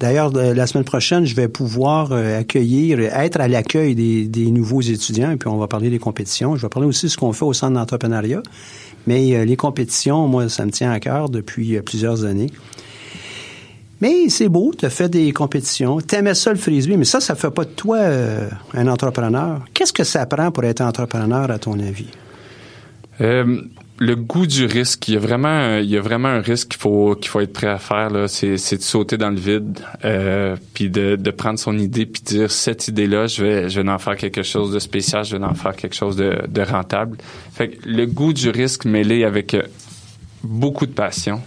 D'ailleurs, 0.00 0.32
la 0.32 0.66
semaine 0.66 0.82
prochaine, 0.82 1.24
je 1.24 1.36
vais 1.36 1.46
pouvoir 1.46 2.10
euh, 2.10 2.40
accueillir, 2.40 2.98
être 2.98 3.40
à 3.40 3.46
l'accueil 3.46 3.94
des, 3.94 4.26
des, 4.26 4.50
nouveaux 4.50 4.80
étudiants, 4.80 5.30
et 5.30 5.36
puis 5.36 5.48
on 5.48 5.56
va 5.56 5.68
parler 5.68 5.88
des 5.88 6.00
compétitions. 6.00 6.56
Je 6.56 6.62
vais 6.62 6.68
parler 6.68 6.88
aussi 6.88 7.06
de 7.06 7.10
ce 7.12 7.16
qu'on 7.16 7.32
fait 7.32 7.44
au 7.44 7.52
centre 7.52 7.74
d'entrepreneuriat. 7.74 8.42
Mais 9.06 9.36
euh, 9.36 9.44
les 9.44 9.54
compétitions, 9.54 10.26
moi, 10.26 10.48
ça 10.48 10.66
me 10.66 10.72
tient 10.72 10.90
à 10.90 10.98
cœur 10.98 11.28
depuis 11.28 11.80
plusieurs 11.82 12.24
années. 12.24 12.50
Mais 14.02 14.28
c'est 14.30 14.48
beau, 14.48 14.72
tu 14.76 14.84
as 14.84 14.90
fait 14.90 15.08
des 15.08 15.32
compétitions, 15.32 16.00
tu 16.00 16.16
aimais 16.16 16.34
ça 16.34 16.50
le 16.50 16.56
frisbee, 16.58 16.96
mais 16.96 17.04
ça, 17.04 17.20
ça 17.20 17.36
fait 17.36 17.52
pas 17.52 17.64
de 17.64 17.70
toi 17.70 17.98
euh, 17.98 18.48
un 18.74 18.88
entrepreneur. 18.88 19.60
Qu'est-ce 19.74 19.92
que 19.92 20.02
ça 20.02 20.26
prend 20.26 20.50
pour 20.50 20.64
être 20.64 20.80
entrepreneur, 20.80 21.48
à 21.48 21.58
ton 21.60 21.78
avis? 21.78 22.08
Euh, 23.20 23.60
le 24.00 24.16
goût 24.16 24.48
du 24.48 24.64
risque, 24.64 25.06
il 25.06 25.14
y 25.14 25.16
a 25.16 25.20
vraiment, 25.20 25.76
il 25.76 25.88
y 25.88 25.96
a 25.96 26.00
vraiment 26.00 26.26
un 26.26 26.40
risque 26.40 26.70
qu'il 26.70 26.80
faut 26.80 27.16
faut 27.24 27.38
être 27.38 27.52
prêt 27.52 27.68
à 27.68 27.78
faire. 27.78 28.10
C'est, 28.26 28.56
de 28.56 28.82
sauter 28.82 29.18
dans 29.18 29.30
le 29.30 29.36
vide, 29.36 29.78
euh, 30.04 30.56
puis 30.74 30.90
de, 30.90 31.30
prendre 31.30 31.60
son 31.60 31.78
idée 31.78 32.04
puis 32.04 32.22
dire 32.22 32.50
cette 32.50 32.88
idée-là, 32.88 33.28
je 33.28 33.44
vais 33.44 33.68
je 33.68 33.80
vais 33.80 33.88
en 33.88 33.98
faire 34.00 34.16
quelque 34.16 34.42
chose 34.42 34.72
de 34.72 34.80
spécial, 34.80 35.24
je 35.24 35.36
vais 35.36 35.44
en 35.44 35.54
faire 35.54 35.76
quelque 35.76 35.94
chose 35.94 36.16
de, 36.16 36.62
rentable. 36.62 37.18
Fait 37.52 37.68
que 37.68 37.88
le 37.88 38.06
goût 38.06 38.32
du 38.32 38.50
risque 38.50 38.84
mêlé 38.84 39.22
avec 39.22 39.56
beaucoup 40.42 40.86
de 40.86 40.92
passion, 40.92 41.40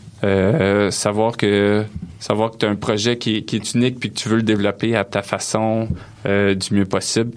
savoir 0.89 1.35
que 1.35 1.83
savoir 2.25 2.51
que 2.51 2.57
tu 2.57 2.65
as 2.65 2.69
un 2.69 2.75
projet 2.75 3.17
qui, 3.17 3.35
est 3.37 3.73
unique 3.75 3.99
puis 3.99 4.09
que 4.09 4.15
tu 4.15 4.29
veux 4.29 4.37
le 4.37 4.43
développer 4.43 4.95
à 4.95 5.03
ta 5.03 5.21
façon 5.21 5.87
euh, 6.25 6.55
du 6.55 6.73
mieux 6.73 6.85
possible. 6.85 7.31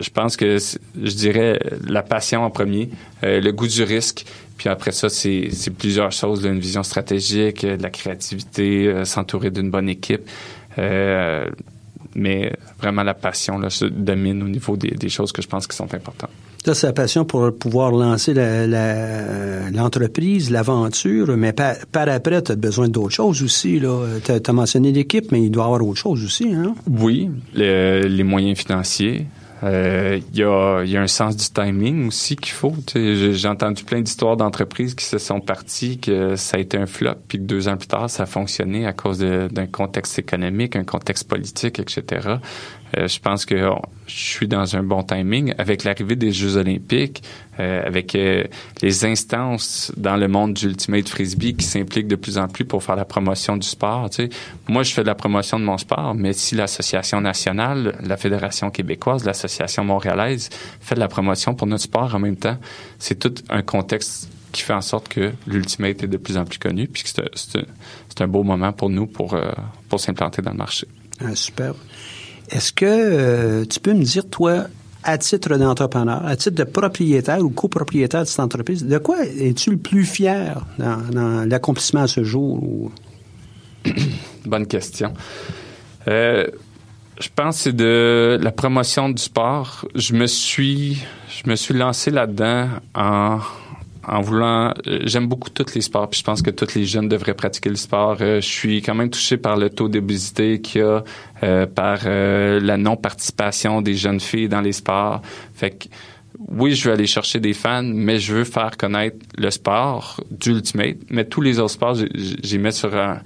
Je 0.00 0.10
pense 0.10 0.36
que 0.36 0.58
je 0.58 1.14
dirais 1.14 1.58
la 1.88 2.02
passion 2.02 2.44
en 2.44 2.50
premier, 2.50 2.90
euh, 3.24 3.40
le 3.40 3.52
goût 3.52 3.66
du 3.66 3.82
risque, 3.82 4.26
puis 4.58 4.68
après 4.68 4.92
ça, 4.92 5.08
c'est 5.08 5.48
plusieurs 5.78 6.12
choses, 6.12 6.44
une 6.44 6.60
vision 6.60 6.82
stratégique, 6.82 7.64
de 7.64 7.82
la 7.82 7.90
créativité, 7.90 8.86
euh, 8.86 9.04
s'entourer 9.06 9.50
d'une 9.50 9.70
bonne 9.70 9.88
équipe. 9.88 10.28
Euh, 10.78 11.48
mais 12.14 12.52
vraiment 12.78 13.02
la 13.02 13.14
passion 13.14 13.58
là, 13.58 13.70
se 13.70 13.86
domine 13.86 14.42
au 14.42 14.48
niveau 14.48 14.76
des, 14.76 14.90
des 14.90 15.08
choses 15.08 15.32
que 15.32 15.40
je 15.40 15.48
pense 15.48 15.66
qui 15.66 15.74
sont 15.74 15.92
importantes. 15.94 16.30
Ça, 16.64 16.86
la 16.86 16.92
passion 16.92 17.24
pour 17.24 17.52
pouvoir 17.58 17.90
lancer 17.90 18.34
l'entreprise, 18.34 20.50
la, 20.50 20.58
l'aventure, 20.58 21.36
mais 21.36 21.52
par, 21.52 21.74
après, 21.92 22.42
tu 22.42 22.52
as 22.52 22.56
besoin 22.56 22.88
d'autres 22.88 23.14
choses 23.14 23.42
aussi. 23.42 23.82
Tu 24.24 24.32
as, 24.32 24.52
mentionné 24.52 24.92
l'équipe, 24.92 25.32
mais 25.32 25.42
il 25.42 25.50
doit 25.50 25.64
y 25.64 25.66
avoir 25.66 25.84
autre 25.84 25.98
chose 25.98 26.24
aussi. 26.24 26.54
Hein? 26.54 26.74
Oui, 26.88 27.30
le, 27.54 28.06
les 28.06 28.22
moyens 28.22 28.58
financiers. 28.58 29.26
Il 29.62 29.68
euh, 29.68 30.18
y, 30.34 30.42
a, 30.42 30.82
y, 30.82 30.96
a, 30.96 31.00
un 31.00 31.06
sens 31.06 31.36
du 31.36 31.48
timing 31.48 32.08
aussi 32.08 32.34
qu'il 32.34 32.52
faut. 32.52 32.74
J'ai 32.94 33.46
entendu 33.46 33.84
plein 33.84 34.00
d'histoires 34.00 34.36
d'entreprises 34.36 34.96
qui 34.96 35.04
se 35.04 35.18
sont 35.18 35.40
parties, 35.40 35.98
que 35.98 36.34
ça 36.34 36.56
a 36.56 36.60
été 36.60 36.76
un 36.76 36.86
flop, 36.86 37.14
puis 37.28 37.38
que 37.38 37.44
deux 37.44 37.68
ans 37.68 37.76
plus 37.76 37.86
tard, 37.86 38.10
ça 38.10 38.24
a 38.24 38.26
fonctionné 38.26 38.86
à 38.86 38.92
cause 38.92 39.20
d'un 39.20 39.66
contexte 39.66 40.18
économique, 40.18 40.74
un 40.74 40.82
contexte 40.82 41.28
politique, 41.28 41.78
etc. 41.78 42.38
Euh, 42.96 43.08
je 43.08 43.18
pense 43.20 43.46
que 43.46 43.56
je 44.06 44.14
suis 44.14 44.48
dans 44.48 44.76
un 44.76 44.82
bon 44.82 45.02
timing 45.02 45.54
avec 45.58 45.84
l'arrivée 45.84 46.16
des 46.16 46.32
Jeux 46.32 46.56
olympiques, 46.56 47.22
euh, 47.58 47.86
avec 47.86 48.14
euh, 48.14 48.44
les 48.82 49.04
instances 49.04 49.92
dans 49.96 50.16
le 50.16 50.28
monde 50.28 50.54
du 50.54 50.66
ultimate 50.66 51.08
frisbee 51.08 51.54
qui 51.54 51.64
s'impliquent 51.64 52.08
de 52.08 52.16
plus 52.16 52.38
en 52.38 52.48
plus 52.48 52.64
pour 52.64 52.82
faire 52.82 52.96
la 52.96 53.04
promotion 53.04 53.56
du 53.56 53.66
sport. 53.66 54.10
Moi, 54.68 54.82
je 54.82 54.92
fais 54.92 55.02
de 55.02 55.06
la 55.06 55.14
promotion 55.14 55.58
de 55.58 55.64
mon 55.64 55.78
sport, 55.78 56.14
mais 56.14 56.32
si 56.32 56.54
l'association 56.54 57.20
nationale, 57.20 57.96
la 58.02 58.16
fédération 58.16 58.70
québécoise, 58.70 59.24
l'association 59.24 59.84
montréalaise 59.84 60.50
fait 60.80 60.94
de 60.94 61.00
la 61.00 61.08
promotion 61.08 61.54
pour 61.54 61.66
notre 61.66 61.84
sport 61.84 62.14
en 62.14 62.18
même 62.18 62.36
temps, 62.36 62.58
c'est 62.98 63.18
tout 63.18 63.34
un 63.48 63.62
contexte 63.62 64.28
qui 64.52 64.62
fait 64.62 64.74
en 64.74 64.82
sorte 64.82 65.08
que 65.08 65.32
l'ultimate 65.46 66.02
est 66.02 66.08
de 66.08 66.18
plus 66.18 66.36
en 66.36 66.44
plus 66.44 66.58
connu, 66.58 66.86
puis 66.86 67.04
c'est 67.06 67.56
un, 67.56 68.24
un, 68.24 68.28
beau 68.28 68.42
moment 68.42 68.70
pour 68.72 68.90
nous 68.90 69.06
pour, 69.06 69.34
pour 69.88 69.98
s'implanter 69.98 70.42
dans 70.42 70.50
le 70.50 70.58
marché. 70.58 70.86
Ah, 71.20 71.34
super. 71.34 71.74
Est-ce 72.50 72.72
que 72.72 72.84
euh, 72.86 73.64
tu 73.64 73.80
peux 73.80 73.92
me 73.92 74.02
dire, 74.02 74.28
toi, 74.28 74.66
à 75.04 75.18
titre 75.18 75.56
d'entrepreneur, 75.56 76.24
à 76.24 76.36
titre 76.36 76.56
de 76.56 76.64
propriétaire 76.64 77.40
ou 77.40 77.50
copropriétaire 77.50 78.22
de 78.22 78.28
cette 78.28 78.40
entreprise, 78.40 78.84
de 78.84 78.98
quoi 78.98 79.24
es-tu 79.24 79.70
le 79.70 79.76
plus 79.76 80.04
fier 80.04 80.64
dans, 80.78 81.48
l'accomplissement 81.48 82.02
à 82.02 82.06
ce 82.06 82.22
jour? 82.22 82.62
Ou... 82.62 82.92
Bonne 84.46 84.66
question. 84.66 85.12
Euh, 86.08 86.46
je 87.20 87.28
pense 87.34 87.56
que 87.56 87.62
c'est 87.62 87.76
de 87.76 88.38
la 88.40 88.52
promotion 88.52 89.08
du 89.08 89.22
sport. 89.22 89.86
Je 89.94 90.14
me 90.14 90.26
suis, 90.26 91.02
je 91.28 91.48
me 91.48 91.56
suis 91.56 91.74
lancé 91.74 92.10
là-dedans 92.10 92.68
en 92.94 93.38
en 94.06 94.20
voulant. 94.20 94.74
Euh, 94.86 95.00
j'aime 95.04 95.26
beaucoup 95.26 95.50
tous 95.50 95.74
les 95.74 95.80
sports, 95.80 96.08
puis 96.08 96.20
je 96.20 96.24
pense 96.24 96.42
que 96.42 96.50
tous 96.50 96.74
les 96.74 96.84
jeunes 96.84 97.08
devraient 97.08 97.34
pratiquer 97.34 97.68
le 97.68 97.76
sport. 97.76 98.18
Euh, 98.20 98.40
je 98.40 98.46
suis 98.46 98.82
quand 98.82 98.94
même 98.94 99.10
touché 99.10 99.36
par 99.36 99.56
le 99.56 99.70
taux 99.70 99.88
d'obésité 99.88 100.60
qu'il 100.60 100.80
y 100.80 100.84
a, 100.84 101.04
euh, 101.42 101.66
par 101.66 102.04
la 102.04 102.76
non-participation 102.76 103.82
des 103.82 103.94
jeunes 103.94 104.20
filles 104.20 104.48
dans 104.48 104.60
les 104.60 104.72
sports. 104.72 105.22
Fait 105.54 105.70
que 105.70 105.88
oui, 106.48 106.74
je 106.74 106.88
veux 106.88 106.94
aller 106.94 107.06
chercher 107.06 107.40
des 107.40 107.52
fans, 107.52 107.82
mais 107.82 108.18
je 108.18 108.34
veux 108.34 108.44
faire 108.44 108.76
connaître 108.76 109.16
le 109.38 109.50
sport 109.50 110.20
d'Ultimate. 110.30 110.96
Mais 111.10 111.24
tous 111.24 111.40
les 111.40 111.58
autres 111.58 111.74
sports, 111.74 111.96
j'y 112.14 112.58
mets 112.58 112.72
sur 112.72 112.94
un, 112.96 113.20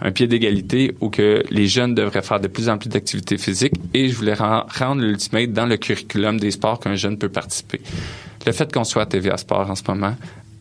un 0.00 0.10
pied 0.10 0.26
d'égalité 0.26 0.94
où 1.00 1.10
que 1.10 1.42
les 1.50 1.66
jeunes 1.66 1.94
devraient 1.94 2.22
faire 2.22 2.40
de 2.40 2.48
plus 2.48 2.68
en 2.68 2.78
plus 2.78 2.88
d'activités 2.88 3.38
physiques 3.38 3.74
et 3.94 4.08
je 4.08 4.16
voulais 4.16 4.34
rendre 4.34 5.00
l'Ultimate 5.00 5.52
dans 5.52 5.66
le 5.66 5.76
curriculum 5.76 6.38
des 6.40 6.50
sports 6.50 6.80
qu'un 6.80 6.96
jeune 6.96 7.18
peut 7.18 7.28
participer 7.28 7.80
le 8.46 8.52
fait 8.52 8.72
qu'on 8.72 8.84
soit 8.84 9.02
à 9.02 9.06
TVA 9.06 9.36
Sport 9.36 9.70
en 9.70 9.74
ce 9.74 9.82
moment 9.88 10.14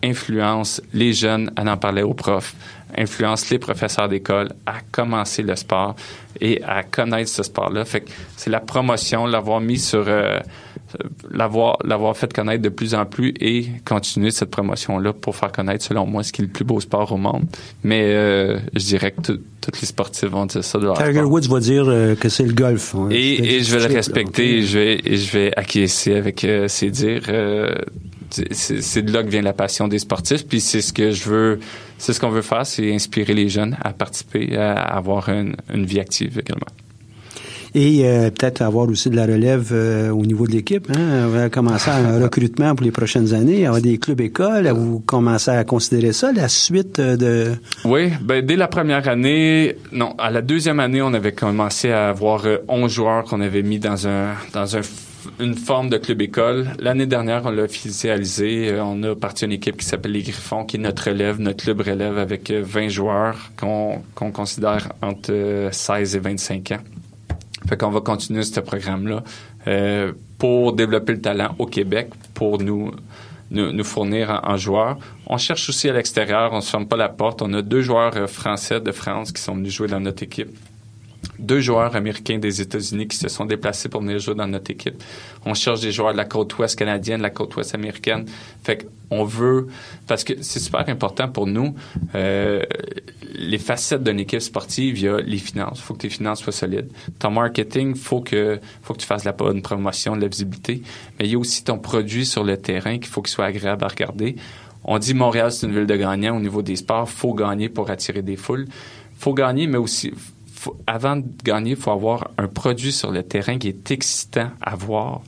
influence 0.04 0.82
les 0.94 1.14
jeunes 1.14 1.52
à 1.56 1.64
en 1.64 1.78
parler 1.78 2.02
aux 2.02 2.14
profs, 2.14 2.56
influence 2.98 3.50
les 3.50 3.60
professeurs 3.60 4.10
d'école 4.10 4.50
à 4.66 4.80
commencer 4.92 5.44
le 5.44 5.56
sport 5.56 5.96
et 6.40 6.62
à 6.64 6.84
connaître 6.84 7.30
ce 7.30 7.44
sport-là. 7.44 7.86
Fait 7.86 8.02
que 8.02 8.12
c'est 8.36 8.50
la 8.50 8.60
promotion, 8.60 9.26
l'avoir 9.26 9.62
mis 9.62 9.80
sur, 9.80 10.06
euh, 10.08 10.40
l'avoir, 11.32 11.78
l'avoir 11.84 12.16
fait 12.16 12.32
connaître 12.34 12.62
de 12.62 12.70
plus 12.70 12.94
en 12.94 13.06
plus 13.06 13.34
et 13.40 13.68
continuer 13.86 14.32
cette 14.32 14.50
promotion-là 14.50 15.14
pour 15.14 15.36
faire 15.36 15.52
connaître, 15.52 15.84
selon 15.84 16.06
moi, 16.06 16.24
ce 16.24 16.32
qui 16.32 16.42
est 16.42 16.46
le 16.46 16.52
plus 16.52 16.66
beau 16.66 16.80
sport 16.80 17.12
au 17.12 17.18
monde. 17.18 17.46
Mais 17.84 18.02
euh, 18.04 18.60
je 18.74 18.86
dirais 18.86 19.12
que 19.12 19.22
tous 19.22 19.82
les 19.82 19.88
sportifs 19.88 20.30
vont 20.30 20.46
dire 20.46 20.64
ça 20.64 20.80
de 20.80 20.86
leur 20.86 20.98
Tiger 20.98 21.22
Woods 21.22 21.48
va 21.50 21.60
dire 21.60 21.86
euh, 21.88 22.16
que 22.16 22.30
c'est 22.30 22.44
le 22.46 22.54
golf. 22.54 22.96
Hein. 22.96 23.10
Et, 23.12 23.56
et 23.56 23.64
je 23.64 23.78
vais 23.78 23.88
le 23.88 23.94
respecter 23.94 24.58
et 24.58 24.62
je 24.64 24.80
vais, 24.80 25.02
et 25.04 25.18
je 25.18 25.32
vais 25.32 25.52
acquiescer 25.56 26.16
avec 26.16 26.44
euh, 26.44 26.68
ses 26.68 26.90
dires. 26.90 27.26
Euh, 27.30 27.76
c'est 28.52 29.02
de 29.02 29.12
là 29.12 29.24
que 29.24 29.30
vient 29.30 29.42
la 29.42 29.54
passion 29.54 29.88
des 29.88 30.00
sportifs. 30.00 30.48
Puis 30.48 30.62
c'est 30.62 30.82
ce 30.82 30.94
que 30.94 31.12
je 31.12 31.30
veux, 31.30 31.60
c'est 31.98 32.14
ce 32.14 32.20
qu'on 32.20 32.30
veut 32.30 32.42
faire, 32.42 32.66
c'est 32.66 32.94
inspirer 32.94 33.34
les 33.34 33.50
jeunes 33.50 33.78
à 33.82 33.92
participer, 33.92 34.56
à 34.56 34.74
avoir 34.74 35.30
une, 35.30 35.56
une 35.74 35.86
vie 35.86 36.00
active 36.00 36.40
également. 36.40 36.68
Et 37.74 38.02
euh, 38.06 38.30
peut-être 38.30 38.62
avoir 38.62 38.90
aussi 38.90 39.10
de 39.10 39.16
la 39.16 39.26
relève 39.26 39.70
euh, 39.72 40.10
au 40.10 40.26
niveau 40.26 40.46
de 40.46 40.52
l'équipe. 40.52 40.90
Hein? 40.90 41.26
On 41.26 41.30
va 41.30 41.50
commencer 41.50 41.90
un 41.90 42.20
recrutement 42.24 42.76
pour 42.76 42.84
les 42.84 42.92
prochaines 42.92 43.34
années, 43.34 43.66
avoir 43.66 43.82
des 43.82 43.98
clubs 43.98 44.20
écoles. 44.20 44.68
Vous 44.70 45.00
commencez 45.00 45.52
à 45.52 45.64
considérer 45.64 46.12
ça, 46.12 46.34
la 46.34 46.50
suite 46.50 47.00
euh, 47.00 47.16
de... 47.16 47.56
Oui, 47.86 48.10
ben, 48.22 48.46
dès 48.46 48.58
la 48.58 48.68
première 48.68 49.08
année, 49.08 49.78
non, 49.94 50.16
à 50.18 50.32
la 50.32 50.42
deuxième 50.42 50.80
année, 50.82 51.02
on 51.02 51.14
avait 51.14 51.32
commencé 51.32 51.92
à 51.92 52.10
avoir 52.10 52.46
11 52.68 52.92
joueurs 52.92 53.24
qu'on 53.24 53.40
avait 53.42 53.64
mis 53.64 53.80
dans 53.80 54.08
un 54.08 54.34
dans 54.54 54.76
un 54.76 54.82
une 55.40 55.56
forme 55.56 55.90
de 55.90 55.98
club 55.98 56.22
école. 56.22 56.68
L'année 56.80 57.06
dernière, 57.06 57.44
on 57.46 57.52
l'a 57.52 57.64
officialisé. 57.64 58.76
On 58.82 59.04
a 59.04 59.16
parti 59.16 59.46
une 59.46 59.52
équipe 59.52 59.78
qui 59.78 59.86
s'appelle 59.86 60.14
les 60.14 60.24
Griffons, 60.24 60.66
qui 60.66 60.78
est 60.78 60.80
notre 60.80 61.10
relève, 61.10 61.40
notre 61.40 61.64
club 61.64 61.82
relève 61.82 62.18
avec 62.18 62.52
20 62.52 62.90
joueurs 62.90 63.52
qu'on 63.56 64.02
qu'on 64.16 64.32
considère 64.32 64.90
entre 65.02 65.70
16 65.72 66.16
et 66.16 66.20
25 66.20 66.72
ans. 66.72 66.78
Fait 67.68 67.78
qu'on 67.78 67.90
va 67.90 68.02
continuer 68.02 68.44
ce 68.44 68.60
programme-là 68.60 69.24
euh, 69.68 70.14
pour 70.38 70.74
développer 70.74 71.14
le 71.14 71.22
talent 71.22 71.56
au 71.60 71.66
Québec, 71.66 72.10
pour 72.34 72.60
nous 72.60 72.92
nous, 73.52 73.84
fournir 73.84 74.40
en, 74.44 74.56
joueurs. 74.56 74.98
On 75.28 75.38
cherche 75.38 75.68
aussi 75.70 75.90
à 75.90 75.94
l'extérieur, 75.94 76.54
on 76.54 76.62
se 76.62 76.70
ferme 76.70 76.88
pas 76.88 76.96
la 76.96 77.10
porte. 77.10 77.42
On 77.42 77.54
a 77.54 77.62
deux 77.62 77.82
joueurs 77.82 78.16
euh, 78.16 78.28
français 78.28 78.80
de 78.80 78.92
France 78.92 79.32
qui 79.32 79.42
sont 79.42 79.56
venus 79.56 79.74
jouer 79.74 79.88
dans 79.88 80.00
notre 80.00 80.24
équipe 80.24 80.56
deux 81.40 81.60
joueurs 81.60 81.96
américains 81.96 82.38
des 82.38 82.62
États-Unis 82.62 83.08
qui 83.08 83.18
se 83.18 83.30
sont 83.30 83.46
déplacés 83.46 83.90
pour 83.90 84.02
venir 84.02 84.20
jouer 84.20 84.36
dans 84.36 84.48
notre 84.48 84.72
équipe. 84.72 85.04
On 85.46 85.54
cherche 85.54 85.82
des 85.82 85.92
joueurs 85.92 86.14
de 86.14 86.18
la 86.18 86.26
côte 86.26 86.58
ouest 86.58 86.78
canadienne, 86.78 87.18
de 87.18 87.24
la 87.24 87.30
côte 87.30 87.56
ouest 87.56 87.74
américaine. 87.76 88.26
Fait 88.64 88.88
qu'on 89.10 89.24
veut, 89.24 89.68
parce 90.08 90.24
que 90.24 90.34
c'est 90.42 90.60
super 90.60 90.88
important 90.88 91.28
pour 91.28 91.48
nous, 91.48 91.76
euh, 92.16 92.62
les 93.34 93.58
facettes 93.58 94.04
d'une 94.04 94.20
équipe 94.20 94.42
sportive, 94.42 94.98
il 94.98 95.04
y 95.04 95.08
a 95.08 95.20
les 95.20 95.38
finances. 95.38 95.80
Il 95.80 95.82
faut 95.82 95.94
que 95.94 96.00
tes 96.00 96.10
finances 96.10 96.42
soient 96.42 96.54
solides. 96.54 96.92
Ton 97.20 97.32
marketing, 97.32 97.96
faut 97.96 98.22
que, 98.22 98.60
faut 98.82 98.94
que 98.94 99.00
tu 99.00 99.08
fasses 99.08 99.24
la 99.24 99.32
bonne 99.32 99.62
promotion, 99.62 100.16
de 100.16 100.22
la 100.22 100.28
visibilité. 100.28 100.82
Mais 101.20 101.26
il 101.26 101.32
y 101.32 101.36
a 101.36 101.40
aussi 101.40 101.64
ton 101.64 101.80
produit 101.80 102.26
sur 102.26 102.44
le 102.44 102.58
terrain 102.58 102.98
qu'il 102.98 103.08
faut 103.08 103.22
qu'il 103.22 103.32
soit 103.32 103.46
agréable 103.46 103.84
à 103.84 103.88
regarder. 103.88 104.36
On 104.84 104.98
dit 104.98 105.14
Montréal, 105.14 105.52
c'est 105.52 105.68
une 105.68 105.74
ville 105.74 105.86
de 105.86 105.96
gagnants 105.96 106.38
au 106.38 106.40
niveau 106.40 106.62
des 106.62 106.76
sports. 106.76 107.08
Faut 107.08 107.34
gagner 107.34 107.70
pour 107.70 107.90
attirer 107.90 108.22
des 108.22 108.36
foules. 108.36 108.68
Faut 109.18 109.34
gagner, 109.34 109.68
mais 109.68 109.78
aussi, 109.78 110.12
avant 110.88 111.18
de 111.18 111.26
gagner, 111.44 111.72
il 111.72 111.76
faut 111.78 111.92
avoir 111.92 112.32
un 112.38 112.48
produit 112.48 112.92
sur 112.92 113.12
le 113.12 113.24
terrain 113.24 113.58
qui 113.58 113.68
est 113.68 113.92
excitant 113.92 114.52
à 114.62 114.76
voir. 114.76 115.22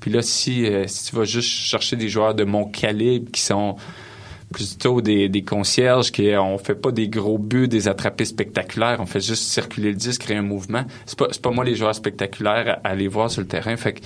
Puis 0.00 0.10
là, 0.10 0.22
si, 0.22 0.66
euh, 0.66 0.86
tu 0.86 1.14
vas 1.14 1.24
juste 1.24 1.48
chercher 1.48 1.96
des 1.96 2.08
joueurs 2.08 2.34
de 2.34 2.44
mon 2.44 2.64
calibre 2.64 3.30
qui 3.30 3.40
sont 3.40 3.76
plutôt 4.52 5.00
des, 5.00 5.44
concierges 5.46 6.10
qui 6.10 6.32
on 6.36 6.58
fait 6.58 6.74
pas 6.74 6.90
des 6.90 7.08
gros 7.08 7.38
buts, 7.38 7.68
des 7.68 7.86
attrapés 7.86 8.24
spectaculaires, 8.24 8.96
on 9.00 9.06
fait 9.06 9.20
juste 9.20 9.44
circuler 9.44 9.90
le 9.90 9.96
disque, 9.96 10.22
créer 10.22 10.36
un 10.36 10.42
mouvement. 10.42 10.84
C'est 11.06 11.18
pas 11.18 11.28
pas 11.40 11.50
moi 11.50 11.64
les 11.64 11.76
joueurs 11.76 11.94
spectaculaires 11.94 12.80
à, 12.82 12.88
aller 12.88 13.06
voir 13.06 13.30
sur 13.30 13.42
le 13.42 13.46
terrain. 13.46 13.76
Fait 13.76 13.94
que 13.94 14.00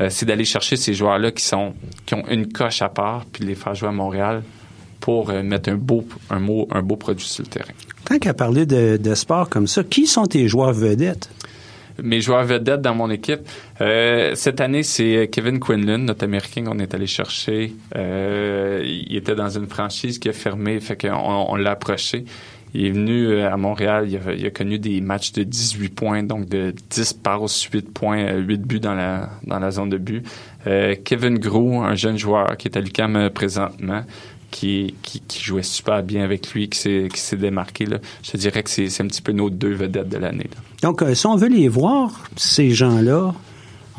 euh, 0.00 0.08
c'est 0.10 0.26
d'aller 0.26 0.44
chercher 0.44 0.76
ces 0.76 0.94
joueurs 0.94 1.18
là 1.18 1.30
qui 1.30 1.44
sont 1.44 1.74
qui 2.06 2.14
ont 2.14 2.26
une 2.28 2.52
coche 2.52 2.82
à 2.82 2.88
part 2.88 3.24
puis 3.26 3.44
les 3.44 3.54
faire 3.54 3.74
jouer 3.74 3.88
à 3.88 3.92
Montréal 3.92 4.42
pour 5.04 5.28
euh, 5.28 5.42
mettre 5.42 5.68
un 5.68 5.74
beau 5.74 6.02
un 6.30 6.40
mot 6.40 6.66
un 6.70 6.80
beau 6.80 6.96
produit 6.96 7.26
sur 7.26 7.44
le 7.44 7.50
terrain. 7.50 7.74
Tant 8.06 8.18
qu'à 8.18 8.32
parler 8.32 8.64
de, 8.64 8.96
de 8.96 9.14
sport 9.14 9.50
comme 9.50 9.66
ça, 9.66 9.84
qui 9.84 10.06
sont 10.06 10.24
tes 10.24 10.48
joueurs 10.48 10.72
vedettes? 10.72 11.28
mes 12.02 12.20
joueurs 12.20 12.44
vedettes 12.44 12.80
dans 12.80 12.94
mon 12.94 13.10
équipe. 13.10 13.40
Euh, 13.80 14.32
cette 14.34 14.60
année, 14.60 14.82
c'est 14.82 15.28
Kevin 15.30 15.60
Quinlan, 15.60 15.98
notre 15.98 16.24
Américain 16.24 16.64
qu'on 16.64 16.78
est 16.78 16.94
allé 16.94 17.06
chercher. 17.06 17.72
Euh, 17.94 18.82
il 18.84 19.16
était 19.16 19.34
dans 19.34 19.50
une 19.50 19.66
franchise 19.66 20.18
qui 20.18 20.28
a 20.28 20.32
fermé, 20.32 20.80
fait 20.80 21.00
qu'on 21.00 21.46
on, 21.48 21.54
l'a 21.56 21.72
approché. 21.72 22.24
Il 22.76 22.86
est 22.86 22.90
venu 22.90 23.28
euh, 23.28 23.48
à 23.48 23.56
Montréal, 23.56 24.06
il 24.08 24.16
a, 24.16 24.32
il 24.32 24.44
a, 24.44 24.50
connu 24.50 24.80
des 24.80 25.00
matchs 25.00 25.30
de 25.30 25.44
18 25.44 25.90
points, 25.90 26.22
donc 26.24 26.48
de 26.48 26.74
10 26.90 27.12
passes, 27.12 27.62
8 27.62 27.94
points, 27.94 28.34
8 28.34 28.62
buts 28.62 28.80
dans 28.80 28.94
la, 28.94 29.30
dans 29.46 29.60
la 29.60 29.70
zone 29.70 29.90
de 29.90 29.98
but. 29.98 30.26
Euh, 30.66 30.96
Kevin 31.04 31.38
Gros, 31.38 31.82
un 31.82 31.94
jeune 31.94 32.18
joueur 32.18 32.56
qui 32.56 32.66
est 32.66 32.76
à 32.76 32.80
l'UQAM 32.80 33.30
présentement, 33.30 34.02
qui, 34.54 34.94
qui, 35.02 35.42
jouait 35.42 35.64
super 35.64 36.04
bien 36.04 36.22
avec 36.22 36.52
lui, 36.52 36.68
qui 36.68 36.78
s'est, 36.78 37.36
démarqué. 37.36 37.86
Là. 37.86 37.98
Je 38.22 38.30
te 38.30 38.36
dirais 38.36 38.62
que 38.62 38.70
c'est, 38.70 39.00
un 39.00 39.08
petit 39.08 39.20
peu 39.20 39.32
nos 39.32 39.50
deux 39.50 39.72
vedettes 39.74 40.08
de 40.08 40.16
l'année. 40.16 40.48
Donc, 40.80 41.02
euh, 41.02 41.14
si 41.16 41.26
on 41.26 41.34
veut 41.34 41.48
les 41.48 41.68
voir, 41.68 42.12
ces 42.36 42.70
gens-là, 42.70 43.34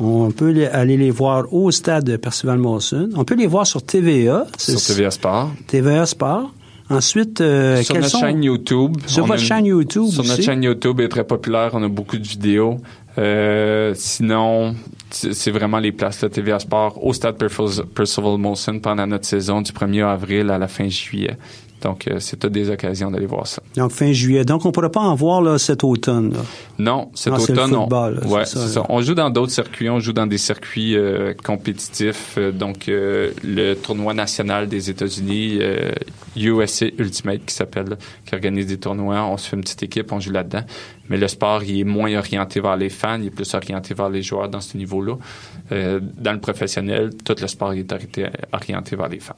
on 0.00 0.30
peut 0.30 0.66
aller 0.72 0.96
les 0.96 1.10
voir 1.10 1.52
au 1.52 1.70
stade 1.70 2.04
de 2.04 2.16
Percival 2.16 2.58
Monson. 2.58 3.10
On 3.16 3.24
peut 3.24 3.34
les 3.34 3.46
voir 3.46 3.66
sur 3.66 3.82
TVA. 3.82 4.46
Sur 4.56 4.80
TVA 4.80 5.10
Sport. 5.10 5.50
TVA 5.66 6.06
Sport. 6.06 6.50
Ensuite, 6.88 7.42
euh, 7.42 7.82
sur 7.82 7.96
notre 7.96 8.18
chaîne 8.18 8.42
YouTube. 8.42 8.96
Sur 9.06 9.26
votre 9.26 9.42
chaîne 9.42 9.66
YouTube 9.66 10.06
Sur 10.08 10.24
notre 10.24 10.42
chaîne 10.42 10.62
YouTube, 10.62 11.00
est 11.00 11.08
très 11.08 11.24
populaire. 11.24 11.72
On 11.74 11.82
a 11.82 11.88
beaucoup 11.88 12.16
de 12.16 12.26
vidéos. 12.26 12.78
Euh, 13.18 13.92
sinon, 13.94 14.74
c'est 15.10 15.50
vraiment 15.50 15.78
les 15.78 15.92
places 15.92 16.22
de 16.22 16.28
TVA 16.28 16.58
Sport 16.58 17.04
au 17.04 17.12
stade 17.12 17.36
Percival 17.36 18.38
Molson 18.38 18.80
pendant 18.80 19.06
notre 19.06 19.24
saison 19.24 19.60
du 19.60 19.72
1er 19.72 20.04
avril 20.04 20.50
à 20.50 20.58
la 20.58 20.68
fin 20.68 20.88
juillet. 20.88 21.36
Donc, 21.82 22.08
euh, 22.08 22.16
c'est 22.20 22.44
des 22.46 22.70
occasions 22.70 23.10
d'aller 23.10 23.26
voir 23.26 23.46
ça. 23.46 23.62
Donc, 23.76 23.92
fin 23.92 24.12
juillet. 24.12 24.44
Donc, 24.44 24.64
on 24.64 24.68
ne 24.68 24.72
pourrait 24.72 24.90
pas 24.90 25.00
en 25.00 25.14
voir 25.14 25.42
là, 25.42 25.58
cet 25.58 25.84
automne. 25.84 26.34
Non, 26.78 27.10
cet 27.14 27.34
automne, 27.34 27.74
on, 27.74 27.88
ouais, 28.28 28.44
ça, 28.44 28.84
on 28.88 29.00
joue 29.02 29.14
dans 29.14 29.30
d'autres 29.30 29.52
circuits. 29.52 29.90
On 29.90 30.00
joue 30.00 30.12
dans 30.12 30.26
des 30.26 30.38
circuits 30.38 30.96
euh, 30.96 31.34
compétitifs. 31.34 32.34
Euh, 32.38 32.50
donc, 32.50 32.86
le 32.88 33.74
tournoi 33.74 34.14
national 34.14 34.68
des 34.68 34.88
États-Unis, 34.88 35.60
USA 36.36 36.86
Ultimate, 36.98 37.44
qui 37.46 37.54
s'appelle, 37.54 37.98
qui 38.24 38.34
organise 38.34 38.66
des 38.66 38.78
tournois. 38.78 39.22
On 39.24 39.36
se 39.36 39.48
fait 39.48 39.56
une 39.56 39.62
petite 39.62 39.82
équipe, 39.82 40.12
on 40.12 40.20
joue 40.20 40.32
là-dedans. 40.32 40.64
Mais 41.08 41.16
le 41.16 41.28
sport, 41.28 41.62
il 41.62 41.80
est 41.80 41.84
moins 41.84 42.16
orienté 42.16 42.60
vers 42.60 42.76
les 42.76 42.88
fans, 42.88 43.18
il 43.20 43.26
est 43.26 43.30
plus 43.30 43.52
orienté 43.54 43.94
vers 43.94 44.10
les 44.10 44.22
joueurs 44.22 44.48
dans 44.48 44.60
ce 44.60 44.76
niveau-là. 44.76 45.16
dans 45.70 46.32
le 46.32 46.40
professionnel, 46.40 47.10
tout 47.24 47.36
le 47.40 47.46
sport 47.46 47.72
est 47.72 47.92
orienté 48.52 48.96
vers 48.96 49.08
les 49.08 49.20
fans. 49.20 49.36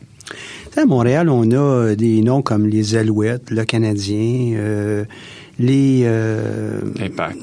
À 0.76 0.84
Montréal, 0.84 1.28
on 1.28 1.50
a 1.50 1.94
des 1.94 2.22
noms 2.22 2.42
comme 2.42 2.66
les 2.68 2.94
Alouettes, 2.96 3.50
le 3.50 3.64
Canadien, 3.64 4.52
euh, 4.56 5.04
les 5.58 6.02
euh, 6.04 6.80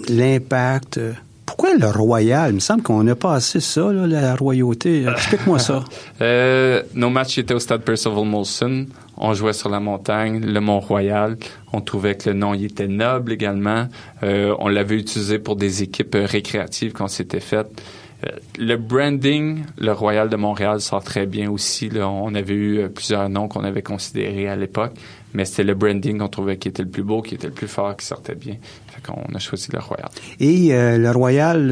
l'impact. 0.08 1.00
Pourquoi 1.46 1.76
le 1.76 1.88
Royal? 1.88 2.52
Il 2.52 2.56
me 2.56 2.60
semble 2.60 2.82
qu'on 2.82 3.06
a 3.08 3.16
pas 3.16 3.34
assez 3.34 3.60
ça, 3.60 3.92
la 3.92 4.36
royauté. 4.36 5.06
Explique-moi 5.06 5.60
ça. 5.60 5.84
Euh, 6.22 6.82
nos 6.94 7.10
matchs 7.10 7.40
étaient 7.40 7.54
au 7.54 7.60
stade 7.60 7.82
Percival 7.82 8.24
Molson. 8.24 8.86
On 9.18 9.34
jouait 9.34 9.54
sur 9.54 9.70
la 9.70 9.80
montagne, 9.80 10.40
le 10.40 10.60
Mont-Royal. 10.60 11.38
On 11.74 11.82
trouvait 11.82 12.16
que 12.16 12.30
le 12.30 12.36
nom 12.36 12.54
il 12.54 12.66
était 12.66 12.88
noble 12.88 13.32
également. 13.32 13.88
on 14.22 14.68
l'avait 14.68 14.98
utilisé 14.98 15.40
pour 15.40 15.56
des 15.56 15.84
équipes 15.84 16.18
récréatives 16.20 16.94
qu'on 16.94 17.08
s'était 17.08 17.40
faites. 17.40 17.82
Euh, 18.24 18.30
le 18.58 18.78
branding, 18.78 19.64
le 19.78 19.92
Royal 19.92 20.30
de 20.30 20.36
Montréal 20.36 20.80
sort 20.80 21.04
très 21.04 21.26
bien 21.26 21.52
aussi. 21.52 21.90
On 21.96 22.34
avait 22.34 22.54
eu 22.54 22.80
euh, 22.80 22.88
plusieurs 22.88 23.28
noms 23.30 23.48
qu'on 23.48 23.64
avait 23.64 23.82
considérés 23.82 24.48
à 24.48 24.56
l'époque, 24.56 24.94
mais 25.34 25.46
c'était 25.46 25.64
le 25.64 25.74
branding 25.74 26.20
qu'on 26.20 26.30
trouvait 26.30 26.58
qui 26.58 26.70
était 26.70 26.84
le 26.84 26.90
plus 26.90 27.04
beau, 27.04 27.22
qui 27.22 27.36
était 27.36 27.48
le 27.48 27.54
plus 27.54 27.68
fort, 27.68 27.96
qui 27.98 28.06
sortait 28.06 28.36
bien. 28.36 28.56
Qu'on 29.06 29.36
a 29.36 29.40
choisi 29.40 29.68
le 29.72 29.80
Royal. 29.80 30.10
Et 30.40 30.74
euh, 30.74 30.98
le 30.98 31.12
Royal 31.12 31.72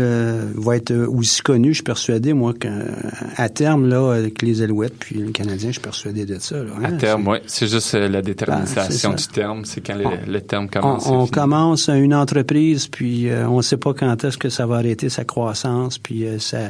va 0.56 0.76
être 0.76 0.94
aussi 0.94 1.42
connu, 1.42 1.70
je 1.70 1.76
suis 1.76 1.84
persuadé, 1.84 2.34
moi, 2.34 2.54
qu'à 2.54 3.50
terme, 3.50 3.88
là, 3.88 4.14
avec 4.14 4.42
les 4.42 4.62
Alouettes 4.62 4.96
puis 5.00 5.16
le 5.16 5.32
Canadien, 5.32 5.70
je 5.70 5.74
suis 5.74 5.82
persuadé 5.82 6.26
de 6.26 6.38
ça. 6.40 6.58
à 6.58 6.88
hein, 6.88 6.98
terme, 6.98 7.28
oui. 7.28 7.38
C'est 7.48 7.68
juste 7.68 7.94
la 7.94 8.22
détermination 8.22 9.10
ben, 9.10 9.16
du 9.16 9.28
terme. 9.28 9.66
C'est 9.66 9.82
quand 9.82 9.98
le, 10.28 10.42
terme 10.42 10.70
commence. 10.70 11.08
On, 11.08 11.28
commence 11.28 11.90
une 11.90 12.14
entreprise, 12.14 12.88
puis 12.88 13.30
on 13.32 13.58
ne 13.58 13.62
sait 13.62 13.78
pas 13.78 13.94
quand 13.94 14.24
est-ce 14.24 14.38
que 14.38 14.50
ça 14.50 14.66
va 14.66 14.76
arrêter 14.78 15.10
sa 15.10 15.24
croissance, 15.24 15.98
puis 15.98 16.26
ça, 16.40 16.70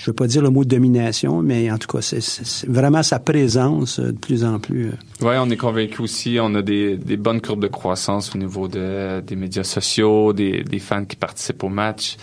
je 0.00 0.06
veux 0.06 0.14
pas 0.14 0.26
dire 0.26 0.40
le 0.40 0.48
mot 0.48 0.64
domination, 0.64 1.42
mais 1.42 1.70
en 1.70 1.76
tout 1.76 1.86
cas, 1.86 2.00
c'est 2.00 2.66
vraiment 2.66 3.02
sa 3.02 3.18
présence 3.18 3.98
euh, 3.98 4.12
de 4.12 4.18
plus 4.18 4.44
en 4.44 4.58
plus. 4.58 4.88
Euh. 4.88 4.92
Oui, 5.20 5.34
on 5.38 5.50
est 5.50 5.58
convaincu 5.58 6.00
aussi. 6.00 6.38
On 6.40 6.54
a 6.54 6.62
des, 6.62 6.96
bonnes 7.18 7.42
courbes 7.42 7.60
de 7.60 7.68
croissance 7.68 8.34
au 8.34 8.38
niveau 8.38 8.66
des 8.66 9.36
médias 9.36 9.62
sociaux, 9.62 10.32
des, 10.32 10.64
fans 10.78 11.04
qui 11.04 11.16
participent 11.16 11.64
au 11.64 11.68
match, 11.68 12.16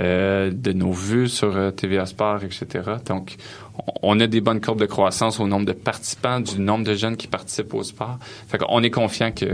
euh, 0.00 0.50
de 0.52 0.72
nos 0.72 0.90
vues 0.90 1.28
sur 1.28 1.72
TVA 1.76 2.06
Sport, 2.06 2.42
etc. 2.42 2.66
Donc, 3.06 3.36
on 4.02 4.18
a 4.18 4.26
des 4.26 4.40
bonnes 4.40 4.60
courbes 4.60 4.80
de 4.80 4.86
croissance 4.86 5.38
au 5.38 5.46
nombre 5.46 5.66
de 5.66 5.72
participants, 5.72 6.40
du 6.40 6.58
nombre 6.58 6.84
de 6.84 6.96
jeunes 6.96 7.16
qui 7.16 7.28
participent 7.28 7.74
au 7.74 7.84
sport. 7.84 8.18
Fait 8.48 8.58
qu'on 8.58 8.82
est 8.82 8.90
confiant 8.90 9.30
que 9.30 9.46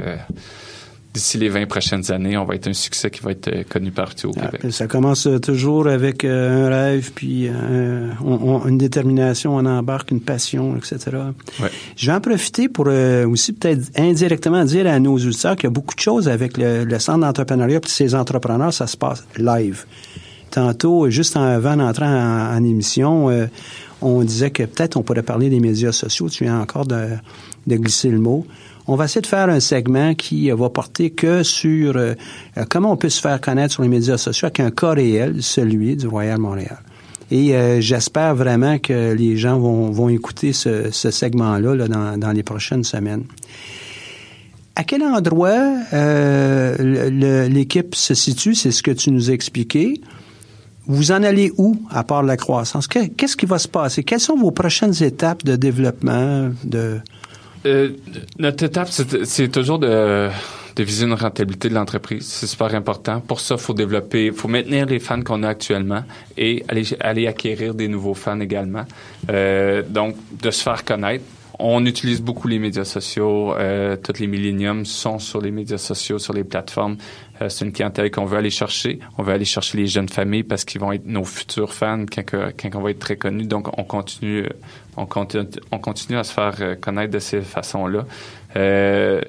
d'ici 1.17 1.39
les 1.39 1.49
20 1.49 1.67
prochaines 1.67 2.13
années, 2.13 2.37
on 2.37 2.45
va 2.45 2.55
être 2.55 2.69
un 2.69 2.75
succès 2.75 3.11
qui 3.11 3.23
va 3.23 3.31
être 3.31 3.49
euh, 3.49 3.65
connu 3.67 3.91
partout 3.91 4.29
au 4.29 4.33
ah, 4.39 4.49
Québec. 4.49 4.73
Ça 4.73 4.87
commence 4.87 5.27
euh, 5.27 5.39
toujours 5.39 5.89
avec 5.89 6.25
euh, 6.25 6.67
un 6.67 6.69
rêve, 6.69 7.13
puis 7.15 7.49
une 7.49 8.79
détermination, 8.79 9.57
on 9.57 9.65
embarque 9.65 10.11
une 10.11 10.21
passion, 10.21 10.77
etc. 10.77 11.17
Je 11.97 12.07
vais 12.07 12.13
en 12.13 12.21
profiter 12.21 12.69
pour 12.69 12.87
aussi 12.87 13.53
peut-être 13.53 13.91
indirectement 13.97 14.65
dire 14.65 14.87
à 14.87 14.99
nos 15.01 15.15
auditeurs 15.15 15.57
qu'il 15.57 15.65
y 15.65 15.67
a 15.69 15.71
beaucoup 15.71 15.95
de 15.95 16.01
choses 16.01 16.29
avec 16.29 16.59
le, 16.59 16.99
centre 16.99 17.21
d'entrepreneuriat 17.21 17.81
puis 17.81 17.91
ces 17.91 18.15
entrepreneurs, 18.15 18.73
ça 18.73 18.87
se 18.87 18.97
passe 18.97 19.25
live. 19.37 19.85
Tantôt, 20.51 21.09
juste 21.11 21.37
avant 21.37 21.77
d'entrer 21.77 22.07
en, 22.07 22.63
émission, 22.65 23.29
on 24.01 24.23
disait 24.23 24.51
que 24.51 24.65
peut-être 24.65 24.97
on 24.97 25.03
pourrait 25.03 25.23
parler 25.23 25.49
des 25.51 25.61
médias 25.61 25.93
sociaux. 25.93 26.29
Tu 26.29 26.45
viens 26.45 26.61
encore 26.61 26.87
de, 26.87 27.09
de 27.67 27.77
glisser 27.77 28.11
le 28.11 28.19
mot 28.19 28.47
on 28.89 28.97
va 28.97 29.07
essayer 29.07 29.21
de 29.21 29.27
faire 29.27 29.49
un 29.49 29.61
segment 29.61 30.15
qui 30.15 30.51
va 30.51 30.69
porter 30.71 31.11
que 31.11 31.43
sur 31.43 31.99
comment 32.69 32.93
on 32.93 32.97
peut 32.97 33.09
se 33.09 33.21
faire 33.21 33.41
connaître 33.41 33.75
sur 33.75 33.83
les 33.83 33.89
médias 33.89 34.17
sociaux 34.17 34.47
avec 34.47 34.61
un 34.61 34.71
cas 34.71 34.93
réel, 34.93 35.43
celui 35.43 35.97
du 35.97 36.07
Royal 36.07 36.39
Montréal. 36.39 36.79
Et 37.31 37.53
j'espère 37.81 38.37
vraiment 38.37 38.79
que 38.79 39.13
les 39.13 39.37
gens 39.37 39.59
vont, 39.59 39.91
vont 39.91 40.09
écouter 40.09 40.53
ce, 40.53 40.91
segment-là 40.93 41.75
là, 41.75 41.89
dans, 42.17 42.33
les 42.33 42.43
prochaines 42.43 42.85
semaines. 42.85 43.25
À 44.77 44.85
quel 44.85 45.03
endroit 45.03 45.75
euh, 45.95 47.49
l'équipe 47.49 47.95
se 47.95 48.13
situe? 48.13 48.55
C'est 48.55 48.71
ce 48.71 48.83
que 48.83 48.91
tu 48.91 49.11
nous 49.11 49.31
as 49.31 49.33
expliqué. 49.33 50.03
Vous 50.87 51.13
en 51.13 51.23
allez 51.23 51.51
où, 51.57 51.77
à 51.91 52.05
part 52.05 52.23
la 52.23 52.37
croissance? 52.37 52.87
Qu'est-ce 52.87 53.37
qui 53.37 53.47
va 53.47 53.59
se 53.59 53.69
passer? 53.69 54.05
Quelles 54.05 54.21
sont 54.21 54.37
vos 54.37 54.51
prochaines 54.51 55.03
étapes 55.03 55.45
de 55.45 55.57
développement? 55.57 56.51
Euh, 57.67 57.91
notre 58.39 58.65
étape, 58.65 58.89
c'est 58.89 59.49
toujours 59.49 59.79
de, 59.79 60.31
viser 60.79 61.07
une 61.07 61.15
rentabilité 61.15 61.69
de 61.69 61.75
l'entreprise. 61.75 62.27
C'est 62.27 62.47
super 62.47 62.75
important. 62.75 63.21
Pour 63.21 63.41
ça, 63.41 63.57
il 63.57 63.61
faut 63.61 63.75
développer, 63.75 64.31
faut 64.31 64.49
maintenir 64.49 64.87
les 64.87 64.99
fans 64.99 65.23
qu'on 65.23 65.43
a 65.43 65.49
actuellement 65.49 66.05
et 66.37 66.65
aller, 66.69 66.85
aller 67.01 67.27
acquérir 67.27 67.75
des 67.75 67.89
nouveaux 67.89 68.15
fans 68.15 68.41
également. 68.41 68.85
Euh, 69.31 69.83
donc, 69.89 70.17
de 70.41 70.51
se 70.51 70.63
faire 70.63 70.85
connaître 70.85 71.25
on 71.59 71.85
utilise 71.87 72.21
beaucoup 72.21 72.49
les 72.49 72.59
médias 72.59 72.85
sociaux. 72.85 73.55
Euh, 73.55 73.97
tous 73.97 74.19
les 74.21 74.27
milléniums 74.27 74.85
sont 74.85 75.19
sur 75.19 75.41
les 75.41 75.51
médias 75.51 75.79
sociaux, 75.79 76.19
sur 76.19 76.33
les 76.33 76.45
plateformes. 76.45 76.97
Euh, 77.41 77.49
c'est 77.49 77.65
une 77.65 77.73
clientèle 77.73 78.11
qu'on 78.11 78.25
veut 78.25 78.39
aller 78.39 78.51
chercher. 78.51 78.99
On 79.19 79.23
veut 79.23 79.33
aller 79.33 79.45
chercher 79.45 79.79
les 79.79 79.87
jeunes 79.87 80.09
familles 80.09 80.43
parce 80.43 80.65
qu'ils 80.65 80.81
vont 80.81 80.93
être 80.93 81.07
nos 81.07 81.25
futurs 81.25 81.73
fans 81.73 82.05
quand, 82.07 82.25
quand 82.31 82.75
on 82.75 82.81
va 82.81 82.91
être 82.91 82.99
très 82.99 83.17
connus. 83.17 83.47
Donc, 83.47 83.77
on 83.79 83.85
continue, 83.85 84.47
on 84.97 85.07
continue, 85.07 85.47
on 85.71 85.79
continue 85.79 86.19
à 86.19 86.25
se 86.25 86.33
faire 86.33 86.55
euh, 86.61 86.75
connaître 86.75 87.13
de 87.13 87.19
ces 87.19 87.43
façons-là. 87.43 88.05
Euh, 88.57 89.21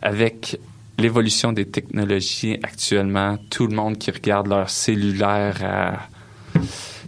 avec 0.00 0.58
l'évolution 0.98 1.52
des 1.52 1.66
technologies 1.66 2.58
actuellement, 2.62 3.38
tout 3.50 3.66
le 3.66 3.74
monde 3.74 3.98
qui 3.98 4.10
regarde 4.10 4.48
leur 4.48 4.68
cellulaire 4.70 5.56
à 5.64 6.08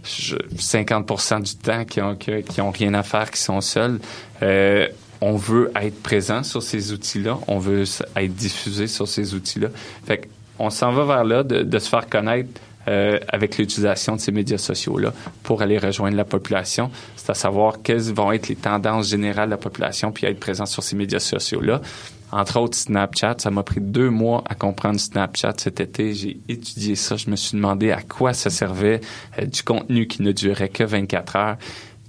50% 0.05 1.41
du 1.41 1.55
temps 1.55 1.85
qui 1.85 2.01
ont, 2.01 2.15
qui, 2.15 2.61
ont 2.61 2.71
rien 2.71 2.93
à 2.93 3.03
faire, 3.03 3.29
qui 3.31 3.41
sont 3.41 3.61
seuls. 3.61 3.99
Euh, 4.41 4.87
on 5.21 5.35
veut 5.35 5.71
être 5.81 6.01
présent 6.03 6.43
sur 6.43 6.61
ces 6.61 6.91
outils-là. 6.91 7.39
On 7.47 7.57
veut 7.57 7.83
être 8.15 8.35
diffusé 8.35 8.87
sur 8.87 9.07
ces 9.07 9.33
outils-là. 9.33 9.69
Fait 10.05 10.29
on 10.59 10.69
s'en 10.69 10.91
va 10.91 11.03
vers 11.05 11.23
là 11.23 11.43
de, 11.43 11.79
se 11.79 11.89
faire 11.89 12.07
connaître 12.07 12.61
euh, 12.87 13.19
avec 13.27 13.57
l'utilisation 13.57 14.15
de 14.15 14.21
ces 14.21 14.31
médias 14.31 14.57
sociaux-là 14.57 15.11
pour 15.43 15.61
aller 15.61 15.77
rejoindre 15.77 16.15
la 16.15 16.23
population. 16.23 16.91
C'est 17.15 17.29
à 17.29 17.33
savoir 17.33 17.81
quelles 17.81 18.13
vont 18.13 18.31
être 18.31 18.47
les 18.47 18.55
tendances 18.55 19.09
générales 19.09 19.49
de 19.49 19.51
la 19.51 19.57
population 19.57 20.11
puis 20.11 20.27
être 20.27 20.39
présent 20.39 20.65
sur 20.65 20.83
ces 20.83 20.95
médias 20.95 21.19
sociaux-là 21.19 21.81
entre 22.31 22.59
autres 22.59 22.77
Snapchat. 22.77 23.35
Ça 23.39 23.51
m'a 23.51 23.63
pris 23.63 23.81
deux 23.81 24.09
mois 24.09 24.43
à 24.47 24.55
comprendre 24.55 24.99
Snapchat 24.99 25.53
cet 25.57 25.79
été. 25.79 26.13
J'ai 26.13 26.37
étudié 26.49 26.95
ça. 26.95 27.15
Je 27.15 27.29
me 27.29 27.35
suis 27.35 27.55
demandé 27.55 27.91
à 27.91 28.01
quoi 28.01 28.33
ça 28.33 28.49
servait 28.49 29.01
euh, 29.39 29.45
du 29.45 29.63
contenu 29.63 30.07
qui 30.07 30.21
ne 30.21 30.31
durait 30.31 30.69
que 30.69 30.83
24 30.83 31.35
heures. 31.35 31.57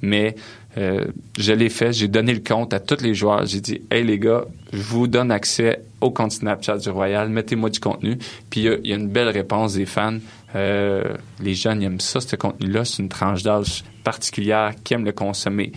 Mais 0.03 0.37
euh, 0.79 1.05
je 1.39 1.53
l'ai 1.53 1.69
fait. 1.69 1.93
J'ai 1.93 2.09
donné 2.09 2.35
le 2.35 2.41
compte 2.41 2.75
à 2.75 2.81
tous 2.81 3.03
les 3.03 3.15
joueurs. 3.15 3.47
J'ai 3.47 3.61
dit, 3.61 3.81
hey 3.91 4.05
les 4.05 4.19
gars, 4.19 4.45
je 4.73 4.83
vous 4.83 5.07
donne 5.07 5.31
accès 5.31 5.83
au 6.01 6.11
compte 6.11 6.33
Snapchat 6.33 6.79
du 6.79 6.91
Royal. 6.91 7.29
Mettez-moi 7.29 7.71
du 7.71 7.81
contenu. 7.81 8.19
Puis 8.51 8.63
il 8.63 8.87
y, 8.87 8.93
a 8.93 8.97
une 8.97 9.09
belle 9.09 9.29
réponse 9.29 9.75
des 9.75 9.87
fans. 9.87 10.19
Euh, 10.55 11.03
les 11.41 11.55
jeunes 11.55 11.83
aiment 11.83 12.01
ça, 12.01 12.21
ce 12.21 12.37
contenu-là. 12.37 12.85
C'est 12.85 13.03
une 13.03 13.09
tranche 13.09 13.43
d'âge 13.43 13.85
particulière 14.05 14.73
qui 14.85 14.95
aime 14.95 15.05
le 15.05 15.13
consommer 15.13 15.73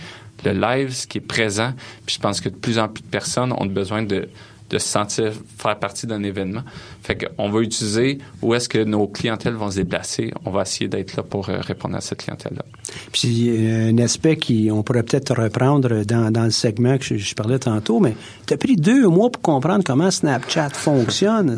le 0.45 0.51
live, 0.51 0.93
ce 0.93 1.07
qui 1.07 1.17
est 1.17 1.21
présent. 1.21 1.73
Puis 2.05 2.15
je 2.15 2.21
pense 2.21 2.41
que 2.41 2.49
de 2.49 2.55
plus 2.55 2.79
en 2.79 2.87
plus 2.87 3.03
de 3.03 3.07
personnes 3.09 3.53
ont 3.53 3.65
besoin 3.65 4.03
de, 4.03 4.29
de 4.69 4.77
se 4.77 4.87
sentir 4.87 5.31
faire 5.57 5.77
partie 5.77 6.07
d'un 6.07 6.23
événement. 6.23 6.61
Fait 7.03 7.17
qu'on 7.17 7.49
va 7.49 7.61
utiliser 7.61 8.19
où 8.41 8.53
est-ce 8.53 8.69
que 8.69 8.83
nos 8.83 9.07
clientèles 9.07 9.55
vont 9.55 9.71
se 9.71 9.77
déplacer. 9.77 10.31
On 10.45 10.51
va 10.51 10.61
essayer 10.61 10.87
d'être 10.87 11.15
là 11.15 11.23
pour 11.23 11.49
euh, 11.49 11.59
répondre 11.59 11.95
à 11.95 12.01
cette 12.01 12.19
clientèle-là. 12.19 12.63
Puis 13.11 13.49
un 13.49 13.97
aspect 13.99 14.37
qui 14.37 14.69
on 14.71 14.83
pourrait 14.83 15.03
peut-être 15.03 15.33
reprendre 15.35 16.03
dans, 16.03 16.31
dans 16.31 16.43
le 16.43 16.51
segment 16.51 16.97
que 16.97 17.17
je, 17.17 17.35
parlais 17.35 17.59
tantôt, 17.59 17.99
mais 17.99 18.15
tu 18.47 18.53
as 18.53 18.57
pris 18.57 18.75
deux 18.75 19.07
mois 19.07 19.29
pour 19.31 19.41
comprendre 19.41 19.83
comment 19.83 20.11
Snapchat 20.11 20.69
fonctionne. 20.69 21.57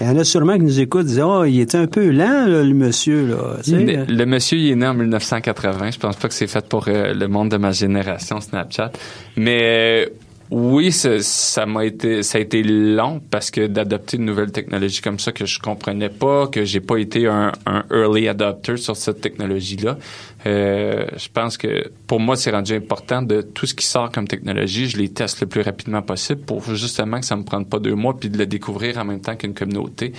Il 0.00 0.06
y 0.06 0.10
en 0.10 0.16
a 0.16 0.24
sûrement 0.24 0.56
qui 0.56 0.64
nous 0.64 0.80
écoutent 0.80 1.06
disent 1.06 1.20
Oh, 1.20 1.44
il 1.44 1.60
est 1.60 1.74
un 1.74 1.86
peu 1.86 2.10
lent, 2.10 2.46
le 2.46 2.74
monsieur. 2.74 3.26
Là. 3.26 3.56
Le, 3.66 4.04
le, 4.04 4.26
monsieur, 4.26 4.58
il 4.58 4.70
est 4.70 4.76
né 4.76 4.86
en 4.86 4.94
1980. 4.94 5.90
Je 5.92 5.98
pense 5.98 6.16
pas 6.16 6.28
que 6.28 6.34
c'est 6.34 6.46
fait 6.46 6.66
pour 6.66 6.86
euh, 6.88 7.14
le 7.14 7.28
monde 7.28 7.50
de 7.50 7.56
ma 7.56 7.72
génération, 7.72 8.40
Snapchat. 8.40 8.92
Mais 9.36 10.10
oui, 10.50 10.92
ça 10.92 11.66
m'a 11.66 11.84
été, 11.84 12.22
ça 12.22 12.38
a 12.38 12.40
été 12.40 12.62
long 12.62 13.20
parce 13.30 13.50
que 13.50 13.66
d'adopter 13.66 14.16
une 14.16 14.24
nouvelle 14.24 14.50
technologie 14.50 15.02
comme 15.02 15.18
ça 15.18 15.30
que 15.30 15.44
je 15.44 15.58
comprenais 15.58 16.08
pas, 16.08 16.46
que 16.46 16.64
j'ai 16.64 16.80
pas 16.80 16.96
été 16.96 17.26
un, 17.26 17.52
early 17.90 18.28
adopter 18.28 18.78
sur 18.78 18.96
cette 18.96 19.20
technologie-là. 19.20 19.98
Euh, 20.46 21.06
je 21.16 21.28
pense 21.28 21.58
que 21.58 21.90
pour 22.06 22.20
moi, 22.20 22.34
c'est 22.36 22.50
rendu 22.50 22.72
important 22.72 23.20
de 23.20 23.42
tout 23.42 23.66
ce 23.66 23.74
qui 23.74 23.84
sort 23.84 24.10
comme 24.10 24.26
technologie, 24.26 24.88
je 24.88 24.96
les 24.96 25.10
teste 25.10 25.40
le 25.42 25.46
plus 25.46 25.60
rapidement 25.60 26.00
possible 26.00 26.40
pour 26.40 26.62
justement 26.74 27.20
que 27.20 27.26
ça 27.26 27.36
me 27.36 27.44
prenne 27.44 27.66
pas 27.66 27.78
deux 27.78 27.94
mois 27.94 28.16
puis 28.18 28.30
de 28.30 28.38
le 28.38 28.46
découvrir 28.46 28.96
en 28.96 29.04
même 29.04 29.20
temps 29.20 29.36
qu'une 29.36 29.54
communauté. 29.54 30.12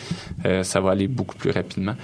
Euh, 0.46 0.62
ça 0.62 0.80
va 0.80 0.92
aller 0.92 1.08
beaucoup 1.08 1.38
plus 1.38 1.52
rapidement. 1.52 1.96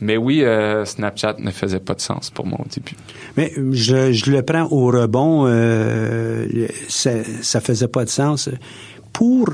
Mais 0.00 0.16
oui, 0.16 0.42
euh, 0.42 0.84
Snapchat 0.84 1.36
ne 1.38 1.50
faisait 1.50 1.80
pas 1.80 1.94
de 1.94 2.00
sens 2.00 2.30
pour 2.30 2.46
moi 2.46 2.58
au 2.60 2.68
début. 2.68 2.96
Mais 3.36 3.52
je, 3.72 4.12
je 4.12 4.30
le 4.30 4.42
prends 4.42 4.66
au 4.70 4.86
rebond, 4.86 5.44
euh, 5.46 6.46
ça, 6.88 7.10
ça 7.42 7.60
faisait 7.60 7.88
pas 7.88 8.04
de 8.04 8.10
sens. 8.10 8.48
Pour 9.12 9.50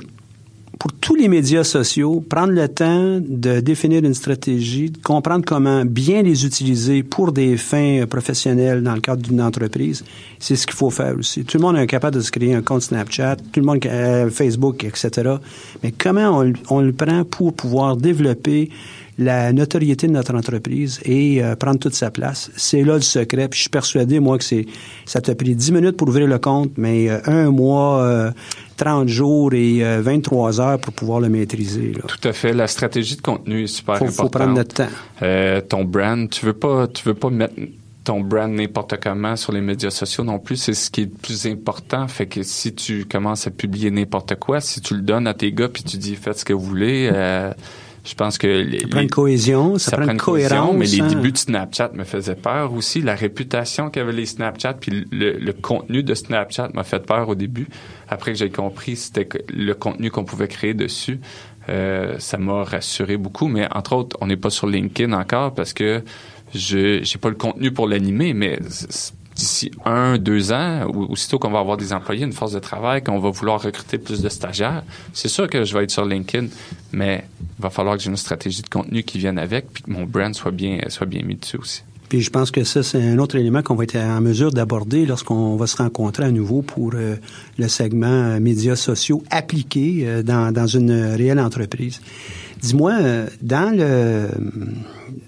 pour 0.78 0.92
tous 0.92 1.14
les 1.14 1.28
médias 1.28 1.64
sociaux, 1.64 2.22
prendre 2.28 2.52
le 2.52 2.68
temps 2.68 3.18
de 3.20 3.60
définir 3.60 4.04
une 4.04 4.14
stratégie, 4.14 4.90
de 4.90 4.98
comprendre 4.98 5.44
comment 5.44 5.84
bien 5.84 6.22
les 6.22 6.44
utiliser 6.44 7.02
pour 7.02 7.32
des 7.32 7.56
fins 7.56 8.04
professionnelles 8.06 8.82
dans 8.82 8.94
le 8.94 9.00
cadre 9.00 9.22
d'une 9.22 9.40
entreprise, 9.40 10.04
c'est 10.38 10.54
ce 10.54 10.66
qu'il 10.66 10.76
faut 10.76 10.90
faire 10.90 11.16
aussi. 11.18 11.44
Tout 11.44 11.56
le 11.58 11.62
monde 11.62 11.76
est 11.78 11.86
capable 11.86 12.16
de 12.16 12.20
se 12.20 12.30
créer 12.30 12.54
un 12.54 12.62
compte 12.62 12.82
Snapchat, 12.82 13.36
tout 13.52 13.60
le 13.60 13.66
monde 13.66 13.84
euh, 13.86 14.28
Facebook, 14.28 14.84
etc. 14.84 15.36
Mais 15.82 15.92
comment 15.92 16.42
on, 16.42 16.52
on 16.68 16.80
le 16.80 16.92
prend 16.92 17.24
pour 17.24 17.54
pouvoir 17.54 17.96
développer 17.96 18.70
la 19.18 19.52
notoriété 19.52 20.06
de 20.06 20.12
notre 20.12 20.34
entreprise 20.34 21.00
et 21.04 21.42
euh, 21.42 21.56
prendre 21.56 21.78
toute 21.78 21.94
sa 21.94 22.10
place. 22.10 22.50
C'est 22.56 22.82
là 22.82 22.94
le 22.94 23.00
secret. 23.00 23.48
Puis 23.48 23.58
je 23.58 23.62
suis 23.62 23.70
persuadé, 23.70 24.20
moi, 24.20 24.36
que 24.38 24.44
c'est 24.44 24.66
ça 25.06 25.20
t'a 25.20 25.34
pris 25.34 25.54
10 25.54 25.72
minutes 25.72 25.96
pour 25.96 26.08
ouvrir 26.08 26.26
le 26.26 26.38
compte, 26.38 26.72
mais 26.76 27.08
euh, 27.08 27.20
un 27.26 27.50
mois, 27.50 28.32
30 28.76 29.04
euh, 29.04 29.08
jours 29.08 29.54
et 29.54 29.80
23 30.00 30.60
heures 30.60 30.78
pour 30.78 30.92
pouvoir 30.92 31.20
le 31.20 31.28
maîtriser. 31.28 31.92
Tout 32.06 32.28
à 32.28 32.32
fait. 32.32 32.52
La 32.52 32.66
stratégie 32.66 33.16
de 33.16 33.22
contenu 33.22 33.64
est 33.64 33.66
super 33.68 33.94
importante. 33.94 34.14
Il 34.14 34.22
faut 34.22 34.28
prendre 34.28 34.54
notre 34.54 34.74
temps. 34.74 35.68
ton 35.68 35.84
brand, 35.84 36.28
tu 36.28 36.44
veux 36.44 36.52
pas, 36.52 36.86
tu 36.88 37.02
veux 37.04 37.14
pas 37.14 37.30
mettre 37.30 37.54
ton 38.04 38.20
brand 38.20 38.52
n'importe 38.52 39.00
comment 39.02 39.34
sur 39.34 39.52
les 39.52 39.60
médias 39.60 39.90
sociaux 39.90 40.22
non 40.22 40.38
plus. 40.38 40.56
C'est 40.56 40.74
ce 40.74 40.90
qui 40.90 41.00
est 41.02 41.04
le 41.06 41.10
plus 41.10 41.46
important. 41.46 42.06
Fait 42.06 42.26
que 42.26 42.42
si 42.44 42.72
tu 42.72 43.04
commences 43.04 43.48
à 43.48 43.50
publier 43.50 43.90
n'importe 43.90 44.36
quoi, 44.36 44.60
si 44.60 44.80
tu 44.80 44.94
le 44.94 45.00
donnes 45.00 45.26
à 45.26 45.34
tes 45.34 45.50
gars 45.52 45.68
puis 45.68 45.82
tu 45.82 45.96
dis 45.96 46.14
faites 46.14 46.38
ce 46.38 46.44
que 46.44 46.52
vous 46.52 46.64
voulez, 46.64 47.10
je 48.06 48.14
pense 48.14 48.38
que 48.38 48.46
les, 48.46 48.80
ça 48.80 48.88
prend 48.88 49.00
une 49.00 49.10
cohésion, 49.10 49.78
ça, 49.78 49.96
prend 49.96 50.12
une 50.12 50.16
cohérence. 50.16 50.76
mais 50.76 50.86
les 50.86 51.00
hein. 51.00 51.08
débuts 51.08 51.32
de 51.32 51.38
Snapchat 51.38 51.90
me 51.92 52.04
faisaient 52.04 52.36
peur 52.36 52.72
aussi. 52.72 53.02
La 53.02 53.16
réputation 53.16 53.90
qu'avaient 53.90 54.12
les 54.12 54.26
Snapchat, 54.26 54.74
puis 54.74 55.06
le, 55.10 55.52
contenu 55.52 56.04
de 56.04 56.14
Snapchat 56.14 56.70
m'a 56.72 56.84
fait 56.84 57.04
peur 57.04 57.28
au 57.28 57.34
début. 57.34 57.66
Après 58.08 58.32
que 58.32 58.38
j'ai 58.38 58.50
compris 58.50 58.94
c'était 58.94 59.28
le 59.52 59.74
contenu 59.74 60.10
qu'on 60.12 60.24
pouvait 60.24 60.46
créer 60.46 60.72
dessus, 60.72 61.18
euh, 61.68 62.14
ça 62.18 62.38
m'a 62.38 62.62
rassuré 62.62 63.16
beaucoup. 63.16 63.48
Mais 63.48 63.66
entre 63.74 63.94
autres, 63.94 64.16
on 64.20 64.28
n'est 64.28 64.36
pas 64.36 64.50
sur 64.50 64.68
LinkedIn 64.68 65.12
encore 65.12 65.52
parce 65.52 65.72
que 65.72 66.02
je 66.54 67.00
j'ai 67.02 67.18
pas 67.18 67.28
le 67.28 67.34
contenu 67.34 67.72
pour 67.72 67.88
l'animer, 67.88 68.34
mais 68.34 68.60
d'ici 69.36 69.70
un, 69.84 70.18
deux 70.18 70.50
ans, 70.52 70.86
ou 70.92 71.04
aussitôt 71.12 71.38
qu'on 71.38 71.50
va 71.50 71.60
avoir 71.60 71.76
des 71.76 71.92
employés, 71.92 72.24
une 72.24 72.32
force 72.32 72.52
de 72.52 72.58
travail, 72.58 73.04
qu'on 73.04 73.18
va 73.20 73.30
vouloir 73.30 73.62
recruter 73.62 73.98
plus 73.98 74.20
de 74.22 74.28
stagiaires, 74.28 74.82
c'est 75.12 75.28
sûr 75.28 75.48
que 75.48 75.64
je 75.64 75.76
vais 75.76 75.84
être 75.84 75.90
sur 75.90 76.04
LinkedIn, 76.04 76.48
mais 76.92 77.24
il 77.58 77.62
va 77.62 77.70
falloir 77.70 77.96
que 77.96 78.02
j'ai 78.02 78.10
une 78.10 78.16
stratégie 78.16 78.62
de 78.62 78.68
contenu 78.68 79.02
qui 79.02 79.18
vienne 79.18 79.38
avec, 79.38 79.70
puis 79.72 79.82
que 79.82 79.90
mon 79.90 80.04
brand 80.04 80.34
soit 80.34 80.50
bien, 80.50 80.80
soit 80.88 81.06
bien 81.06 81.22
mis 81.22 81.36
dessus 81.36 81.58
aussi. 81.58 81.82
Puis 82.08 82.20
je 82.20 82.30
pense 82.30 82.50
que 82.50 82.62
ça, 82.64 82.82
c'est 82.82 83.02
un 83.02 83.18
autre 83.18 83.36
élément 83.36 83.62
qu'on 83.62 83.74
va 83.74 83.84
être 83.84 83.96
en 83.96 84.20
mesure 84.20 84.52
d'aborder 84.52 85.06
lorsqu'on 85.06 85.56
va 85.56 85.66
se 85.66 85.76
rencontrer 85.76 86.24
à 86.24 86.30
nouveau 86.30 86.62
pour 86.62 86.92
euh, 86.94 87.16
le 87.58 87.68
segment 87.68 88.06
euh, 88.06 88.40
médias 88.40 88.76
sociaux 88.76 89.24
appliqués 89.30 90.04
euh, 90.04 90.22
dans, 90.22 90.52
dans 90.52 90.66
une 90.66 90.92
réelle 90.92 91.40
entreprise. 91.40 92.00
Dis-moi, 92.62 92.94
dans 93.42 93.76
le 93.76 94.28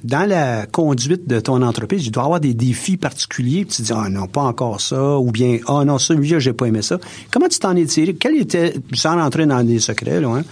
dans 0.05 0.29
la 0.29 0.67
conduite 0.67 1.29
de 1.29 1.41
ton 1.41 1.63
entreprise, 1.63 2.07
il 2.07 2.11
doit 2.11 2.23
y 2.23 2.27
avoir 2.27 2.41
des 2.41 2.55
défis 2.55 2.97
particuliers. 2.97 3.67
Tu 3.67 3.83
dis, 3.83 3.93
ah 3.95 4.09
non, 4.09 4.27
pas 4.27 4.43
encore 4.43 4.81
ça, 4.81 5.19
ou 5.19 5.31
bien, 5.31 5.59
ah 5.67 5.85
non, 5.85 5.99
ça, 5.99 6.15
j'ai 6.21 6.53
pas 6.53 6.67
aimé 6.67 6.83
ça. 6.83 6.99
Comment 7.31 7.49
tu 7.49 7.59
t'en 7.59 7.77
es 7.77 7.85
tiré? 7.85 8.15
Quel 8.15 8.37
était, 8.37 8.75
sans 8.93 9.17
rentrer 9.17 9.47
dans 9.47 9.63
des 9.63 9.81
secrets, 9.81 10.21
là, 10.21 10.29
hein, 10.29 10.45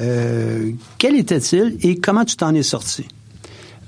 euh, 0.00 0.70
quel 0.98 1.16
était-il 1.16 1.76
et 1.82 1.96
comment 1.96 2.24
tu 2.24 2.36
t'en 2.36 2.54
es 2.54 2.62
sorti? 2.62 3.06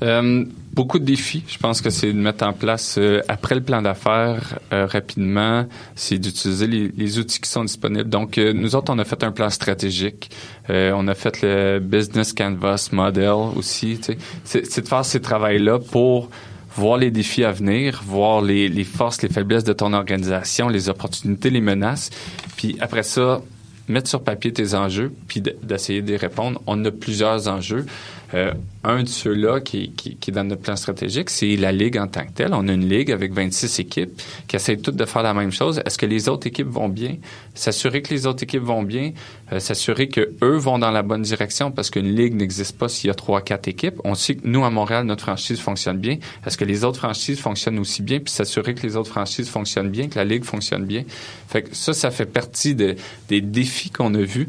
Euh, 0.02 0.44
beaucoup 0.72 0.98
de 0.98 1.04
défis. 1.04 1.44
Je 1.48 1.58
pense 1.58 1.80
que 1.80 1.90
c'est 1.90 2.12
de 2.12 2.18
mettre 2.18 2.44
en 2.46 2.52
place, 2.52 2.96
euh, 2.98 3.20
après 3.28 3.54
le 3.54 3.60
plan 3.60 3.82
d'affaires, 3.82 4.58
euh, 4.72 4.86
rapidement, 4.86 5.66
c'est 5.94 6.18
d'utiliser 6.18 6.66
les, 6.66 6.92
les, 6.96 7.18
outils 7.18 7.40
qui 7.40 7.50
sont 7.50 7.64
disponibles. 7.64 8.08
Donc, 8.08 8.38
euh, 8.38 8.52
nous 8.52 8.74
autres, 8.74 8.92
on 8.92 8.98
a 8.98 9.04
fait 9.04 9.22
un 9.24 9.32
plan 9.32 9.50
stratégique. 9.50 10.30
on 10.68 11.08
a 11.08 11.14
fait 11.14 11.42
le 11.42 11.80
Business 11.80 12.32
Canvas 12.32 12.90
Model 12.92 13.34
aussi. 13.56 14.00
C'est 14.44 14.82
de 14.82 14.88
faire 14.88 15.04
ces 15.04 15.20
travaux-là 15.20 15.78
pour 15.78 16.30
voir 16.76 16.96
les 16.98 17.10
défis 17.10 17.42
à 17.42 17.50
venir, 17.50 18.02
voir 18.06 18.40
les, 18.40 18.68
les 18.68 18.84
forces, 18.84 19.20
les 19.22 19.28
faiblesses 19.28 19.64
de 19.64 19.72
ton 19.72 19.92
organisation, 19.92 20.68
les 20.68 20.88
opportunités, 20.88 21.50
les 21.50 21.60
menaces. 21.60 22.10
Puis 22.56 22.76
après 22.80 23.02
ça, 23.02 23.42
mettre 23.90 24.08
sur 24.08 24.22
papier 24.22 24.52
tes 24.52 24.74
enjeux, 24.74 25.12
puis 25.26 25.42
d'essayer 25.42 26.00
d'y 26.00 26.16
répondre. 26.16 26.62
On 26.66 26.82
a 26.84 26.90
plusieurs 26.90 27.48
enjeux. 27.48 27.86
Euh, 28.34 28.52
un 28.84 29.02
de 29.02 29.08
ceux-là 29.08 29.60
qui, 29.60 29.90
qui, 29.92 30.16
qui, 30.16 30.30
est 30.30 30.34
dans 30.34 30.44
notre 30.44 30.62
plan 30.62 30.76
stratégique, 30.76 31.30
c'est 31.30 31.56
la 31.56 31.72
Ligue 31.72 31.98
en 31.98 32.06
tant 32.06 32.24
que 32.24 32.32
telle. 32.32 32.54
On 32.54 32.66
a 32.68 32.72
une 32.72 32.88
Ligue 32.88 33.10
avec 33.10 33.32
26 33.32 33.80
équipes 33.80 34.22
qui 34.46 34.56
essayent 34.56 34.80
toutes 34.80 34.96
de 34.96 35.04
faire 35.04 35.22
la 35.22 35.34
même 35.34 35.50
chose. 35.50 35.82
Est-ce 35.84 35.98
que 35.98 36.06
les 36.06 36.28
autres 36.28 36.46
équipes 36.46 36.68
vont 36.68 36.88
bien? 36.88 37.16
S'assurer 37.54 38.02
que 38.02 38.14
les 38.14 38.26
autres 38.26 38.44
équipes 38.44 38.62
vont 38.62 38.82
bien, 38.82 39.12
euh, 39.52 39.58
s'assurer 39.58 40.08
que 40.08 40.32
eux 40.42 40.56
vont 40.56 40.78
dans 40.78 40.90
la 40.92 41.02
bonne 41.02 41.22
direction 41.22 41.70
parce 41.70 41.90
qu'une 41.90 42.14
Ligue 42.14 42.34
n'existe 42.34 42.78
pas 42.78 42.88
s'il 42.88 43.08
y 43.08 43.10
a 43.10 43.14
trois, 43.14 43.42
quatre 43.42 43.68
équipes. 43.68 44.00
On 44.04 44.14
sait 44.14 44.36
que 44.36 44.46
nous, 44.46 44.64
à 44.64 44.70
Montréal, 44.70 45.04
notre 45.04 45.24
franchise 45.24 45.60
fonctionne 45.60 45.98
bien. 45.98 46.18
Est-ce 46.46 46.56
que 46.56 46.64
les 46.64 46.84
autres 46.84 46.98
franchises 46.98 47.40
fonctionnent 47.40 47.78
aussi 47.78 48.02
bien? 48.02 48.20
Puis 48.20 48.32
s'assurer 48.32 48.74
que 48.74 48.86
les 48.86 48.96
autres 48.96 49.10
franchises 49.10 49.48
fonctionnent 49.48 49.90
bien, 49.90 50.08
que 50.08 50.18
la 50.18 50.24
Ligue 50.24 50.44
fonctionne 50.44 50.84
bien. 50.84 51.02
Fait 51.48 51.62
que 51.62 51.74
ça, 51.74 51.92
ça 51.92 52.10
fait 52.10 52.26
partie 52.26 52.74
de, 52.74 52.94
des 53.28 53.40
défis 53.40 53.90
qu'on 53.90 54.14
a 54.14 54.22
vus 54.22 54.48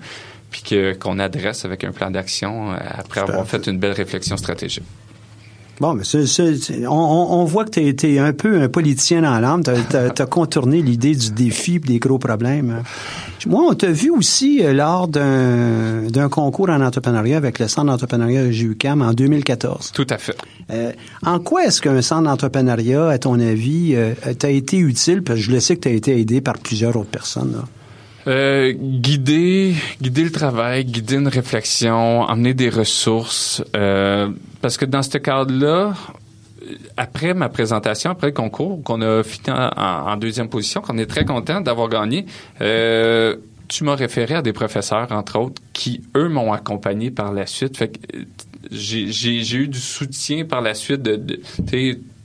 puis 0.52 0.64
qu'on 1.00 1.18
adresse 1.18 1.66
avec 1.66 1.84
un 1.84 1.92
plan 1.92 2.12
d'action 2.12 2.72
euh, 2.72 2.78
après 2.98 3.22
avoir 3.22 3.48
fait 3.48 3.66
une 3.66 3.80
belle 3.80 3.94
réflexion 3.94 4.38
stratégique. 4.38 4.84
Bon, 5.82 5.96
mais 5.96 6.04
on, 6.88 7.44
voit 7.46 7.66
que 7.66 7.72
tu 7.72 7.80
été 7.80 8.20
un 8.20 8.34
peu 8.34 8.62
un 8.62 8.70
politicien 8.70 9.24
dans 9.24 9.40
l'âme. 9.40 9.64
Tu 9.64 9.72
as, 9.98 10.26
contourné 10.28 10.80
l'idée 10.84 11.16
du 11.16 11.32
défi 11.32 11.78
et 11.78 11.80
des 11.80 11.98
gros 11.98 12.20
problèmes. 12.20 12.84
Moi, 13.48 13.64
on 13.68 13.74
t'a 13.74 13.90
vu 13.90 14.12
aussi 14.12 14.64
euh, 14.64 14.74
lors 14.74 15.08
d'un 15.08 16.30
concours 16.30 16.70
en 16.70 16.82
entrepreneuriat 16.82 17.38
avec 17.38 17.58
le 17.58 17.68
Centre 17.68 17.88
d'entrepreneuriat 17.88 18.46
de 18.46 18.52
JUCAM 18.52 19.02
en 19.02 19.14
2014. 19.14 19.92
Tout 19.92 20.06
à 20.12 20.20
fait. 20.20 20.38
Euh, 20.70 20.92
en 21.26 21.40
quoi 21.40 21.66
est-ce 21.66 21.82
qu'un 21.82 22.04
centre 22.04 22.30
d'entrepreneuriat, 22.30 23.10
à 23.10 23.18
ton 23.18 23.40
avis, 23.40 23.96
euh, 23.96 24.14
t'a 24.38 24.52
été 24.52 24.78
utile? 24.78 25.24
Parce 25.24 25.40
que 25.40 25.46
je 25.46 25.52
le 25.52 25.60
sais 25.60 25.78
que 25.78 25.82
tu 25.82 25.90
as 25.90 25.94
été 25.94 26.20
aidé 26.20 26.42
par 26.42 26.60
plusieurs 26.60 26.96
autres 26.96 27.10
personnes. 27.10 27.54
Là. 27.54 27.64
Euh, 28.28 28.74
guider, 28.74 29.74
guider 30.02 30.24
le 30.24 30.32
travail, 30.32 30.86
guider 30.86 31.16
une 31.16 31.28
réflexion, 31.28 32.22
emmener 32.22 32.54
des 32.54 32.70
ressources. 32.70 33.64
Euh, 33.76 34.30
parce 34.62 34.78
que 34.78 34.86
dans 34.86 35.02
ce 35.02 35.18
cadre-là, 35.18 35.94
après 36.98 37.34
ma 37.34 37.50
présentation, 37.50 38.12
après 38.12 38.28
le 38.28 38.34
concours, 38.34 38.84
qu'on 38.84 39.02
a 39.02 39.24
fini 39.24 39.50
en, 39.50 40.18
deuxième 40.18 40.50
position, 40.50 40.82
qu'on 40.82 40.98
est 40.98 41.08
très 41.08 41.26
content 41.26 41.62
d'avoir 41.62 41.90
gagné, 41.90 42.26
euh, 42.62 43.38
tu 43.68 43.84
m'as 43.84 43.96
référé 43.96 44.36
à 44.36 44.42
des 44.42 44.54
professeurs, 44.54 45.12
entre 45.12 45.40
autres, 45.40 45.62
qui, 45.74 46.02
eux, 46.16 46.28
m'ont 46.28 46.54
accompagné 46.54 47.10
par 47.10 47.34
la 47.34 47.48
suite. 47.48 47.78
Fait 47.78 47.90
que 47.90 48.00
j'ai 48.70 49.56
eu 49.56 49.68
du 49.68 49.80
soutien 49.80 50.46
par 50.46 50.62
la 50.62 50.76
suite 50.76 51.02
de, 51.02 51.16
de 51.16 51.40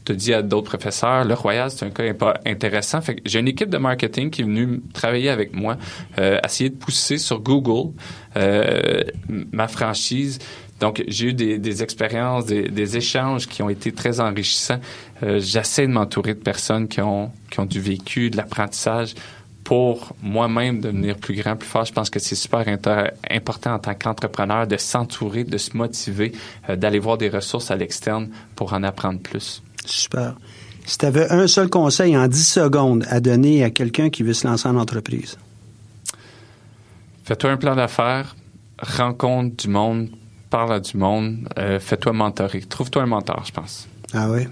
te 0.06 0.12
dit 0.12 0.32
à 0.32 0.42
d'autres 0.42 0.70
professeurs, 0.70 1.24
le 1.24 1.34
Royal, 1.34 1.70
c'est 1.70 1.84
un 1.84 1.90
cas 1.90 2.04
intéressant. 2.46 3.00
Fait 3.00 3.20
j'ai 3.24 3.40
une 3.40 3.48
équipe 3.48 3.68
de 3.68 3.78
marketing 3.78 4.30
qui 4.30 4.42
est 4.42 4.44
venue 4.44 4.80
travailler 4.94 5.28
avec 5.28 5.54
moi, 5.54 5.76
euh, 6.18 6.38
essayer 6.44 6.70
de 6.70 6.76
pousser 6.76 7.18
sur 7.18 7.40
Google 7.40 7.92
euh, 8.36 9.02
ma 9.28 9.68
franchise. 9.68 10.38
Donc, 10.80 11.02
j'ai 11.08 11.28
eu 11.28 11.32
des, 11.32 11.58
des 11.58 11.82
expériences, 11.82 12.46
des, 12.46 12.68
des, 12.68 12.96
échanges 12.98 13.46
qui 13.46 13.62
ont 13.62 13.70
été 13.70 13.92
très 13.92 14.20
enrichissants. 14.20 14.80
Euh, 15.22 15.40
J'essaie 15.40 15.86
de 15.86 15.92
m'entourer 15.92 16.34
de 16.34 16.40
personnes 16.40 16.86
qui 16.86 17.00
ont, 17.00 17.32
qui 17.50 17.60
ont 17.60 17.64
du 17.64 17.80
vécu, 17.80 18.28
de 18.28 18.36
l'apprentissage 18.36 19.14
pour 19.64 20.14
moi-même 20.22 20.80
devenir 20.80 21.16
plus 21.16 21.34
grand, 21.34 21.56
plus 21.56 21.66
fort. 21.66 21.84
Je 21.84 21.92
pense 21.92 22.08
que 22.08 22.20
c'est 22.20 22.36
super 22.36 22.64
important 23.30 23.74
en 23.74 23.78
tant 23.80 23.94
qu'entrepreneur 23.94 24.66
de 24.68 24.76
s'entourer, 24.76 25.42
de 25.42 25.58
se 25.58 25.76
motiver, 25.76 26.30
euh, 26.68 26.76
d'aller 26.76 27.00
voir 27.00 27.18
des 27.18 27.30
ressources 27.30 27.72
à 27.72 27.76
l'externe 27.76 28.28
pour 28.54 28.74
en 28.74 28.84
apprendre 28.84 29.18
plus. 29.18 29.62
Super. 29.86 30.34
Si 30.84 30.98
tu 30.98 31.06
avais 31.06 31.30
un 31.30 31.46
seul 31.48 31.68
conseil 31.68 32.16
en 32.16 32.28
10 32.28 32.48
secondes 32.48 33.04
à 33.08 33.20
donner 33.20 33.64
à 33.64 33.70
quelqu'un 33.70 34.10
qui 34.10 34.22
veut 34.22 34.34
se 34.34 34.46
lancer 34.46 34.68
en 34.68 34.76
entreprise? 34.76 35.36
Fais-toi 37.24 37.50
un 37.50 37.56
plan 37.56 37.74
d'affaires, 37.74 38.36
rencontre 38.78 39.56
du 39.56 39.68
monde, 39.68 40.10
parle 40.48 40.74
à 40.74 40.80
du 40.80 40.96
monde, 40.96 41.48
euh, 41.58 41.80
fais-toi 41.80 42.12
mentorer. 42.12 42.60
Trouve-toi 42.60 43.02
un 43.02 43.06
mentor, 43.06 43.42
je 43.44 43.52
pense. 43.52 43.88
Ah 44.12 44.30
oui? 44.30 44.42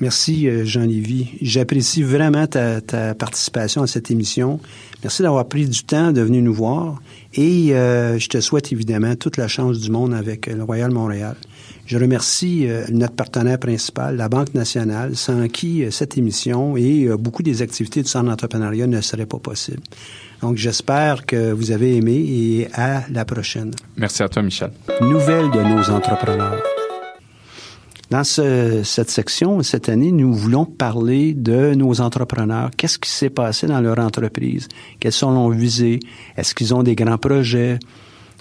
Merci, 0.00 0.46
euh, 0.46 0.64
Jean-Lévy. 0.64 1.38
J'apprécie 1.40 2.02
vraiment 2.02 2.46
ta, 2.46 2.80
participation 3.14 3.82
à 3.82 3.86
cette 3.86 4.10
émission. 4.10 4.60
Merci 5.02 5.22
d'avoir 5.22 5.48
pris 5.48 5.66
du 5.66 5.82
temps 5.82 6.12
de 6.12 6.20
venir 6.20 6.42
nous 6.42 6.54
voir. 6.54 7.00
Et 7.34 7.74
euh, 7.74 8.18
je 8.18 8.28
te 8.28 8.40
souhaite 8.40 8.72
évidemment 8.72 9.16
toute 9.16 9.38
la 9.38 9.48
chance 9.48 9.80
du 9.80 9.90
monde 9.90 10.14
avec 10.14 10.46
le 10.46 10.62
Royal 10.62 10.90
Montréal. 10.90 11.36
Je 11.86 11.96
remercie 11.96 12.66
euh, 12.68 12.84
notre 12.90 13.14
partenaire 13.14 13.58
principal, 13.58 14.16
la 14.16 14.28
Banque 14.28 14.52
nationale, 14.54 15.16
sans 15.16 15.48
qui 15.48 15.84
euh, 15.84 15.90
cette 15.90 16.18
émission 16.18 16.76
et 16.76 17.04
euh, 17.04 17.16
beaucoup 17.16 17.42
des 17.42 17.62
activités 17.62 18.02
du 18.02 18.08
Centre 18.08 18.26
d'entrepreneuriat 18.26 18.86
ne 18.86 19.00
seraient 19.00 19.26
pas 19.26 19.38
possibles. 19.38 19.82
Donc, 20.42 20.56
j'espère 20.56 21.24
que 21.24 21.50
vous 21.52 21.70
avez 21.70 21.96
aimé 21.96 22.14
et 22.14 22.68
à 22.74 23.04
la 23.10 23.24
prochaine. 23.24 23.72
Merci 23.96 24.22
à 24.22 24.28
toi, 24.28 24.42
Michel. 24.42 24.70
Nouvelles 25.00 25.50
de 25.50 25.62
nos 25.62 25.90
entrepreneurs. 25.90 26.62
Dans 28.10 28.24
cette 28.24 29.10
section, 29.10 29.62
cette 29.62 29.90
année, 29.90 30.12
nous 30.12 30.32
voulons 30.32 30.64
parler 30.64 31.34
de 31.34 31.74
nos 31.74 32.00
entrepreneurs. 32.00 32.70
Qu'est-ce 32.74 32.98
qui 32.98 33.10
s'est 33.10 33.28
passé 33.28 33.66
dans 33.66 33.80
leur 33.82 33.98
entreprise? 33.98 34.66
Quels 34.98 35.12
sont 35.12 35.30
leurs 35.30 35.50
visées? 35.50 36.00
Est-ce 36.36 36.54
qu'ils 36.54 36.74
ont 36.74 36.82
des 36.82 36.94
grands 36.94 37.18
projets? 37.18 37.78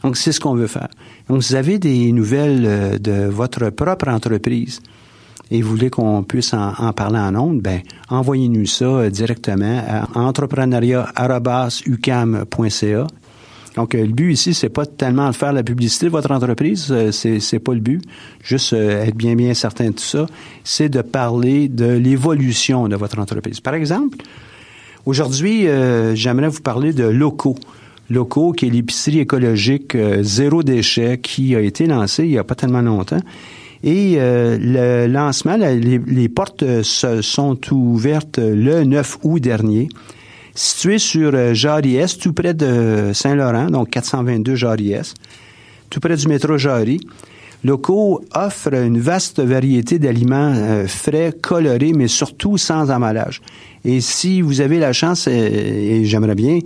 Donc, 0.03 0.17
c'est 0.17 0.31
ce 0.31 0.39
qu'on 0.39 0.55
veut 0.55 0.67
faire. 0.67 0.89
Donc, 1.27 1.41
vous 1.41 1.55
avez 1.55 1.79
des 1.79 2.11
nouvelles 2.11 2.65
euh, 2.65 2.99
de 2.99 3.27
votre 3.27 3.71
propre 3.71 4.09
entreprise 4.09 4.79
et 5.49 5.61
vous 5.61 5.69
voulez 5.69 5.89
qu'on 5.89 6.23
puisse 6.23 6.53
en, 6.53 6.91
parler 6.93 7.19
en 7.19 7.33
ondes, 7.35 7.61
ben 7.61 7.79
envoyez-nous 8.09 8.65
ça 8.65 8.85
euh, 8.85 9.09
directement 9.09 9.81
à 9.87 10.19
entrepreneuriat.ucam.ca. 10.19 13.07
Donc, 13.75 13.95
euh, 13.95 14.05
le 14.05 14.11
but 14.11 14.33
ici, 14.33 14.53
c'est 14.53 14.67
pas 14.69 14.85
tellement 14.85 15.29
de 15.29 15.35
faire 15.35 15.53
la 15.53 15.63
publicité 15.63 16.07
de 16.07 16.11
votre 16.11 16.31
entreprise, 16.31 16.93
c'est, 17.11 17.39
c'est 17.39 17.59
pas 17.59 17.73
le 17.73 17.79
but. 17.79 18.03
Juste 18.43 18.73
être 18.73 19.15
bien, 19.15 19.35
bien 19.35 19.53
certain 19.53 19.85
de 19.87 19.93
tout 19.93 20.03
ça. 20.03 20.25
C'est 20.63 20.89
de 20.89 21.01
parler 21.01 21.69
de 21.69 21.85
l'évolution 21.85 22.87
de 22.87 22.95
votre 22.95 23.19
entreprise. 23.19 23.59
Par 23.61 23.75
exemple, 23.75 24.17
aujourd'hui, 25.05 25.67
j'aimerais 26.15 26.49
vous 26.49 26.61
parler 26.61 26.91
de 26.91 27.03
locaux 27.03 27.55
locaux, 28.09 28.51
qui 28.51 28.67
est 28.67 28.69
l'épicerie 28.69 29.19
écologique 29.19 29.95
euh, 29.95 30.23
zéro 30.23 30.63
déchet, 30.63 31.19
qui 31.19 31.55
a 31.55 31.61
été 31.61 31.87
lancée 31.87 32.23
il 32.23 32.31
n'y 32.31 32.37
a 32.37 32.43
pas 32.43 32.55
tellement 32.55 32.81
longtemps. 32.81 33.19
Et 33.83 34.15
euh, 34.17 34.57
le 34.59 35.11
lancement, 35.11 35.57
les, 35.57 36.29
portes 36.29 36.63
euh, 36.63 36.83
se 36.83 37.21
sont 37.21 37.57
ouvertes 37.71 38.39
le 38.39 38.83
9 38.83 39.19
août 39.23 39.39
dernier. 39.39 39.89
Situé 40.55 40.97
sur 40.97 41.53
Jarry-Est, 41.53 42.19
tout 42.19 42.33
près 42.33 42.55
de 42.55 43.11
Saint-Laurent, 43.13 43.67
donc 43.67 43.91
422 43.91 44.55
Jarry-Est, 44.55 45.15
tout 45.91 45.99
près 45.99 46.15
du 46.15 46.27
métro 46.27 46.57
Jarry. 46.57 46.99
Locaux 47.63 48.21
offre 48.33 48.73
une 48.73 48.99
vaste 48.99 49.39
variété 49.39 49.99
d'aliments 49.99 50.55
frais, 50.87 51.31
colorés, 51.39 51.93
mais 51.93 52.07
surtout 52.07 52.57
sans 52.57 52.89
emballage. 52.89 53.41
Et 53.85 54.01
si 54.01 54.41
vous 54.41 54.59
avez 54.59 54.79
la 54.79 54.93
chance, 54.93 55.27
et 55.27 56.05
j'aimerais 56.05 56.33
bien, 56.33 56.59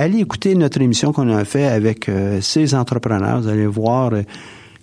allez 0.00 0.20
écouter 0.20 0.54
notre 0.54 0.80
émission 0.80 1.12
qu'on 1.12 1.28
a 1.28 1.44
fait 1.44 1.66
avec 1.66 2.08
euh, 2.08 2.40
ces 2.40 2.74
entrepreneurs. 2.74 3.42
Vous 3.42 3.48
allez 3.48 3.66
voir 3.66 4.12
euh, 4.12 4.22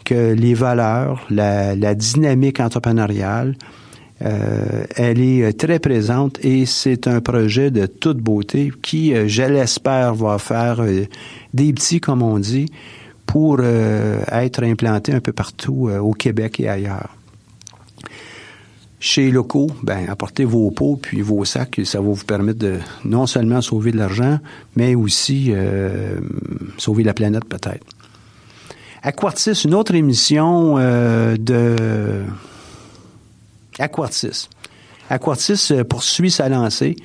que 0.06 0.34
les 0.34 0.54
valeurs, 0.54 1.26
la, 1.30 1.96
dynamique 1.96 2.60
entrepreneuriale, 2.60 3.56
euh, 4.24 4.86
elle 4.96 5.20
est 5.20 5.60
très 5.60 5.80
présente 5.80 6.44
et 6.44 6.66
c'est 6.66 7.08
un 7.08 7.20
projet 7.20 7.72
de 7.72 7.88
toute 7.88 8.18
beauté 8.18 8.72
qui, 8.82 9.14
je 9.28 9.44
l'espère, 9.44 10.16
va 10.16 10.38
faire 10.38 10.82
des 11.54 11.74
petits, 11.74 12.00
comme 12.00 12.22
on 12.22 12.40
dit, 12.40 12.68
pour 13.26 13.60
être 13.62 14.64
implanté 14.64 15.14
un 15.14 15.20
peu 15.20 15.34
partout 15.34 15.90
au 16.02 16.14
Québec 16.14 16.62
et 16.62 16.70
ailleurs. 16.70 17.17
Chez 19.00 19.30
locaux, 19.30 19.70
ben, 19.84 20.10
apportez 20.10 20.44
vos 20.44 20.72
pots 20.72 20.98
puis 21.00 21.22
vos 21.22 21.46
sacs. 21.46 21.82
Ça 21.84 22.02
va 22.02 22.08
vous 22.08 22.26
permettre 22.26 22.58
de 22.58 22.80
non 23.06 23.28
seulement 23.28 23.62
sauver 23.62 23.92
de 23.92 23.98
l'argent, 23.98 24.40
mais 24.76 24.96
aussi 24.96 25.52
euh, 25.52 26.20
sauver 26.78 27.04
la 27.04 27.14
planète 27.14 27.46
peut-être. 27.46 27.86
Aquartis, 29.04 29.52
une 29.66 29.76
autre 29.76 29.94
émission 29.94 30.78
euh, 30.80 31.38
de 31.38 32.24
Aquartis. 33.78 34.50
Aquartis 35.12 35.68
euh, 35.72 35.84
poursuit 35.84 36.32
sa 36.32 36.50
lancée. 36.50 36.96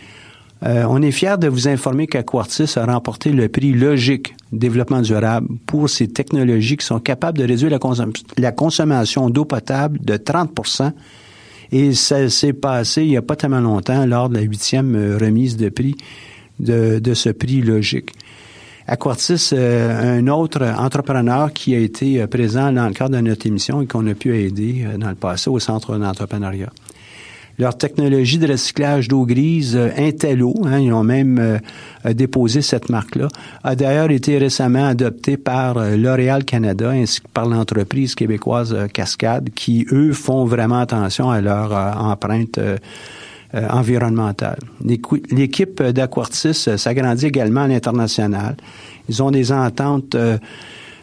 On 0.65 1.03
est 1.03 1.11
fiers 1.11 1.39
de 1.39 1.49
vous 1.49 1.67
informer 1.67 2.07
qu'Aquartis 2.07 2.75
a 2.77 2.87
remporté 2.87 3.33
le 3.33 3.49
prix 3.49 3.73
Logique 3.73 4.37
Développement 4.53 5.01
durable 5.01 5.49
pour 5.67 5.91
ses 5.91 6.07
technologies 6.07 6.77
qui 6.77 6.87
sont 6.87 7.01
capables 7.01 7.37
de 7.39 7.45
réduire 7.45 7.77
la, 8.39 8.53
consommation 8.53 9.29
d'eau 9.29 9.45
potable 9.45 9.99
de 10.05 10.17
30 10.17 10.53
et 11.73 11.95
ça 11.95 12.29
s'est 12.29 12.53
passé 12.53 13.03
il 13.03 13.09
n'y 13.09 13.17
a 13.17 13.23
pas 13.23 13.37
tellement 13.37 13.61
longtemps 13.61 14.07
lors 14.07 14.29
de 14.29 14.37
la 14.37 14.43
huitième 14.43 14.95
euh, 14.95 15.19
remise 15.19 15.57
de 15.57 15.69
prix 15.69 15.97
de, 16.61 16.99
de 16.99 17.15
ce 17.15 17.31
prix 17.31 17.61
Logique. 17.63 18.13
Aquartis, 18.87 19.51
euh, 19.53 20.19
un 20.19 20.29
autre 20.29 20.63
entrepreneur 20.79 21.53
qui 21.53 21.75
a 21.75 21.79
été 21.79 22.25
présent 22.27 22.73
dans 22.73 22.87
le 22.87 22.93
cadre 22.93 23.17
de 23.17 23.21
notre 23.21 23.47
émission 23.47 23.81
et 23.81 23.87
qu'on 23.87 24.07
a 24.07 24.15
pu 24.15 24.37
aider 24.37 24.87
dans 24.99 25.09
le 25.09 25.15
passé 25.15 25.51
au 25.51 25.59
Centre 25.59 25.97
d'entrepreneuriat 25.97 26.71
leur 27.59 27.77
technologie 27.77 28.39
de 28.39 28.47
recyclage 28.47 29.09
d'eau 29.09 29.27
grise 29.27 29.77
euh, 29.77 29.91
Intello, 29.97 30.55
hein, 30.65 30.79
ils 30.79 30.93
ont 30.93 31.05
même 31.05 31.39
euh, 31.39 31.59
euh, 32.07 32.13
déposé 32.13 32.63
cette 32.63 32.89
marque-là, 32.89 33.29
a 33.63 33.75
d'ailleurs 33.75 34.11
été 34.11 34.39
récemment 34.39 34.87
adoptée 34.87 35.37
par 35.37 35.75
L'Oréal 35.97 36.45
Canada 36.45 36.91
ainsi 36.91 37.21
que 37.21 37.29
par 37.29 37.47
l'entreprise 37.47 38.15
québécoise 38.15 38.77
Cascade, 38.93 39.51
qui, 39.55 39.87
eux, 39.93 40.13
font 40.13 40.45
vraiment 40.45 40.79
attention 40.79 41.31
à 41.31 41.41
leur 41.41 41.73
empreinte 41.73 42.59
environnementale. 43.55 44.59
L'équipe 45.31 45.83
d'Aquartis 45.83 46.55
s'agrandit 46.77 47.27
également 47.27 47.63
à 47.63 47.69
l'international. 47.69 48.57
Ils 49.09 49.23
ont 49.23 49.31
des 49.31 49.53
ententes 49.53 50.17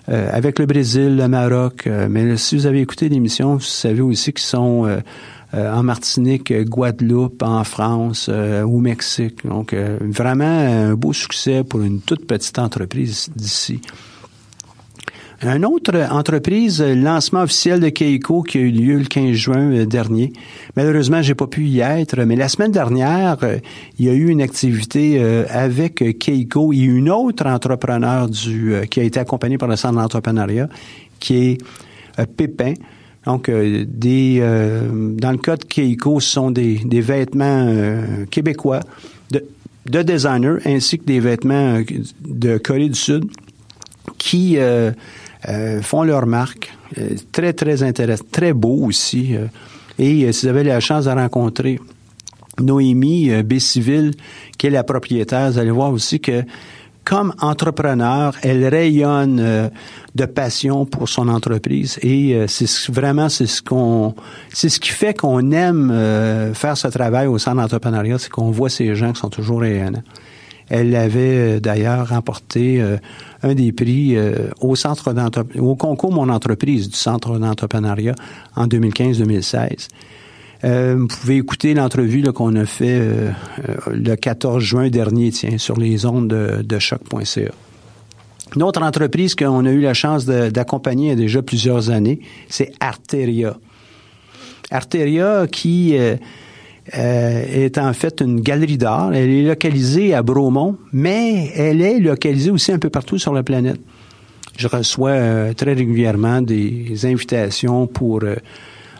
avec 0.07 0.59
le 0.59 0.65
Brésil, 0.65 1.15
le 1.17 1.27
Maroc, 1.27 1.87
mais 2.09 2.35
si 2.37 2.55
vous 2.55 2.65
avez 2.65 2.81
écouté 2.81 3.09
l'émission, 3.09 3.55
vous 3.55 3.61
savez 3.61 4.01
aussi 4.01 4.33
qu'ils 4.33 4.45
sont 4.45 4.87
euh, 4.87 4.99
en 5.53 5.83
Martinique, 5.83 6.53
Guadeloupe, 6.65 7.41
en 7.41 7.63
France, 7.63 8.29
euh, 8.29 8.63
au 8.63 8.79
Mexique. 8.79 9.45
Donc, 9.45 9.73
euh, 9.73 9.97
vraiment 10.01 10.45
un 10.45 10.93
beau 10.93 11.13
succès 11.13 11.63
pour 11.63 11.81
une 11.81 12.01
toute 12.01 12.27
petite 12.27 12.59
entreprise 12.59 13.29
d'ici. 13.35 13.81
Une 15.41 15.65
autre 15.65 15.95
entreprise, 16.11 16.81
lancement 16.81 17.43
officiel 17.43 17.79
de 17.79 17.87
Keiko 17.87 18.43
qui 18.43 18.57
a 18.57 18.61
eu 18.61 18.71
lieu 18.71 18.97
le 18.97 19.05
15 19.05 19.31
juin 19.31 19.85
dernier. 19.85 20.33
Malheureusement, 20.75 21.21
j'ai 21.21 21.33
pas 21.33 21.47
pu 21.47 21.63
y 21.63 21.79
être, 21.79 22.21
mais 22.25 22.35
la 22.35 22.49
semaine 22.49 22.73
dernière, 22.73 23.37
il 23.97 24.05
y 24.05 24.09
a 24.09 24.13
eu 24.13 24.27
une 24.27 24.41
activité 24.41 25.17
avec 25.49 26.19
Keiko 26.19 26.73
et 26.73 26.79
une 26.79 27.09
autre 27.09 27.45
entrepreneur 27.45 28.27
du 28.27 28.75
qui 28.91 28.99
a 28.99 29.03
été 29.03 29.17
accompagnée 29.17 29.57
par 29.57 29.69
le 29.69 29.77
Centre 29.77 29.95
d'entrepreneuriat, 29.95 30.67
qui 31.21 31.35
est 32.17 32.25
Pépin. 32.35 32.73
Donc, 33.29 33.47
euh, 33.47 33.85
euh, 34.05 34.89
dans 35.13 35.31
le 35.31 35.37
cas 35.37 35.55
de 35.55 35.63
Keiko, 35.63 36.19
ce 36.19 36.31
sont 36.31 36.49
des, 36.49 36.79
vêtements 36.83 37.67
euh, 37.67 38.25
québécois 38.25 38.79
de, 39.29 39.45
de 39.85 40.01
designers 40.01 40.57
ainsi 40.65 40.97
que 40.97 41.05
des 41.05 41.19
vêtements 41.19 41.79
de 42.27 42.57
Corée 42.57 42.89
du 42.89 42.95
Sud 42.95 43.25
qui 44.17 44.57
font 45.83 46.03
leur 46.03 46.25
marque. 46.25 46.73
très, 47.31 47.53
très 47.53 47.83
intéressant, 47.83 48.25
très 48.31 48.51
beau 48.51 48.87
aussi. 48.87 49.35
et 49.99 50.31
si 50.33 50.45
vous 50.45 50.49
avez 50.49 50.63
la 50.63 50.79
chance 50.79 51.05
de 51.05 51.11
rencontrer 51.11 51.79
Noémie 52.59 53.43
Bessiville, 53.43 54.15
qui 54.57 54.67
est 54.67 54.71
la 54.71 54.83
propriétaire, 54.83 55.51
vous 55.51 55.59
allez 55.59 55.69
voir 55.69 55.93
aussi 55.93 56.19
que 56.19 56.43
comme 57.09 57.33
entrepreneur, 57.39 58.35
elle 58.43 58.67
rayonne 58.67 59.39
euh, 59.39 59.67
de 60.13 60.25
passion 60.25 60.85
pour 60.85 61.09
son 61.09 61.27
entreprise 61.27 61.97
et 62.03 62.35
euh, 62.35 62.45
c'est 62.45 62.69
vraiment 62.91 63.29
c'est 63.29 63.47
ce 63.47 63.63
qu'on 63.63 64.13
c'est 64.53 64.69
ce 64.69 64.79
qui 64.79 64.91
fait 64.91 65.17
qu'on 65.17 65.49
aime 65.49 65.89
euh, 65.91 66.53
faire 66.53 66.77
ce 66.77 66.87
travail 66.87 67.25
au 67.25 67.39
centre 67.39 67.57
d'entrepreneuriat, 67.57 68.19
c'est 68.19 68.29
qu'on 68.29 68.51
voit 68.51 68.69
ces 68.69 68.93
gens 68.93 69.11
qui 69.11 69.21
sont 69.21 69.31
toujours 69.31 69.61
rayonnants. 69.61 70.03
Elle 70.69 70.95
avait 70.95 71.59
d'ailleurs 71.59 72.09
remporté 72.09 72.79
un 73.41 73.55
des 73.55 73.71
prix 73.71 74.15
au 74.61 74.75
centre 74.75 75.15
au 75.57 75.75
concours 75.75 76.11
Mon 76.11 76.29
entreprise 76.29 76.89
du 76.89 76.95
centre 76.95 77.39
d'entrepreneuriat 77.39 78.13
en 78.55 78.67
2015-2016. 78.67 79.87
Euh, 80.63 80.97
vous 80.99 81.07
pouvez 81.07 81.37
écouter 81.37 81.73
l'entrevue 81.73 82.21
qu'on 82.33 82.55
a 82.55 82.65
fait 82.65 82.99
euh, 82.99 83.31
euh, 83.69 83.75
le 83.93 84.15
14 84.15 84.61
juin 84.61 84.89
dernier, 84.89 85.31
tiens, 85.31 85.57
sur 85.57 85.77
les 85.77 86.05
ondes 86.05 86.27
de, 86.27 86.61
de 86.61 86.79
choc.ca. 86.79 87.51
Une 88.55 88.63
autre 88.63 88.81
entreprise 88.81 89.35
qu'on 89.35 89.65
a 89.65 89.71
eu 89.71 89.81
la 89.81 89.93
chance 89.93 90.25
d'accompagner 90.25 91.07
il 91.07 91.09
y 91.09 91.13
a 91.13 91.15
déjà 91.15 91.41
plusieurs 91.41 91.91
années, 91.91 92.19
c'est 92.49 92.71
Arteria. 92.79 93.57
Arteria 94.71 95.45
qui 95.47 95.93
est 95.93 97.77
en 97.77 97.93
fait 97.93 98.21
une 98.21 98.41
galerie 98.41 98.79
d'art. 98.79 99.13
Elle 99.13 99.29
est 99.29 99.43
localisée 99.43 100.15
à 100.15 100.23
Bromont, 100.23 100.77
mais 100.91 101.51
elle 101.55 101.83
est 101.83 101.99
localisée 101.99 102.49
aussi 102.49 102.71
un 102.71 102.79
peu 102.79 102.89
partout 102.89 103.19
sur 103.19 103.33
la 103.33 103.43
planète. 103.43 103.79
Je 104.57 104.67
reçois 104.67 105.53
très 105.53 105.73
régulièrement 105.73 106.41
des 106.41 107.05
invitations 107.05 107.85
pour 107.85 108.21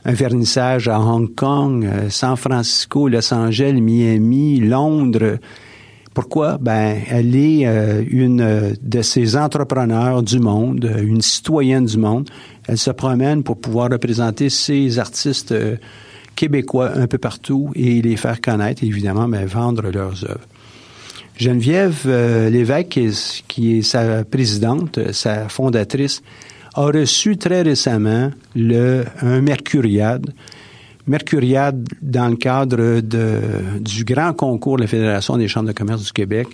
un 0.05 0.13
vernissage 0.13 0.87
à 0.87 0.99
Hong 0.99 1.33
Kong, 1.35 1.85
euh, 1.85 2.09
San 2.09 2.35
Francisco, 2.35 3.07
Los 3.07 3.33
Angeles, 3.33 3.79
Miami, 3.81 4.59
Londres. 4.59 5.39
Pourquoi? 6.13 6.57
Ben, 6.57 7.01
elle 7.09 7.35
est 7.35 7.67
euh, 7.67 8.03
une 8.09 8.75
de 8.81 9.01
ces 9.01 9.35
entrepreneurs 9.35 10.23
du 10.23 10.39
monde, 10.39 10.89
une 11.01 11.21
citoyenne 11.21 11.85
du 11.85 11.97
monde. 11.97 12.29
Elle 12.67 12.77
se 12.77 12.91
promène 12.91 13.43
pour 13.43 13.59
pouvoir 13.59 13.89
représenter 13.91 14.49
ces 14.49 14.99
artistes 14.99 15.51
euh, 15.51 15.77
québécois 16.35 16.91
un 16.95 17.07
peu 17.07 17.17
partout 17.17 17.71
et 17.75 18.01
les 18.01 18.15
faire 18.15 18.41
connaître, 18.41 18.83
évidemment, 18.83 19.27
mais 19.27 19.45
vendre 19.45 19.89
leurs 19.91 20.23
œuvres. 20.23 20.47
Geneviève 21.35 22.05
Lévesque, 22.49 22.99
qui 23.47 23.77
est 23.77 23.81
sa 23.81 24.25
présidente, 24.25 24.99
sa 25.13 25.47
fondatrice, 25.47 26.21
a 26.79 26.85
reçu 26.85 27.37
très 27.37 27.61
récemment 27.61 28.31
le, 28.55 29.03
un 29.21 29.41
Mercuriade. 29.41 30.33
Mercuriade 31.07 31.85
dans 32.01 32.29
le 32.29 32.37
cadre 32.37 33.01
de, 33.01 33.41
du 33.81 34.05
grand 34.05 34.31
concours 34.33 34.77
de 34.77 34.83
la 34.83 34.87
Fédération 34.87 35.35
des 35.35 35.49
chambres 35.49 35.67
de 35.67 35.73
commerce 35.73 36.05
du 36.05 36.13
Québec 36.13 36.47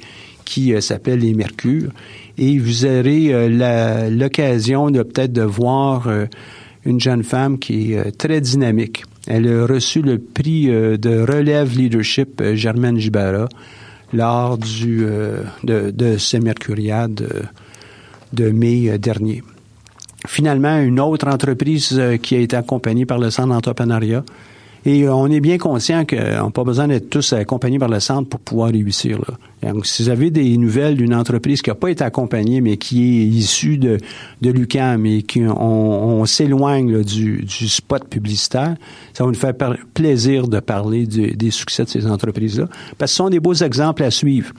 qui 0.44 0.74
euh, 0.74 0.82
s'appelle 0.82 1.20
les 1.20 1.36
Mercures. 1.36 1.92
Et 2.40 2.58
vous 2.58 2.86
aurez 2.86 3.34
euh, 3.34 4.10
l'occasion 4.10 4.90
de 4.90 5.04
peut-être 5.04 5.32
de 5.32 5.44
voir 5.44 6.08
euh, 6.08 6.26
une 6.86 7.00
jeune 7.00 7.24
femme 7.24 7.60
qui 7.60 7.94
est 7.94 8.12
très 8.18 8.42
dynamique. 8.42 9.04
Elle 9.28 9.48
a 9.48 9.68
reçu 9.68 10.02
le 10.02 10.18
prix 10.18 10.68
de 10.68 11.20
relève 11.20 11.76
leadership 11.76 12.44
Germaine 12.54 13.00
Gibara 13.00 13.48
lors 14.14 14.60
du, 14.60 15.04
de, 15.64 15.90
de 15.90 16.18
ces 16.20 16.40
Mercuriades 16.40 17.28
de 18.34 18.50
mai 18.52 19.00
dernier. 19.00 19.42
Finalement, 20.28 20.80
une 20.80 21.00
autre 21.00 21.28
entreprise 21.28 21.96
euh, 21.98 22.18
qui 22.18 22.36
a 22.36 22.40
été 22.40 22.56
accompagnée 22.56 23.06
par 23.06 23.20
le 23.20 23.30
Centre 23.30 23.50
d'entrepreneuriat. 23.50 24.24
Et 24.86 25.04
euh, 25.04 25.14
on 25.14 25.30
est 25.32 25.40
bien 25.40 25.58
conscient 25.58 26.06
qu'on 26.06 26.16
n'a 26.16 26.50
pas 26.52 26.64
besoin 26.64 26.88
d'être 26.88 27.10
tous 27.10 27.34
accompagnés 27.34 27.80
par 27.80 27.90
le 27.90 28.00
centre 28.00 28.30
pour 28.30 28.40
pouvoir 28.40 28.70
réussir. 28.70 29.20
Donc, 29.64 29.88
si 29.88 30.04
vous 30.04 30.10
avez 30.10 30.30
des 30.30 30.58
nouvelles 30.58 30.96
d'une 30.96 31.16
entreprise 31.16 31.64
qui 31.64 31.72
n'a 31.72 31.76
pas 31.76 31.90
été 31.90 32.04
accompagnée, 32.04 32.62
mais 32.62 32.78
qui 32.78 33.22
est 33.22 33.26
issue 33.26 33.78
de, 33.80 33.98
de 34.42 34.52
l'UCAM 34.52 35.06
et 35.08 35.24
qui 35.24 35.42
on, 35.44 36.24
s'éloigne 36.26 37.02
du, 37.02 37.44
du, 37.44 37.68
spot 37.68 38.08
publicitaire, 38.08 38.76
ça 39.14 39.24
va 39.24 39.32
nous 39.32 39.36
faire 39.36 39.54
plaisir 39.96 40.48
de 40.48 40.60
parler 40.60 41.08
des 41.08 41.52
succès 41.52 41.84
de 41.84 41.90
ces 41.90 42.06
entreprises-là. 42.06 42.68
Parce 43.00 43.12
que 43.12 43.16
ce 43.16 43.24
sont 43.24 43.30
des 43.30 43.40
beaux 43.40 43.56
exemples 43.56 44.04
à 44.04 44.12
suivre. 44.12 44.54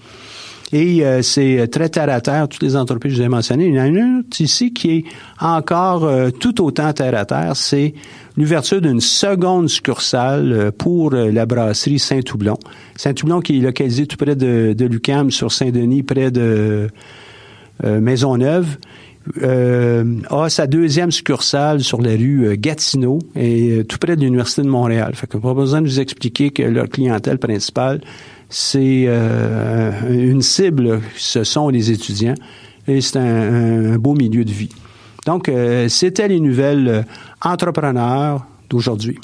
Et 0.73 1.05
euh, 1.05 1.23
c'est 1.23 1.69
très 1.69 1.89
terre 1.89 2.11
à 2.11 2.21
terre, 2.21 2.49
toutes 2.49 2.63
les 2.63 2.75
entreprises 2.75 3.13
que 3.13 3.17
je 3.19 3.23
vous 3.23 3.27
ai 3.27 3.31
mentionnées. 3.31 3.67
Il 3.67 3.75
y 3.75 3.81
en 3.81 3.85
a 3.85 3.87
une 3.87 4.19
autre 4.19 4.41
ici 4.41 4.73
qui 4.73 4.91
est 4.91 5.05
encore 5.41 6.05
euh, 6.05 6.31
tout 6.31 6.65
autant 6.65 6.93
terre 6.93 7.15
à 7.15 7.25
terre, 7.25 7.55
c'est 7.55 7.95
l'ouverture 8.37 8.81
d'une 8.81 9.01
seconde 9.01 9.69
succursale 9.69 10.53
euh, 10.53 10.71
pour 10.77 11.13
la 11.13 11.47
brasserie 11.47 12.01
Saint-Toublon. 12.01 12.59
Saint-Toublon 12.97 13.41
qui 13.41 13.59
est 13.59 13.61
localisé 13.61 14.07
tout 14.07 14.17
près 14.17 14.35
de, 14.35 14.75
de 14.77 14.85
Lucam, 14.87 15.31
sur 15.31 15.53
Saint-Denis, 15.53 16.03
près 16.03 16.31
de 16.31 16.89
Maisonneuve. 17.85 18.79
Euh, 19.43 20.21
a 20.31 20.49
sa 20.49 20.67
deuxième 20.67 21.11
succursale 21.11 21.81
sur 21.81 22.01
la 22.01 22.13
rue 22.13 22.57
Gatineau 22.57 23.19
et 23.35 23.83
tout 23.89 23.99
près 23.99 24.15
de 24.17 24.21
l'Université 24.21 24.63
de 24.63 24.69
Montréal. 24.69 25.15
Fait 25.15 25.27
que 25.27 25.37
pas 25.37 25.53
besoin 25.53 25.83
de 25.83 25.89
vous 25.89 26.01
expliquer 26.01 26.51
que 26.51 26.63
leur 26.63 26.89
clientèle 26.89 27.39
principale, 27.39 28.01
c'est 28.49 29.05
euh, 29.07 29.93
une 30.09 30.43
cible, 30.43 31.01
ce 31.17 31.45
sont 31.45 31.69
les 31.69 31.91
étudiants, 31.91 32.35
et 32.87 33.01
c'est 33.01 33.19
un, 33.19 33.97
beau 33.97 34.15
milieu 34.15 34.45
de 34.45 34.53
vie. 34.53 34.71
Donc, 35.25 35.49
euh, 35.49 35.89
c'était 35.89 36.29
les 36.29 36.39
nouvelles 36.39 36.89
euh, 36.89 37.03
entrepreneurs 37.43 38.47
d'aujourd'hui. 38.71 39.19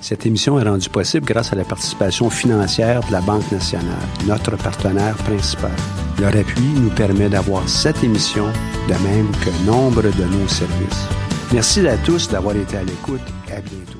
Cette 0.00 0.24
émission 0.24 0.58
est 0.58 0.64
rendue 0.64 0.88
possible 0.88 1.26
grâce 1.26 1.52
à 1.52 1.56
la 1.56 1.64
participation 1.64 2.30
financière 2.30 3.06
de 3.06 3.12
la 3.12 3.20
Banque 3.20 3.52
nationale, 3.52 4.08
notre 4.26 4.56
partenaire 4.56 5.14
principal. 5.16 5.70
Leur 6.18 6.34
appui 6.34 6.64
nous 6.76 6.90
permet 6.90 7.28
d'avoir 7.28 7.68
cette 7.68 8.02
émission, 8.02 8.46
de 8.88 8.94
même 8.94 9.30
que 9.44 9.66
nombre 9.66 10.02
de 10.02 10.24
nos 10.24 10.48
services. 10.48 11.06
Merci 11.52 11.86
à 11.86 11.96
tous 11.98 12.30
d'avoir 12.30 12.56
été 12.56 12.78
à 12.78 12.82
l'écoute. 12.82 13.20
À 13.48 13.60
bientôt. 13.60 13.99